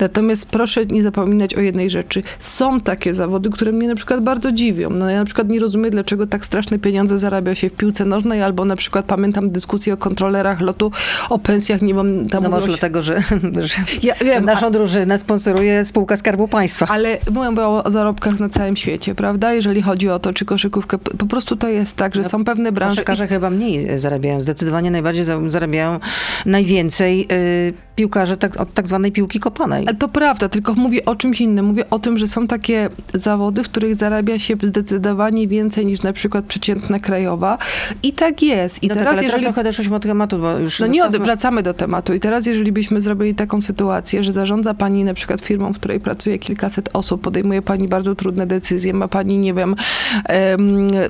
Natomiast 0.00 0.46
proszę 0.46 0.86
nie 0.86 1.02
zapominać 1.02 1.54
o 1.54 1.60
jednej 1.60 1.90
rzeczy. 1.90 2.22
Są 2.38 2.80
takie 2.80 3.14
zawody, 3.14 3.50
które 3.50 3.72
mnie 3.72 3.88
na 3.88 3.94
przykład 3.94 4.22
bardzo 4.22 4.52
dziwią. 4.52 4.90
No 4.90 5.10
ja 5.10 5.18
na 5.18 5.24
przykład 5.24 5.48
nie 5.48 5.60
rozumiem, 5.60 5.90
dlaczego 5.90 6.11
tak 6.26 6.46
straszne 6.46 6.78
pieniądze 6.78 7.18
zarabia 7.18 7.54
się 7.54 7.68
w 7.68 7.72
piłce 7.72 8.04
nożnej, 8.04 8.42
albo 8.42 8.64
na 8.64 8.76
przykład 8.76 9.06
pamiętam 9.06 9.50
dyskusję 9.50 9.94
o 9.94 9.96
kontrolerach 9.96 10.60
lotu, 10.60 10.90
o 11.30 11.38
pensjach, 11.38 11.82
nie 11.82 11.94
mam 11.94 12.28
tam... 12.28 12.42
No 12.42 12.50
może 12.50 12.66
dlatego, 12.66 13.02
że, 13.02 13.22
że 13.70 13.74
ja 14.02 14.14
wiem, 14.14 14.44
naszą 14.44 14.66
a... 14.66 14.70
drużynę 14.70 15.18
sponsoruje 15.18 15.84
spółka 15.84 16.16
Skarbu 16.16 16.48
Państwa. 16.48 16.86
Ale 16.88 17.18
mówię 17.30 17.62
o 17.62 17.90
zarobkach 17.90 18.40
na 18.40 18.48
całym 18.48 18.76
świecie, 18.76 19.14
prawda? 19.14 19.52
Jeżeli 19.52 19.82
chodzi 19.82 20.08
o 20.08 20.18
to, 20.18 20.32
czy 20.32 20.44
koszykówkę, 20.44 20.98
po 20.98 21.26
prostu 21.26 21.56
to 21.56 21.68
jest 21.68 21.96
tak, 21.96 22.14
że 22.14 22.22
no, 22.22 22.28
są 22.28 22.44
pewne 22.44 22.72
branże... 22.72 22.96
Koszykarze 22.96 23.24
i... 23.24 23.28
chyba 23.28 23.50
mniej 23.50 23.98
zarabiają, 23.98 24.40
zdecydowanie 24.40 24.90
najbardziej 24.90 25.24
zarabiają 25.48 26.00
najwięcej 26.46 27.18
yy, 27.18 27.74
piłkarze 27.96 28.36
tak, 28.36 28.60
od 28.60 28.74
tak 28.74 28.88
zwanej 28.88 29.12
piłki 29.12 29.40
kopanej. 29.40 29.86
To 29.98 30.08
prawda, 30.08 30.48
tylko 30.48 30.74
mówię 30.74 31.04
o 31.04 31.16
czymś 31.16 31.40
innym. 31.40 31.66
Mówię 31.66 31.90
o 31.90 31.98
tym, 31.98 32.18
że 32.18 32.28
są 32.28 32.46
takie 32.46 32.88
zawody, 33.14 33.64
w 33.64 33.68
których 33.68 33.94
zarabia 33.94 34.38
się 34.38 34.56
zdecydowanie 34.62 35.48
więcej 35.48 35.86
niż 35.86 36.01
na 36.04 36.12
przykład 36.12 36.44
przeciętna 36.44 36.98
krajowa. 36.98 37.58
I 38.02 38.12
tak 38.12 38.42
jest. 38.42 38.82
I 38.82 38.88
no 38.88 38.94
teraz, 38.94 39.08
tak, 39.08 39.18
ale 39.18 39.22
jeżeli... 39.22 39.54
teraz 39.54 39.76
trochę 39.76 39.96
od 39.96 40.02
tematu, 40.02 40.38
bo 40.38 40.58
już 40.58 40.80
No 40.80 40.86
nie, 40.86 41.08
wracamy 41.10 41.62
do 41.62 41.74
tematu. 41.74 42.14
I 42.14 42.20
teraz, 42.20 42.46
jeżeli 42.46 42.72
byśmy 42.72 43.00
zrobili 43.00 43.34
taką 43.34 43.60
sytuację, 43.60 44.22
że 44.22 44.32
zarządza 44.32 44.74
pani 44.74 45.04
na 45.04 45.14
przykład 45.14 45.40
firmą, 45.40 45.72
w 45.72 45.76
której 45.76 46.00
pracuje 46.00 46.38
kilkaset 46.38 46.90
osób, 46.92 47.20
podejmuje 47.20 47.62
pani 47.62 47.88
bardzo 47.88 48.14
trudne 48.14 48.46
decyzje, 48.46 48.94
ma 48.94 49.08
pani, 49.08 49.38
nie 49.38 49.54
wiem, 49.54 49.76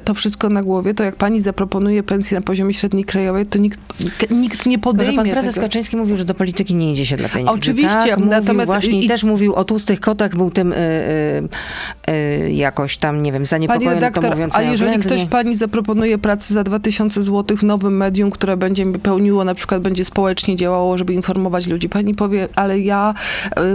to 0.05 0.15
wszystko 0.15 0.49
na 0.49 0.63
głowie, 0.63 0.95
to 0.95 1.05
jak 1.05 1.17
pani 1.17 1.41
zaproponuje 1.41 2.03
pensję 2.03 2.39
na 2.39 2.43
poziomie 2.43 2.75
średniej 2.75 3.05
krajowej, 3.05 3.47
to 3.47 3.59
nikt, 3.59 3.81
nikt 4.31 4.67
nie 4.67 4.79
podejmie 4.79 5.17
Pan 5.17 5.31
prezes 5.31 5.55
tego. 5.55 5.67
Kaczyński 5.67 5.97
mówił, 5.97 6.17
że 6.17 6.25
do 6.25 6.35
polityki 6.35 6.75
nie 6.75 6.93
idzie 6.93 7.07
się 7.07 7.17
dla 7.17 7.29
pieniędzy. 7.29 7.53
Oczywiście. 7.53 8.11
Tak, 8.11 8.19
natomiast 8.19 8.67
właśnie 8.67 9.01
i, 9.01 9.09
też 9.09 9.25
mówił 9.25 9.55
o 9.55 9.65
tłustych 9.65 10.01
kotach, 10.01 10.37
był 10.37 10.51
tym 10.51 10.73
y, 10.73 10.77
y, 10.77 12.13
y, 12.13 12.53
jakoś 12.53 12.97
tam, 12.97 13.23
nie 13.23 13.33
wiem, 13.33 13.47
zaniepokojony, 13.47 13.95
redaktor, 13.95 14.25
to 14.25 14.31
mówiąc 14.31 14.57
a 14.57 14.63
jeżeli 14.63 14.82
ktoś 15.01 15.25
pani 15.25 15.57
zaproponuje 15.57 16.19
pracę 16.19 16.55
za 16.55 16.65
2000 16.65 17.23
zł 17.23 17.57
w 17.57 17.63
nowym 17.63 17.97
medium, 17.97 18.31
które 18.31 18.57
będzie 18.57 18.87
pełniło, 18.87 19.45
na 19.45 19.55
przykład 19.55 19.83
będzie 19.83 20.05
społecznie 20.05 20.57
działało, 20.57 20.99
żeby 20.99 21.13
informować 21.13 21.67
ludzi, 21.67 21.89
pani 21.89 22.15
powie, 22.15 22.49
ale 22.55 22.81
ja 22.81 23.15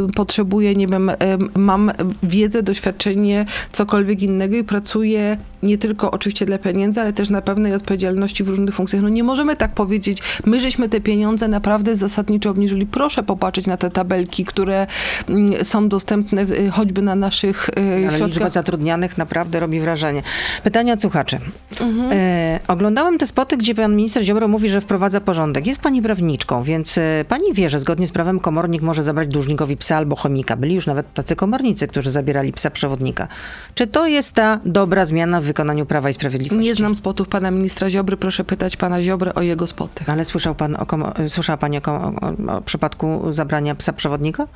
y, 0.10 0.14
potrzebuję, 0.14 0.76
nie 0.76 0.88
wiem, 0.88 1.10
y, 1.10 1.16
mam 1.56 1.92
wiedzę, 2.24 2.64
doświadczenie, 2.64 3.46
cokolwiek 3.72 4.22
innego 4.22 4.56
i 4.56 4.64
pracuję 4.64 5.38
nie 5.64 5.78
tylko 5.78 6.12
oczywiście 6.12 6.46
dla 6.46 6.58
pieniędzy, 6.58 7.02
ale 7.02 7.14
też 7.14 7.30
na 7.30 7.42
pewnej 7.42 7.74
odpowiedzialności 7.74 8.44
w 8.44 8.50
różnych 8.50 8.76
funkcjach. 8.76 9.02
No 9.02 9.10
nie 9.10 9.24
możemy 9.24 9.56
tak 9.56 9.74
powiedzieć, 9.74 10.18
my 10.46 10.62
żeśmy 10.62 10.90
te 10.90 11.02
pieniądze 11.02 11.48
naprawdę 11.48 11.96
zasadniczo 11.96 12.50
obniżyli. 12.50 12.86
Proszę 12.86 13.24
popatrzeć 13.24 13.68
na 13.68 13.78
te 13.78 13.90
tabelki, 13.90 14.46
które 14.46 14.88
mm, 15.30 15.66
są 15.66 15.90
dostępne 15.90 16.42
y, 16.42 16.70
choćby 16.72 17.02
na 17.02 17.16
naszych 17.16 17.70
y, 17.70 17.72
ale 17.78 17.98
środkach. 17.98 18.28
liczba 18.28 18.50
zatrudnianych 18.50 19.18
naprawdę 19.18 19.60
robi 19.60 19.80
wrażenie. 19.80 20.24
Pytanie 20.64 20.94
od 20.98 21.02
słuchaczy. 21.02 21.40
Mhm. 21.82 22.10
E, 22.12 22.60
oglądałem 22.68 23.18
te 23.18 23.28
spoty, 23.28 23.58
gdzie 23.58 23.76
pan 23.76 23.96
minister 23.96 24.24
Ziobro 24.24 24.48
mówi, 24.48 24.70
że 24.70 24.82
wprowadza 24.82 25.22
porządek. 25.22 25.68
Jest 25.68 25.82
pani 25.82 26.02
prawniczką, 26.02 26.64
więc 26.64 26.98
e, 26.98 27.26
pani 27.28 27.54
wie, 27.54 27.70
że 27.70 27.80
zgodnie 27.80 28.08
z 28.08 28.12
prawem 28.12 28.40
komornik 28.40 28.82
może 28.82 29.04
zabrać 29.04 29.28
dłużnikowi 29.28 29.78
psa 29.78 29.98
albo 29.98 30.16
chomika. 30.16 30.56
Byli 30.56 30.76
już 30.76 30.88
nawet 30.88 31.14
tacy 31.14 31.36
komornicy, 31.36 31.88
którzy 31.88 32.12
zabierali 32.12 32.54
psa 32.54 32.70
przewodnika. 32.70 33.28
Czy 33.76 33.88
to 33.88 34.08
jest 34.08 34.34
ta 34.34 34.60
dobra 34.66 35.06
zmiana 35.06 35.42
w 35.42 35.44
wykonaniu 35.44 35.86
Prawa 35.86 36.10
i 36.10 36.14
Sprawiedliwości? 36.14 36.66
Nie 36.66 36.76
znam 36.76 36.96
spotów 36.96 37.28
pana 37.28 37.52
ministra 37.52 37.90
Ziobry. 37.90 38.18
Proszę 38.18 38.44
pytać 38.44 38.78
pana 38.78 39.02
Ziobry 39.02 39.34
o 39.34 39.42
jego 39.42 39.68
spoty. 39.68 40.04
Ale 40.08 40.26
słyszał 40.26 40.56
pan 40.56 40.76
o, 40.76 40.86
słyszała 41.28 41.58
pani 41.58 41.78
o, 41.78 41.92
o, 41.92 42.58
o 42.58 42.62
przypadku 42.62 43.34
zabrania 43.34 43.76
psa 43.76 43.94
przewodnika? 43.94 44.48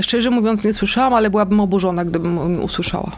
Szczerze 0.00 0.30
mówiąc 0.30 0.64
nie 0.64 0.72
słyszałam, 0.72 1.14
ale 1.14 1.30
byłabym 1.30 1.60
oburzona, 1.60 2.04
gdybym 2.04 2.64
usłyszała. 2.64 3.10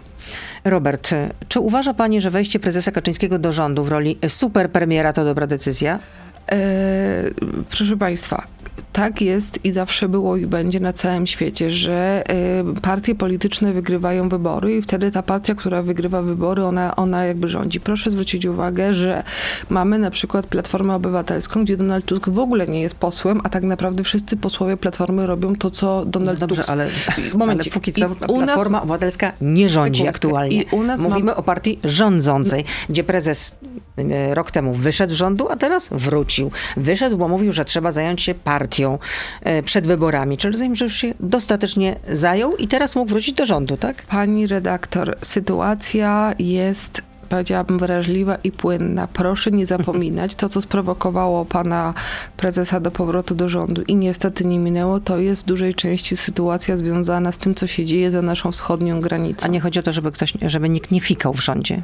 Robert, 0.64 1.10
czy 1.48 1.60
uważa 1.60 1.94
pani, 1.94 2.20
że 2.20 2.30
wejście 2.30 2.60
prezesa 2.60 2.90
Kaczyńskiego 2.90 3.38
do 3.38 3.52
rządu 3.52 3.84
w 3.84 3.88
roli 3.88 4.18
super 4.28 4.70
premiera 4.70 5.12
to 5.12 5.24
dobra 5.24 5.46
decyzja? 5.46 5.98
E, 6.52 7.30
proszę 7.70 7.96
Państwa, 7.96 8.46
tak 8.96 9.22
jest 9.22 9.64
i 9.64 9.72
zawsze 9.72 10.08
było 10.08 10.36
i 10.36 10.46
będzie 10.46 10.80
na 10.80 10.92
całym 10.92 11.26
świecie, 11.26 11.70
że 11.70 12.24
y, 12.76 12.80
partie 12.80 13.14
polityczne 13.14 13.72
wygrywają 13.72 14.28
wybory 14.28 14.76
i 14.76 14.82
wtedy 14.82 15.10
ta 15.10 15.22
partia, 15.22 15.54
która 15.54 15.82
wygrywa 15.82 16.22
wybory, 16.22 16.64
ona, 16.64 16.96
ona 16.96 17.24
jakby 17.24 17.48
rządzi. 17.48 17.80
Proszę 17.80 18.10
zwrócić 18.10 18.46
uwagę, 18.46 18.94
że 18.94 19.22
mamy 19.70 19.98
na 19.98 20.10
przykład 20.10 20.46
Platformę 20.46 20.94
Obywatelską, 20.94 21.64
gdzie 21.64 21.76
Donald 21.76 22.04
Tusk 22.04 22.28
w 22.28 22.38
ogóle 22.38 22.66
nie 22.66 22.80
jest 22.80 22.94
posłem, 22.94 23.40
a 23.44 23.48
tak 23.48 23.62
naprawdę 23.62 24.04
wszyscy 24.04 24.36
posłowie 24.36 24.76
Platformy 24.76 25.26
robią 25.26 25.56
to, 25.56 25.70
co 25.70 26.04
Donald 26.04 26.40
no 26.40 26.46
dobrze, 26.46 26.62
Tusk... 26.62 26.72
Ale, 26.72 26.88
Momencik. 27.34 27.72
ale 27.72 27.80
póki 27.80 27.92
co 27.92 28.08
Platforma 28.08 28.78
nas... 28.78 28.82
Obywatelska 28.82 29.32
nie 29.40 29.68
rządzi 29.68 30.08
aktualnie. 30.08 30.64
Mówimy 30.98 31.22
mam... 31.22 31.38
o 31.38 31.42
partii 31.42 31.78
rządzącej, 31.84 32.64
gdzie 32.88 33.04
prezes 33.04 33.58
y, 33.98 34.34
rok 34.34 34.50
temu 34.50 34.72
wyszedł 34.72 35.14
z 35.14 35.16
rządu, 35.16 35.48
a 35.48 35.56
teraz 35.56 35.88
wrócił. 36.36 36.50
Wyszedł, 36.76 37.16
bo 37.16 37.28
mówił, 37.28 37.52
że 37.52 37.64
trzeba 37.64 37.92
zająć 37.92 38.22
się 38.22 38.34
partią 38.34 38.98
E, 39.42 39.62
przed 39.62 39.86
wyborami. 39.86 40.36
Czy 40.36 40.50
rozumiem, 40.50 40.76
że 40.76 40.84
już 40.84 40.94
się 40.94 41.14
dostatecznie 41.20 41.96
zajął 42.12 42.56
i 42.56 42.68
teraz 42.68 42.96
mógł 42.96 43.10
wrócić 43.10 43.34
do 43.34 43.46
rządu, 43.46 43.76
tak? 43.76 44.02
Pani 44.02 44.46
redaktor, 44.46 45.16
sytuacja 45.22 46.34
jest 46.38 47.02
powiedziałabym, 47.26 47.78
wrażliwa 47.78 48.36
i 48.44 48.52
płynna. 48.52 49.08
Proszę 49.12 49.50
nie 49.50 49.66
zapominać, 49.66 50.34
to 50.34 50.48
co 50.48 50.62
sprowokowało 50.62 51.44
pana 51.44 51.94
prezesa 52.36 52.80
do 52.80 52.90
powrotu 52.90 53.34
do 53.34 53.48
rządu 53.48 53.82
i 53.88 53.94
niestety 53.96 54.44
nie 54.44 54.58
minęło, 54.58 55.00
to 55.00 55.18
jest 55.18 55.42
w 55.42 55.46
dużej 55.46 55.74
części 55.74 56.16
sytuacja 56.16 56.76
związana 56.76 57.32
z 57.32 57.38
tym, 57.38 57.54
co 57.54 57.66
się 57.66 57.84
dzieje 57.84 58.10
za 58.10 58.22
naszą 58.22 58.52
wschodnią 58.52 59.00
granicą. 59.00 59.46
A 59.46 59.48
nie 59.48 59.60
chodzi 59.60 59.78
o 59.78 59.82
to, 59.82 59.92
żeby 59.92 60.12
ktoś, 60.12 60.32
żeby 60.46 60.68
nikt 60.68 60.90
nie 60.90 61.00
fikał 61.00 61.34
w 61.34 61.40
rządzie? 61.40 61.82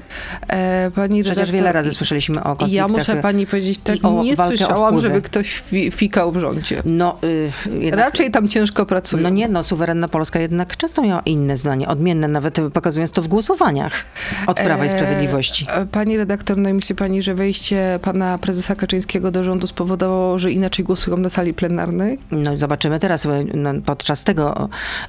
E, 0.49 0.91
pani 0.95 1.25
Przecież 1.25 1.51
wiele 1.51 1.73
razy 1.73 1.93
słyszeliśmy 1.93 2.41
o 2.41 2.43
konfliktach. 2.43 2.73
Ja 2.73 2.89
muszę 2.89 3.17
pani 3.17 3.47
powiedzieć, 3.47 3.81
tak 3.85 4.03
nie 4.23 4.37
słyszałam, 4.37 5.01
żeby 5.01 5.23
ktoś 5.23 5.61
fi 5.61 5.91
fikał 5.91 6.33
w 6.33 6.39
rządzie. 6.39 6.83
No, 6.85 7.19
y, 7.25 7.51
jednak, 7.81 8.01
Raczej 8.01 8.31
tam 8.31 8.49
ciężko 8.49 8.87
pracują. 8.87 9.23
No 9.23 9.29
nie, 9.29 9.49
no 9.49 9.63
suwerenna 9.63 10.09
Polska 10.09 10.39
jednak 10.41 10.77
często 10.77 11.03
miała 11.03 11.21
inne 11.21 11.57
zdanie, 11.57 11.89
odmienne, 11.89 12.29
nawet 12.29 12.59
pokazując 12.73 13.13
to 13.13 13.23
w 13.23 13.29
głosowaniach 13.29 13.93
od 14.47 14.61
Prawa 14.61 14.85
i 14.85 14.89
e, 14.89 14.91
Sprawiedliwości. 14.91 15.32
E, 15.69 15.87
pani 15.87 16.17
redaktor, 16.17 16.59
no 16.59 16.69
i 16.69 16.73
myśli 16.73 16.95
pani, 16.95 17.23
że 17.23 17.35
wejście 17.35 17.99
pana 18.03 18.39
prezesa 18.39 18.75
Kaczyńskiego 18.75 19.31
do 19.31 19.45
rządu 19.45 19.67
spowodowało, 19.67 20.39
że 20.39 20.53
inaczej 20.53 20.85
głosują 20.85 21.17
na 21.17 21.31
sali 21.31 21.55
plenarnej? 21.55 22.19
No 22.31 22.59
zobaczymy 22.59 22.99
teraz 22.99 23.27
no, 23.55 23.71
podczas 23.87 24.25
tego 24.25 24.69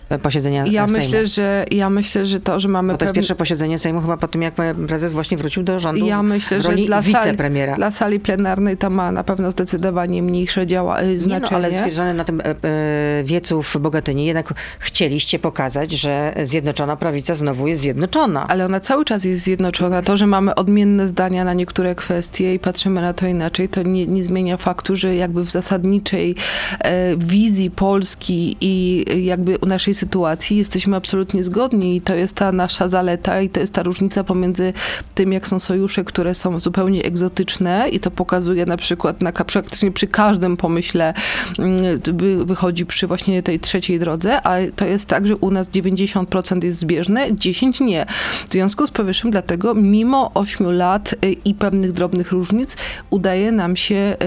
e, 0.09 0.19
posiedzenia 0.19 0.65
ja 0.65 0.87
Sejmu. 0.87 1.03
Myślę, 1.03 1.25
że, 1.25 1.65
ja 1.71 1.89
myślę, 1.89 2.25
że 2.25 2.39
to, 2.39 2.59
że 2.59 2.67
mamy... 2.67 2.93
Bo 2.93 2.97
to 2.97 3.05
jest 3.05 3.15
pierwsze 3.15 3.35
posiedzenie 3.35 3.79
Sejmu 3.79 4.01
chyba 4.01 4.17
po 4.17 4.27
tym, 4.27 4.41
jak 4.41 4.53
prezes 4.87 5.11
właśnie 5.11 5.37
wrócił 5.37 5.63
do 5.63 5.79
rządu 5.79 6.05
Ja 6.05 6.23
myślę, 6.23 6.61
że 6.61 6.75
dla 6.75 7.03
sali, 7.03 7.37
dla 7.75 7.91
sali 7.91 8.19
plenarnej 8.19 8.77
to 8.77 8.89
ma 8.89 9.11
na 9.11 9.23
pewno 9.23 9.51
zdecydowanie 9.51 10.23
mniejsze 10.23 10.67
działa, 10.67 10.97
znaczenie. 11.17 11.27
Nie, 11.27 11.39
no, 11.39 11.57
ale 11.57 11.71
zbierzone 11.71 12.13
na 12.13 12.23
tym 12.23 12.41
e, 12.41 12.43
e, 12.45 13.23
wiecu 13.23 13.63
w 13.63 13.77
Bogatyni 13.77 14.25
jednak 14.25 14.53
chcieliście 14.79 15.39
pokazać, 15.39 15.91
że 15.91 16.33
Zjednoczona 16.43 16.95
Prawica 16.95 17.35
znowu 17.35 17.67
jest 17.67 17.81
zjednoczona. 17.81 18.47
Ale 18.47 18.65
ona 18.65 18.79
cały 18.79 19.05
czas 19.05 19.23
jest 19.23 19.43
zjednoczona. 19.43 20.01
To 20.01 20.12
To, 20.13 20.17
że 20.17 20.27
mamy 20.27 20.55
odmienne 20.55 21.07
zdania 21.07 21.45
na 21.45 21.53
niektóre 21.53 21.95
kwestie 21.95 22.53
i 22.53 22.59
patrzymy 22.59 23.01
na 23.01 23.13
to 23.13 23.27
inaczej, 23.27 23.69
to 23.69 23.83
nie, 23.83 24.07
nie 24.07 24.23
zmienia 24.23 24.57
faktu, 24.57 24.95
że 24.95 25.15
jakby 25.15 25.45
w 25.45 25.51
zasadniczej 25.51 26.35
e, 26.79 27.17
wizji 27.17 27.71
Polski 27.71 28.57
i 28.61 29.05
jakby 29.25 29.57
naszej 29.67 29.93
sytuacji 29.93 30.57
jesteśmy 30.57 30.95
absolutnie 30.95 31.43
zgodni 31.43 31.95
i 31.95 32.01
to 32.01 32.15
jest 32.15 32.35
ta 32.35 32.51
nasza 32.51 32.87
zaleta 32.87 33.41
i 33.41 33.49
to 33.49 33.59
jest 33.59 33.73
ta 33.73 33.83
różnica 33.83 34.23
pomiędzy 34.23 34.73
tym, 35.15 35.33
jak 35.33 35.47
są 35.47 35.59
sojusze, 35.59 36.03
które 36.03 36.35
są 36.35 36.59
zupełnie 36.59 37.03
egzotyczne 37.03 37.89
i 37.91 37.99
to 37.99 38.11
pokazuje 38.11 38.65
na 38.65 38.77
przykład 38.77 39.21
na, 39.21 39.31
praktycznie 39.31 39.91
przy 39.91 40.07
każdym 40.07 40.57
pomyśle 40.57 41.13
mm, 41.59 41.99
wy- 42.13 42.45
wychodzi 42.45 42.85
przy 42.85 43.07
właśnie 43.07 43.43
tej 43.43 43.59
trzeciej 43.59 43.99
drodze, 43.99 44.47
a 44.47 44.55
to 44.75 44.85
jest 44.85 45.09
tak, 45.09 45.27
że 45.27 45.35
u 45.35 45.51
nas 45.51 45.69
90% 45.69 46.63
jest 46.63 46.79
zbieżne, 46.79 47.35
10 47.35 47.79
nie. 47.79 48.05
W 48.49 48.51
związku 48.53 48.87
z 48.87 48.91
powyższym 48.91 49.31
dlatego 49.31 49.75
mimo 49.75 50.02
8 50.33 50.71
lat 50.71 51.15
y, 51.25 51.31
i 51.45 51.53
pewnych 51.53 51.91
drobnych 51.91 52.31
różnic 52.31 52.77
udaje 53.09 53.51
nam 53.51 53.75
się 53.75 54.17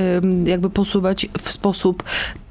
jakby 0.45 0.71
posuwać 0.71 1.27
w 1.39 1.53
sposób 1.53 2.03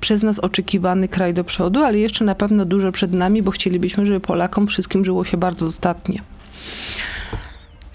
przez 0.01 0.23
nas 0.23 0.39
oczekiwany 0.39 1.07
kraj 1.07 1.33
do 1.33 1.43
przodu, 1.43 1.83
ale 1.83 1.99
jeszcze 1.99 2.25
na 2.25 2.35
pewno 2.35 2.65
dużo 2.65 2.91
przed 2.91 3.13
nami, 3.13 3.41
bo 3.41 3.51
chcielibyśmy, 3.51 4.05
żeby 4.05 4.19
Polakom 4.19 4.67
wszystkim 4.67 5.05
żyło 5.05 5.25
się 5.25 5.37
bardzo 5.37 5.65
dostatnie. 5.65 6.21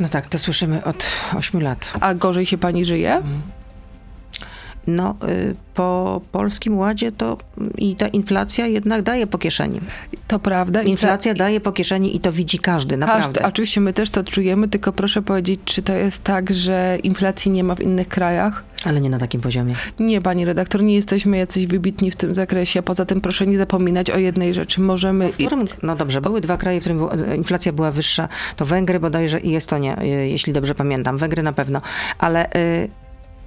No 0.01 0.09
tak, 0.09 0.27
to 0.27 0.39
słyszymy 0.39 0.85
od 0.85 1.05
8 1.37 1.63
lat. 1.63 1.93
A 2.01 2.15
gorzej 2.15 2.47
się 2.47 2.59
pani 2.59 2.85
żyje? 2.85 3.23
No, 4.87 5.17
y, 5.29 5.57
po 5.75 6.21
Polskim 6.33 6.79
Ładzie 6.79 7.13
to 7.13 7.39
i 7.79 7.95
ta 7.95 8.09
inflacja 8.09 8.67
jednak 8.67 9.03
daje 9.03 9.27
po 9.27 9.39
kieszeni. 9.39 9.81
To 10.31 10.39
prawda. 10.39 10.83
Inflacja 10.83 11.35
daje 11.35 11.61
po 11.61 11.73
kieszeni 11.73 12.17
i 12.17 12.21
to 12.21 12.33
widzi 12.33 12.59
każdy, 12.59 12.97
naprawdę. 12.97 13.27
Każdy, 13.27 13.49
oczywiście 13.49 13.81
my 13.81 13.93
też 13.93 14.11
to 14.11 14.25
czujemy, 14.25 14.69
tylko 14.69 14.93
proszę 14.93 15.23
powiedzieć, 15.23 15.61
czy 15.65 15.83
to 15.83 15.93
jest 15.93 16.25
tak, 16.25 16.51
że 16.51 16.99
inflacji 17.03 17.51
nie 17.51 17.65
ma 17.65 17.75
w 17.75 17.81
innych 17.81 18.09
krajach? 18.09 18.65
Ale 18.85 19.01
nie 19.01 19.11
na 19.11 19.19
takim 19.19 19.41
poziomie. 19.41 19.75
Nie, 19.99 20.21
pani 20.21 20.45
redaktor, 20.45 20.83
nie 20.83 20.95
jesteśmy 20.95 21.37
jacyś 21.37 21.67
wybitni 21.67 22.11
w 22.11 22.17
tym 22.17 22.35
zakresie. 22.35 22.83
Poza 22.83 23.05
tym 23.05 23.21
proszę 23.21 23.47
nie 23.47 23.59
zapominać 23.59 24.11
o 24.11 24.19
jednej 24.19 24.55
rzeczy. 24.55 24.81
Możemy... 24.81 25.33
W 25.33 25.35
którym, 25.35 25.65
no 25.83 25.97
dobrze, 25.97 26.21
były 26.21 26.41
dwa 26.41 26.57
kraje, 26.57 26.81
w 26.81 26.83
którym 26.83 27.09
inflacja 27.37 27.73
była 27.73 27.91
wyższa. 27.91 28.29
To 28.57 28.65
Węgry 28.65 29.01
bodajże 29.01 29.41
i 29.41 29.57
Estonia, 29.57 29.97
e, 29.97 30.07
jeśli 30.07 30.53
dobrze 30.53 30.75
pamiętam. 30.75 31.19
Węgry 31.19 31.43
na 31.43 31.53
pewno. 31.53 31.81
Ale 32.19 32.53
e, 32.53 32.89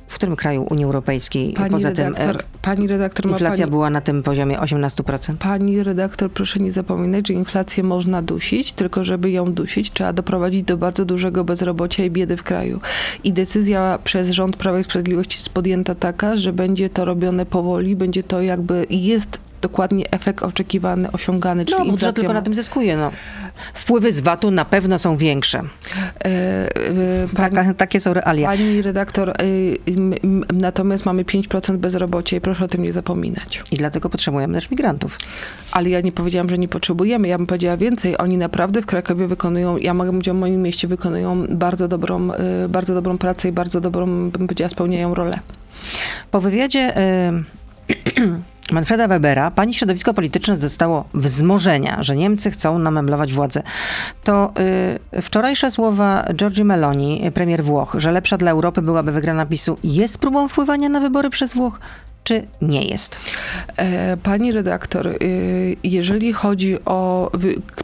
w 0.08 0.16
którym 0.16 0.36
kraju 0.36 0.68
Unii 0.70 0.86
Europejskiej 0.86 1.54
Pani 1.54 1.72
poza 1.72 1.90
redaktor, 1.90 2.38
tym 2.38 2.48
pani 2.62 2.88
redaktor 2.88 3.28
e, 3.28 3.30
inflacja 3.30 3.66
pani... 3.66 3.72
była 3.72 3.90
na 3.90 4.02
tym 4.02 4.24
poziomie 4.24 4.58
18%? 4.58 5.36
Pani 5.36 5.84
redaktor, 5.84 6.32
proszę 6.32 6.60
nie 6.60 6.72
zapominać, 6.72 7.28
że 7.28 7.34
inflację 7.34 7.84
można 7.84 8.22
dusić, 8.22 8.74
tylko 8.74 9.04
żeby 9.04 9.32
ją 9.32 9.54
dusić, 9.54 9.92
trzeba 9.92 10.14
doprowadzić 10.14 10.64
do 10.64 10.78
bardzo 10.78 11.06
dużego 11.06 11.44
bezrobocia 11.44 12.06
i 12.06 12.12
biedy 12.12 12.38
w 12.38 12.44
kraju. 12.44 12.80
I 13.24 13.34
decyzja 13.34 14.00
przez 14.04 14.30
rząd 14.30 14.58
Prawa 14.58 14.80
i 14.80 14.84
Sprawiedliwości 14.84 15.38
jest 15.38 15.50
podjęta 15.50 15.96
taka, 15.96 16.38
że 16.38 16.54
będzie 16.54 16.90
to 16.90 17.06
robione 17.06 17.46
powoli, 17.46 17.96
będzie 17.96 18.24
to 18.24 18.42
jakby 18.42 18.86
jest 18.90 19.40
dokładnie 19.64 20.12
efekt 20.12 20.44
oczekiwany, 20.44 21.12
osiągany, 21.12 21.66
czyli 21.66 21.78
No, 21.78 21.86
budżet 21.86 21.94
inflacja 21.94 22.14
tylko 22.14 22.34
na 22.34 22.42
tym 22.42 22.56
zyskuje. 22.56 22.98
No. 22.98 23.12
Wpływy 23.74 24.14
z 24.14 24.22
VAT-u 24.22 24.52
na 24.52 24.66
pewno 24.66 25.00
są 25.00 25.18
większe. 25.18 25.60
E, 25.60 26.26
e, 26.26 26.70
pani, 27.36 27.56
Taka, 27.56 27.74
takie 27.74 28.00
są 28.00 28.14
realia. 28.14 28.48
pani 28.48 28.82
redaktor, 28.82 29.34
m- 29.88 30.46
natomiast 30.54 31.06
mamy 31.06 31.24
5% 31.26 31.78
bezrobocia 31.78 32.38
i 32.38 32.42
proszę 32.42 32.66
o 32.66 32.68
tym 32.68 32.84
nie 32.84 32.94
zapominać. 32.94 33.62
I 33.72 33.78
dlatego 33.78 34.10
potrzebujemy 34.10 34.54
też 34.54 34.72
migrantów. 34.72 35.18
Ale 35.72 35.90
ja 35.90 36.02
nie 36.02 36.12
powiedziałam, 36.12 36.50
że 36.50 36.58
nie 36.58 36.68
potrzebujemy. 36.68 37.28
Ja 37.28 37.38
bym 37.38 37.48
powiedziała 37.48 37.78
więcej. 37.78 38.18
Oni 38.18 38.38
naprawdę 38.38 38.82
w 38.82 38.86
Krakowie 38.86 39.28
wykonują, 39.28 39.78
ja 39.78 39.94
mogę 39.94 40.12
mówić 40.12 40.30
o 40.30 40.34
moim 40.34 40.62
mieście, 40.62 40.88
wykonują 40.88 41.46
bardzo 41.50 41.88
dobrą, 41.88 42.30
y, 42.66 42.70
bardzo 42.70 42.94
dobrą 42.94 43.18
pracę 43.18 43.50
i 43.50 43.52
bardzo 43.52 43.82
dobrą, 43.82 44.06
bym 44.30 44.48
powiedziała, 44.48 44.70
spełniają 44.70 45.16
rolę. 45.16 45.34
Po 46.32 46.42
wywiadzie 46.42 46.94
y, 46.98 48.24
Manfreda 48.72 49.08
Webera 49.08 49.52
pani 49.52 49.74
środowisko 49.74 50.14
polityczne 50.14 50.58
dostało 50.58 51.06
wzmożenia, 51.14 52.04
że 52.04 52.16
Niemcy 52.16 52.52
chcą 52.52 52.80
nameblować 52.80 53.34
władzę. 53.34 53.64
To 54.24 54.54
y, 55.18 55.22
wczorajsze 55.22 55.72
słowa 55.72 56.26
Giorgi 56.34 56.64
Meloni, 56.64 57.32
premier 57.34 57.64
Włoch, 57.64 57.96
że 57.98 58.12
lepsza 58.12 58.38
dla 58.38 58.52
Europy 58.52 58.82
byłaby 58.82 59.12
wygrana 59.12 59.46
PiSu, 59.46 59.78
jest 59.84 60.18
próbą 60.18 60.48
wpływania 60.48 60.90
na 60.90 61.00
wybory 61.00 61.30
przez 61.30 61.54
Włoch, 61.54 61.80
czy 62.24 62.48
nie 62.62 62.86
jest? 62.86 63.20
E, 63.78 64.18
Pani 64.18 64.52
redaktor, 64.52 65.08
y, 65.08 65.76
jeżeli 65.84 66.34
chodzi 66.34 66.78
o. 66.86 67.32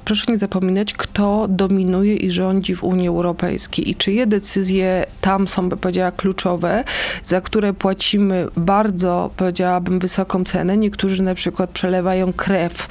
Proszę 0.05 0.31
nie 0.31 0.37
zapominać, 0.37 0.93
kto 0.93 1.47
dominuje 1.49 2.15
i 2.15 2.31
rządzi 2.31 2.75
w 2.75 2.83
Unii 2.83 3.07
Europejskiej 3.07 3.89
i 3.89 3.95
czyje 3.95 4.27
decyzje 4.27 5.05
tam 5.21 5.47
są, 5.47 5.69
by 5.69 5.77
powiedziała, 5.77 6.11
kluczowe, 6.11 6.83
za 7.23 7.41
które 7.41 7.73
płacimy 7.73 8.47
bardzo, 8.55 9.29
powiedziałabym, 9.37 9.99
wysoką 9.99 10.43
cenę. 10.43 10.77
Niektórzy 10.77 11.23
na 11.23 11.35
przykład 11.35 11.69
przelewają 11.69 12.33
krew 12.33 12.87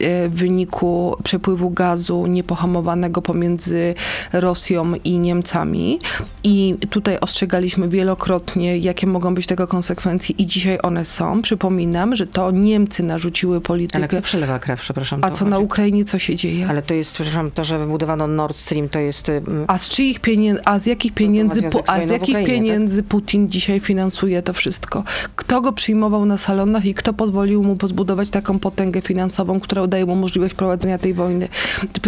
e, 0.00 0.28
w 0.28 0.34
wyniku 0.34 1.16
przepływu 1.24 1.70
gazu 1.70 2.26
niepohamowanego 2.26 3.22
pomiędzy 3.22 3.94
Rosją 4.32 4.94
i 5.04 5.18
Niemcami. 5.18 5.98
I 6.44 6.76
tutaj 6.90 7.18
ostrzegaliśmy 7.20 7.88
wielokrotnie, 7.88 8.78
jakie 8.78 9.06
mogą 9.06 9.34
być 9.34 9.46
tego 9.46 9.66
konsekwencje, 9.66 10.34
i 10.38 10.46
dzisiaj 10.46 10.78
one 10.82 10.91
są. 11.04 11.42
Przypominam, 11.42 12.16
że 12.16 12.26
to 12.26 12.50
Niemcy 12.50 13.02
narzuciły 13.02 13.54
Ale 13.56 13.60
politykę. 13.60 14.08
kto 14.08 14.22
przelewa 14.22 14.58
krew, 14.58 14.80
przepraszam? 14.80 15.20
A 15.24 15.30
co 15.30 15.44
na 15.44 15.56
chodzi? 15.56 15.64
Ukrainie, 15.64 16.04
co 16.04 16.18
się 16.18 16.36
dzieje? 16.36 16.66
Ale 16.68 16.82
to 16.82 16.94
jest, 16.94 17.14
przepraszam, 17.14 17.50
to, 17.50 17.64
że 17.64 17.78
wybudowano 17.78 18.26
Nord 18.26 18.56
Stream, 18.56 18.88
to 18.88 18.98
jest... 18.98 19.28
y, 19.28 19.32
mm, 19.32 19.64
A 19.68 19.78
z 19.78 19.88
czyich 19.88 20.20
pieniędzy, 20.20 20.62
a 20.64 20.78
z 20.78 20.86
jakich 20.86 21.12
pieniędzy, 21.12 21.62
a 21.86 22.06
z 22.06 22.10
jakich 22.10 22.28
Ukrainie, 22.28 22.46
tak? 22.46 22.54
pieniędzy 22.54 23.02
Putin 23.02 23.48
dzisiaj 23.50 23.80
finansuje 23.80 24.42
to 24.42 24.52
wszystko? 24.52 25.04
Kto 25.36 25.60
go 25.60 25.72
przyjmował 25.72 26.24
na 26.24 26.38
salonach 26.38 26.84
i 26.84 26.94
kto 26.94 27.12
pozwolił 27.12 27.62
mu 27.64 27.76
pozbudować 27.76 28.30
taką 28.30 28.58
potęgę 28.58 29.00
finansową, 29.00 29.60
która 29.60 29.86
daje 29.86 30.06
mu 30.06 30.16
możliwość 30.16 30.54
prowadzenia 30.54 30.98
tej 30.98 31.14
wojny? 31.14 31.48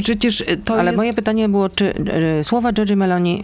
Przecież 0.03 0.41
y, 0.41 0.57
to 0.65 0.75
Ale 0.75 0.85
jest... 0.85 0.97
moje 0.97 1.15
pytanie 1.15 1.49
było, 1.49 1.69
czy 1.69 1.95
e, 2.39 2.45
słowa 2.45 2.73
Giorgi 2.73 2.97
Meloni 2.97 3.43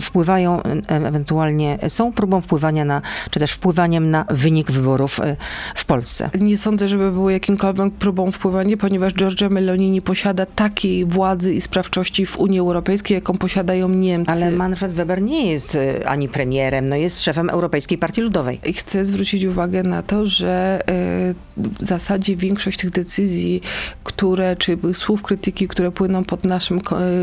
wpływają 0.00 0.62
ewentualnie, 0.88 1.78
są 1.88 2.12
próbą 2.12 2.40
wpływania 2.40 2.84
na, 2.84 3.02
czy 3.30 3.40
też 3.40 3.52
wpływaniem 3.52 4.10
na 4.10 4.24
wynik 4.30 4.70
wyborów 4.70 4.77
e, 4.78 5.36
w 5.74 5.84
Polsce? 5.84 6.30
Nie 6.40 6.58
sądzę, 6.58 6.88
żeby 6.88 7.12
było 7.12 7.30
jakimkolwiek 7.30 7.92
próbą 7.98 8.32
wpływania, 8.32 8.76
ponieważ 8.76 9.14
Giorgia 9.14 9.48
Meloni 9.48 9.90
nie 9.90 10.02
posiada 10.02 10.46
takiej 10.46 11.04
władzy 11.04 11.54
i 11.54 11.60
sprawczości 11.60 12.26
w 12.26 12.38
Unii 12.38 12.58
Europejskiej, 12.58 13.14
jaką 13.14 13.38
posiadają 13.38 13.88
Niemcy. 13.88 14.32
Ale 14.32 14.50
Manfred 14.50 14.92
Weber 14.92 15.22
nie 15.22 15.50
jest 15.50 15.74
e, 15.74 16.08
ani 16.08 16.28
premierem, 16.28 16.88
no 16.88 16.96
jest 16.96 17.22
szefem 17.22 17.50
Europejskiej 17.50 17.98
Partii 17.98 18.20
Ludowej. 18.20 18.60
I 18.66 18.72
Chcę 18.72 19.04
zwrócić 19.04 19.44
uwagę 19.44 19.82
na 19.82 20.02
to, 20.02 20.26
że 20.26 20.80
e, 20.88 21.34
w 21.56 21.86
zasadzie 21.86 22.36
większość 22.36 22.78
tych 22.78 22.90
decyzji, 22.90 23.62
które, 24.04 24.56
czy 24.56 24.78
słów 24.92 25.22
krytyki, 25.22 25.68
które 25.68 25.90
płyną 25.90 26.24
pod 26.24 26.44
naszym 26.44 26.80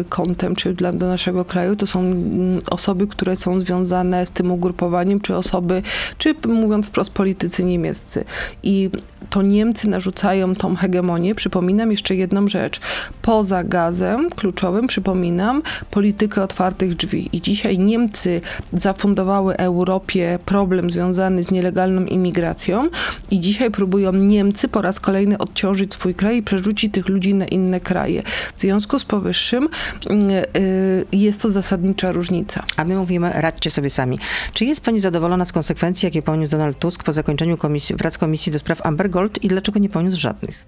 kątem, 0.10 0.56
czy 0.56 0.74
dla, 0.74 0.94
do 0.94 1.08
naszego 1.08 1.46
kraju, 1.46 1.76
to 1.76 1.88
są 1.88 2.00
mm, 2.00 2.62
osoby, 2.72 3.08
które 3.08 3.36
są 3.36 3.60
związane 3.60 4.26
z 4.26 4.32
tym 4.32 4.52
ugrupowaniem, 4.52 5.20
czy 5.20 5.36
osoby, 5.36 5.82
czy 6.18 6.36
mówiąc 6.48 6.88
wprost 6.88 7.10
politycy 7.10 7.45
niemieccy. 7.64 8.26
I 8.64 8.90
to 9.30 9.42
Niemcy 9.42 9.90
narzucają 9.90 10.56
tą 10.56 10.76
hegemonię. 10.76 11.36
Przypominam 11.36 11.92
jeszcze 11.92 12.16
jedną 12.16 12.48
rzecz. 12.48 12.80
Poza 13.22 13.64
gazem 13.64 14.30
kluczowym, 14.30 14.88
przypominam, 14.88 15.62
politykę 15.92 16.44
otwartych 16.44 16.96
drzwi. 16.96 17.30
I 17.34 17.42
dzisiaj 17.42 17.80
Niemcy 17.80 18.42
zafundowały 18.74 19.58
Europie 19.58 20.40
problem 20.46 20.92
związany 20.92 21.44
z 21.44 21.52
nielegalną 21.52 22.06
imigracją 22.06 22.90
i 23.32 23.40
dzisiaj 23.40 23.72
próbują 23.72 24.12
Niemcy 24.12 24.68
po 24.68 24.82
raz 24.82 25.00
kolejny 25.00 25.38
odciążyć 25.38 25.94
swój 25.94 26.16
kraj 26.16 26.38
i 26.38 26.44
przerzucić 26.44 26.94
tych 26.94 27.10
ludzi 27.10 27.34
na 27.34 27.46
inne 27.46 27.80
kraje. 27.80 28.24
W 28.56 28.60
związku 28.60 29.00
z 29.00 29.06
powyższym 29.06 29.70
mm, 30.10 30.30
y, 30.30 31.06
jest 31.12 31.42
to 31.42 31.52
zasadnicza 31.52 32.12
różnica. 32.12 32.66
A 32.78 32.84
my 32.84 32.96
mówimy, 32.96 33.32
radźcie 33.34 33.70
sobie 33.70 33.90
sami. 33.90 34.20
Czy 34.54 34.66
jest 34.66 34.82
pani 34.82 35.00
zadowolona 35.00 35.46
z 35.46 35.52
konsekwencji, 35.52 36.06
jakie 36.06 36.22
poniósł 36.22 36.52
Donald 36.52 36.80
Tusk 36.80 37.04
po 37.04 37.14
zakończeniu 37.14 37.35
komisji, 37.58 37.96
prac 37.96 38.18
Komisji 38.18 38.52
do 38.52 38.60
spraw 38.60 38.86
Amber 38.86 39.10
Gold 39.10 39.44
i 39.44 39.48
dlaczego 39.48 39.80
nie 39.80 39.90
poniósł 39.90 40.18
żadnych? 40.18 40.64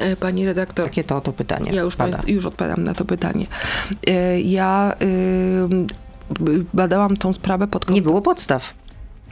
E, 0.00 0.16
Pani 0.16 0.46
redaktor, 0.46 0.84
Takie 0.84 1.04
to 1.04 1.16
oto 1.16 1.32
pytanie. 1.32 1.72
Ja 1.72 1.82
już, 1.82 1.96
państw, 1.96 2.28
już 2.28 2.46
odpowiadam 2.46 2.84
na 2.84 2.94
to 2.94 3.04
pytanie. 3.04 3.46
E, 4.06 4.40
Ja 4.40 4.94
y, 5.02 6.66
badałam 6.74 7.16
tą 7.16 7.32
sprawę 7.32 7.66
pod 7.66 7.82
Nie 7.82 7.86
kątem... 7.86 8.04
było 8.04 8.22
podstaw. 8.22 8.74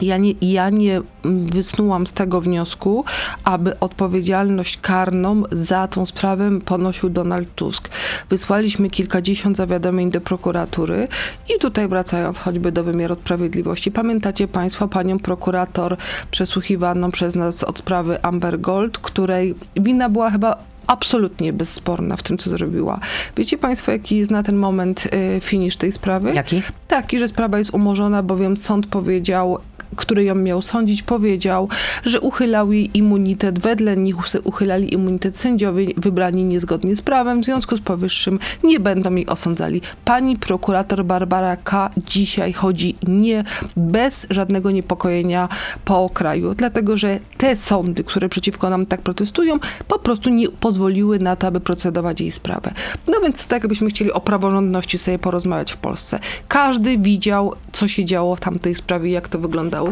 Ja 0.01 0.17
nie, 0.17 0.33
ja 0.41 0.71
nie 0.71 1.01
wysnułam 1.25 2.07
z 2.07 2.13
tego 2.13 2.41
wniosku, 2.41 3.05
aby 3.45 3.81
odpowiedzialność 3.81 4.79
karną 4.81 5.43
za 5.53 5.89
tą 5.89 6.07
sprawę 6.07 6.61
ponosił 6.65 7.11
Donald 7.11 7.55
Tusk. 7.55 7.89
Wysłaliśmy 8.31 8.91
kilkadziesiąt 8.91 9.57
zawiadomień 9.57 10.11
do 10.11 10.21
prokuratury 10.21 11.09
i 11.57 11.61
tutaj 11.61 11.89
wracając 11.89 12.39
choćby 12.39 12.73
do 12.73 12.85
wymiaru 12.85 13.15
sprawiedliwości. 13.15 13.93
Pamiętacie 13.93 14.49
Państwo 14.49 14.89
panią 14.89 15.19
prokurator 15.19 15.97
przesłuchiwaną 16.31 17.11
przez 17.11 17.35
nas 17.35 17.65
od 17.65 17.79
sprawy 17.79 18.23
Amber 18.23 18.61
Gold, 18.61 18.99
której 18.99 19.55
wina 19.77 20.09
była 20.09 20.31
chyba 20.31 20.57
absolutnie 20.89 21.53
bezsporna 21.53 22.17
w 22.17 22.23
tym, 22.23 22.39
co 22.39 22.51
zrobiła. 22.51 23.01
Wiecie 23.37 23.59
Państwo, 23.59 23.93
jaki 23.93 24.17
jest 24.17 24.31
na 24.31 24.43
ten 24.43 24.57
moment 24.57 25.09
y, 25.37 25.41
finisz 25.41 25.77
tej 25.77 25.93
sprawy? 25.93 26.33
Jaki? 26.35 26.63
Taki, 26.89 27.19
że 27.19 27.29
sprawa 27.29 27.59
jest 27.59 27.75
umorzona, 27.75 28.23
bowiem 28.23 28.57
sąd 28.57 28.87
powiedział, 28.87 29.59
który 29.97 30.25
ją 30.25 30.35
miał 30.35 30.63
sądzić, 30.63 31.03
powiedział, 31.03 31.69
że 32.05 32.21
uchylał 32.21 32.73
jej 32.73 32.99
immunitet. 32.99 33.59
Wedle 33.59 33.97
nich 33.97 34.17
uchylali 34.45 34.95
immunitet 34.95 35.39
sędziowie 35.39 35.87
wybrani 35.97 36.45
niezgodnie 36.45 36.97
z 36.97 37.03
prawem. 37.03 37.41
W 37.41 37.45
związku 37.45 37.77
z 37.77 37.81
powyższym 37.81 38.39
nie 38.65 38.81
będą 38.81 39.15
jej 39.15 39.27
osądzali. 39.27 39.83
Pani 40.05 40.37
prokurator 40.37 41.05
Barbara 41.05 41.57
K. 41.57 41.91
dzisiaj 41.97 42.53
chodzi 42.53 42.97
nie 43.09 43.45
bez 43.77 44.27
żadnego 44.31 44.71
niepokojenia 44.71 45.49
po 45.85 46.11
kraju, 46.11 46.55
dlatego 46.55 46.97
że 46.97 47.21
te 47.37 47.57
sądy, 47.57 48.05
które 48.05 48.29
przeciwko 48.29 48.71
nam 48.71 48.87
tak 48.87 49.01
protestują, 49.03 49.59
po 49.89 49.99
prostu 49.99 50.31
nie 50.31 50.49
pozwoliły 50.49 51.19
na 51.19 51.37
to, 51.37 51.47
aby 51.47 51.61
procedować 51.61 52.21
jej 52.21 52.31
sprawę. 52.31 52.73
No 53.07 53.21
więc 53.23 53.47
tak 53.47 53.63
jakbyśmy 53.63 53.89
chcieli 53.89 54.13
o 54.13 54.21
praworządności 54.21 54.99
sobie 54.99 55.19
porozmawiać 55.19 55.73
w 55.73 55.77
Polsce. 55.77 56.19
Każdy 56.49 56.99
widział, 56.99 57.55
co 57.73 57.89
się 57.89 58.05
działo 58.05 58.37
w 58.37 58.41
tamtej 58.41 58.75
sprawie, 58.75 59.11
jak 59.11 59.29
to 59.29 59.39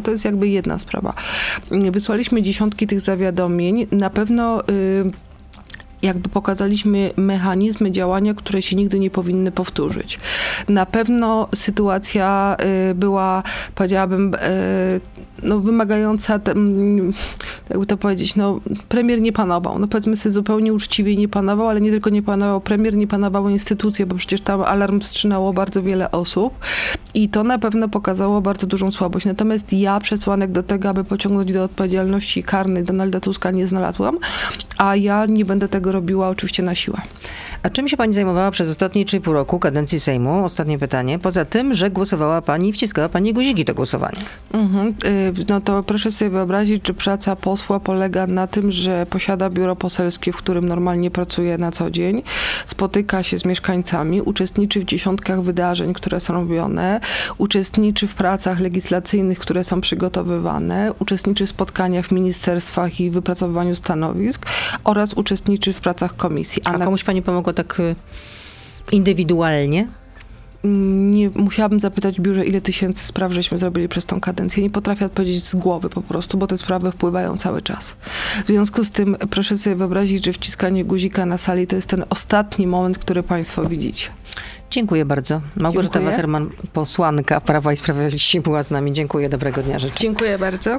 To 0.04 0.10
jest 0.10 0.24
jakby 0.24 0.48
jedna 0.48 0.78
sprawa. 0.78 1.14
Wysłaliśmy 1.70 2.42
dziesiątki 2.42 2.86
tych 2.86 3.00
zawiadomień. 3.00 3.86
Na 3.92 4.10
pewno... 4.10 4.68
y, 4.70 5.10
jakby 6.02 6.28
pokazaliśmy 6.28 7.10
mechanizmy 7.16 7.90
działania, 7.90 8.34
które 8.34 8.62
się 8.62 8.76
nigdy 8.76 8.98
nie 8.98 9.10
powinny 9.10 9.52
powtórzyć. 9.52 10.18
Na 10.68 10.86
pewno 10.86 11.48
sytuacja 11.54 12.56
y, 12.90 12.94
była, 12.94 13.42
powiedziałabym, 13.74 14.34
y, 14.34 14.38
no, 15.42 15.60
wymagająca, 15.60 16.38
tem, 16.38 17.12
jakby 17.70 17.86
to 17.86 17.96
powiedzieć, 17.96 18.36
no, 18.36 18.60
premier 18.88 19.20
nie 19.20 19.32
panował. 19.32 19.78
No 19.78 19.88
powiedzmy 19.88 20.16
sobie 20.16 20.32
zupełnie 20.32 20.72
uczciwie 20.72 21.16
nie 21.16 21.28
panował, 21.28 21.68
ale 21.68 21.80
nie 21.80 21.90
tylko 21.90 22.10
nie 22.10 22.22
panował 22.22 22.60
premier, 22.60 22.96
nie 22.96 23.06
panowały 23.06 23.52
instytucje, 23.52 24.06
bo 24.06 24.14
przecież 24.14 24.40
tam 24.40 24.62
alarm 24.62 25.00
wstrzymało 25.00 25.52
bardzo 25.52 25.82
wiele 25.82 26.10
osób 26.10 26.58
i 27.14 27.28
to 27.28 27.44
na 27.44 27.58
pewno 27.58 27.88
pokazało 27.88 28.40
bardzo 28.40 28.66
dużą 28.66 28.90
słabość. 28.90 29.26
Natomiast 29.26 29.72
ja 29.72 30.00
przesłanek 30.00 30.52
do 30.52 30.62
tego, 30.62 30.88
aby 30.88 31.04
pociągnąć 31.04 31.52
do 31.52 31.64
odpowiedzialności 31.64 32.42
karnej 32.42 32.84
Donalda 32.84 33.20
Tuska 33.20 33.50
nie 33.50 33.66
znalazłam, 33.66 34.18
a 34.78 34.96
ja 34.96 35.26
nie 35.26 35.44
będę 35.44 35.68
tego 35.68 35.92
robiła 35.92 36.28
oczywiście 36.28 36.62
na 36.62 36.74
siłę. 36.74 36.98
A 37.62 37.70
czym 37.70 37.88
się 37.88 37.96
pani 37.96 38.14
zajmowała 38.14 38.50
przez 38.50 38.70
ostatnie 38.70 39.04
3,5 39.04 39.32
roku 39.32 39.58
kadencji 39.58 40.00
Sejmu? 40.00 40.44
Ostatnie 40.44 40.78
pytanie. 40.78 41.18
Poza 41.18 41.44
tym, 41.44 41.74
że 41.74 41.90
głosowała 41.90 42.42
pani 42.42 42.68
i 42.68 42.72
wciskała 42.72 43.08
pani 43.08 43.32
guziki 43.34 43.64
do 43.64 43.74
głosowania. 43.74 44.18
Mhm. 44.52 44.88
y, 44.88 45.32
No 45.48 45.60
to 45.60 45.82
proszę 45.82 46.10
sobie 46.12 46.30
wyobrazić, 46.30 46.86
że 46.86 46.94
praca 46.94 47.36
posła 47.36 47.80
polega 47.80 48.26
na 48.26 48.46
tym, 48.46 48.72
że 48.72 49.06
posiada 49.10 49.50
biuro 49.50 49.76
poselskie, 49.76 50.32
w 50.32 50.36
którym 50.36 50.68
normalnie 50.68 51.10
pracuje 51.10 51.58
na 51.58 51.70
co 51.70 51.90
dzień, 51.90 52.22
spotyka 52.66 53.22
się 53.22 53.38
z 53.38 53.44
mieszkańcami, 53.44 54.22
uczestniczy 54.22 54.80
w 54.80 54.84
dziesiątkach 54.84 55.42
wydarzeń, 55.42 55.94
które 55.94 56.20
są 56.20 56.34
robione, 56.34 57.00
uczestniczy 57.38 58.06
w 58.06 58.14
pracach 58.14 58.60
legislacyjnych, 58.60 59.38
które 59.38 59.64
są 59.64 59.80
przygotowywane, 59.80 60.92
uczestniczy 60.98 61.46
w 61.46 61.48
spotkaniach 61.48 62.06
w 62.06 62.12
ministerstwach 62.12 63.00
i 63.00 63.10
wypracowywaniu 63.10 63.74
stanowisk 63.74 64.46
oraz 64.84 65.14
uczestniczy 65.14 65.72
w 65.72 65.80
pracach 65.80 66.16
komisji. 66.16 66.62
A 66.64 66.78
na- 66.78 66.84
komuś 66.84 67.04
pani 67.04 67.22
pomogła 67.22 67.52
tak 67.56 67.80
y, 67.80 67.94
indywidualnie? 68.92 69.88
Nie 70.64 71.30
musiałabym 71.30 71.80
zapytać 71.80 72.18
w 72.18 72.20
biurze, 72.20 72.46
ile 72.46 72.60
tysięcy 72.60 73.06
spraw 73.06 73.32
żeśmy 73.32 73.58
zrobili 73.58 73.88
przez 73.88 74.06
tą 74.06 74.20
kadencję. 74.20 74.62
Nie 74.62 74.70
potrafię 74.70 75.06
odpowiedzieć 75.06 75.44
z 75.44 75.54
głowy 75.54 75.88
po 75.88 76.02
prostu, 76.02 76.38
bo 76.38 76.46
te 76.46 76.58
sprawy 76.58 76.92
wpływają 76.92 77.36
cały 77.36 77.62
czas. 77.62 77.96
W 78.44 78.46
związku 78.46 78.84
z 78.84 78.90
tym 78.90 79.16
proszę 79.30 79.56
sobie 79.56 79.76
wyobrazić, 79.76 80.24
że 80.24 80.32
wciskanie 80.32 80.84
guzika 80.84 81.26
na 81.26 81.38
sali 81.38 81.66
to 81.66 81.76
jest 81.76 81.88
ten 81.90 82.04
ostatni 82.10 82.66
moment, 82.66 82.98
który 82.98 83.22
Państwo 83.22 83.68
widzicie. 83.68 84.08
Dziękuję 84.70 85.04
bardzo. 85.04 85.40
Małgorzata 85.56 85.94
Dziękuję. 85.94 86.10
Wasserman, 86.10 86.50
posłanka 86.72 87.40
Prawa 87.40 87.72
i 87.72 87.76
Sprawiedliwości 87.76 88.40
była 88.40 88.62
z 88.62 88.70
nami. 88.70 88.92
Dziękuję, 88.92 89.28
dobrego 89.28 89.62
dnia 89.62 89.78
życzę. 89.78 89.98
Dziękuję 89.98 90.38
bardzo. 90.38 90.78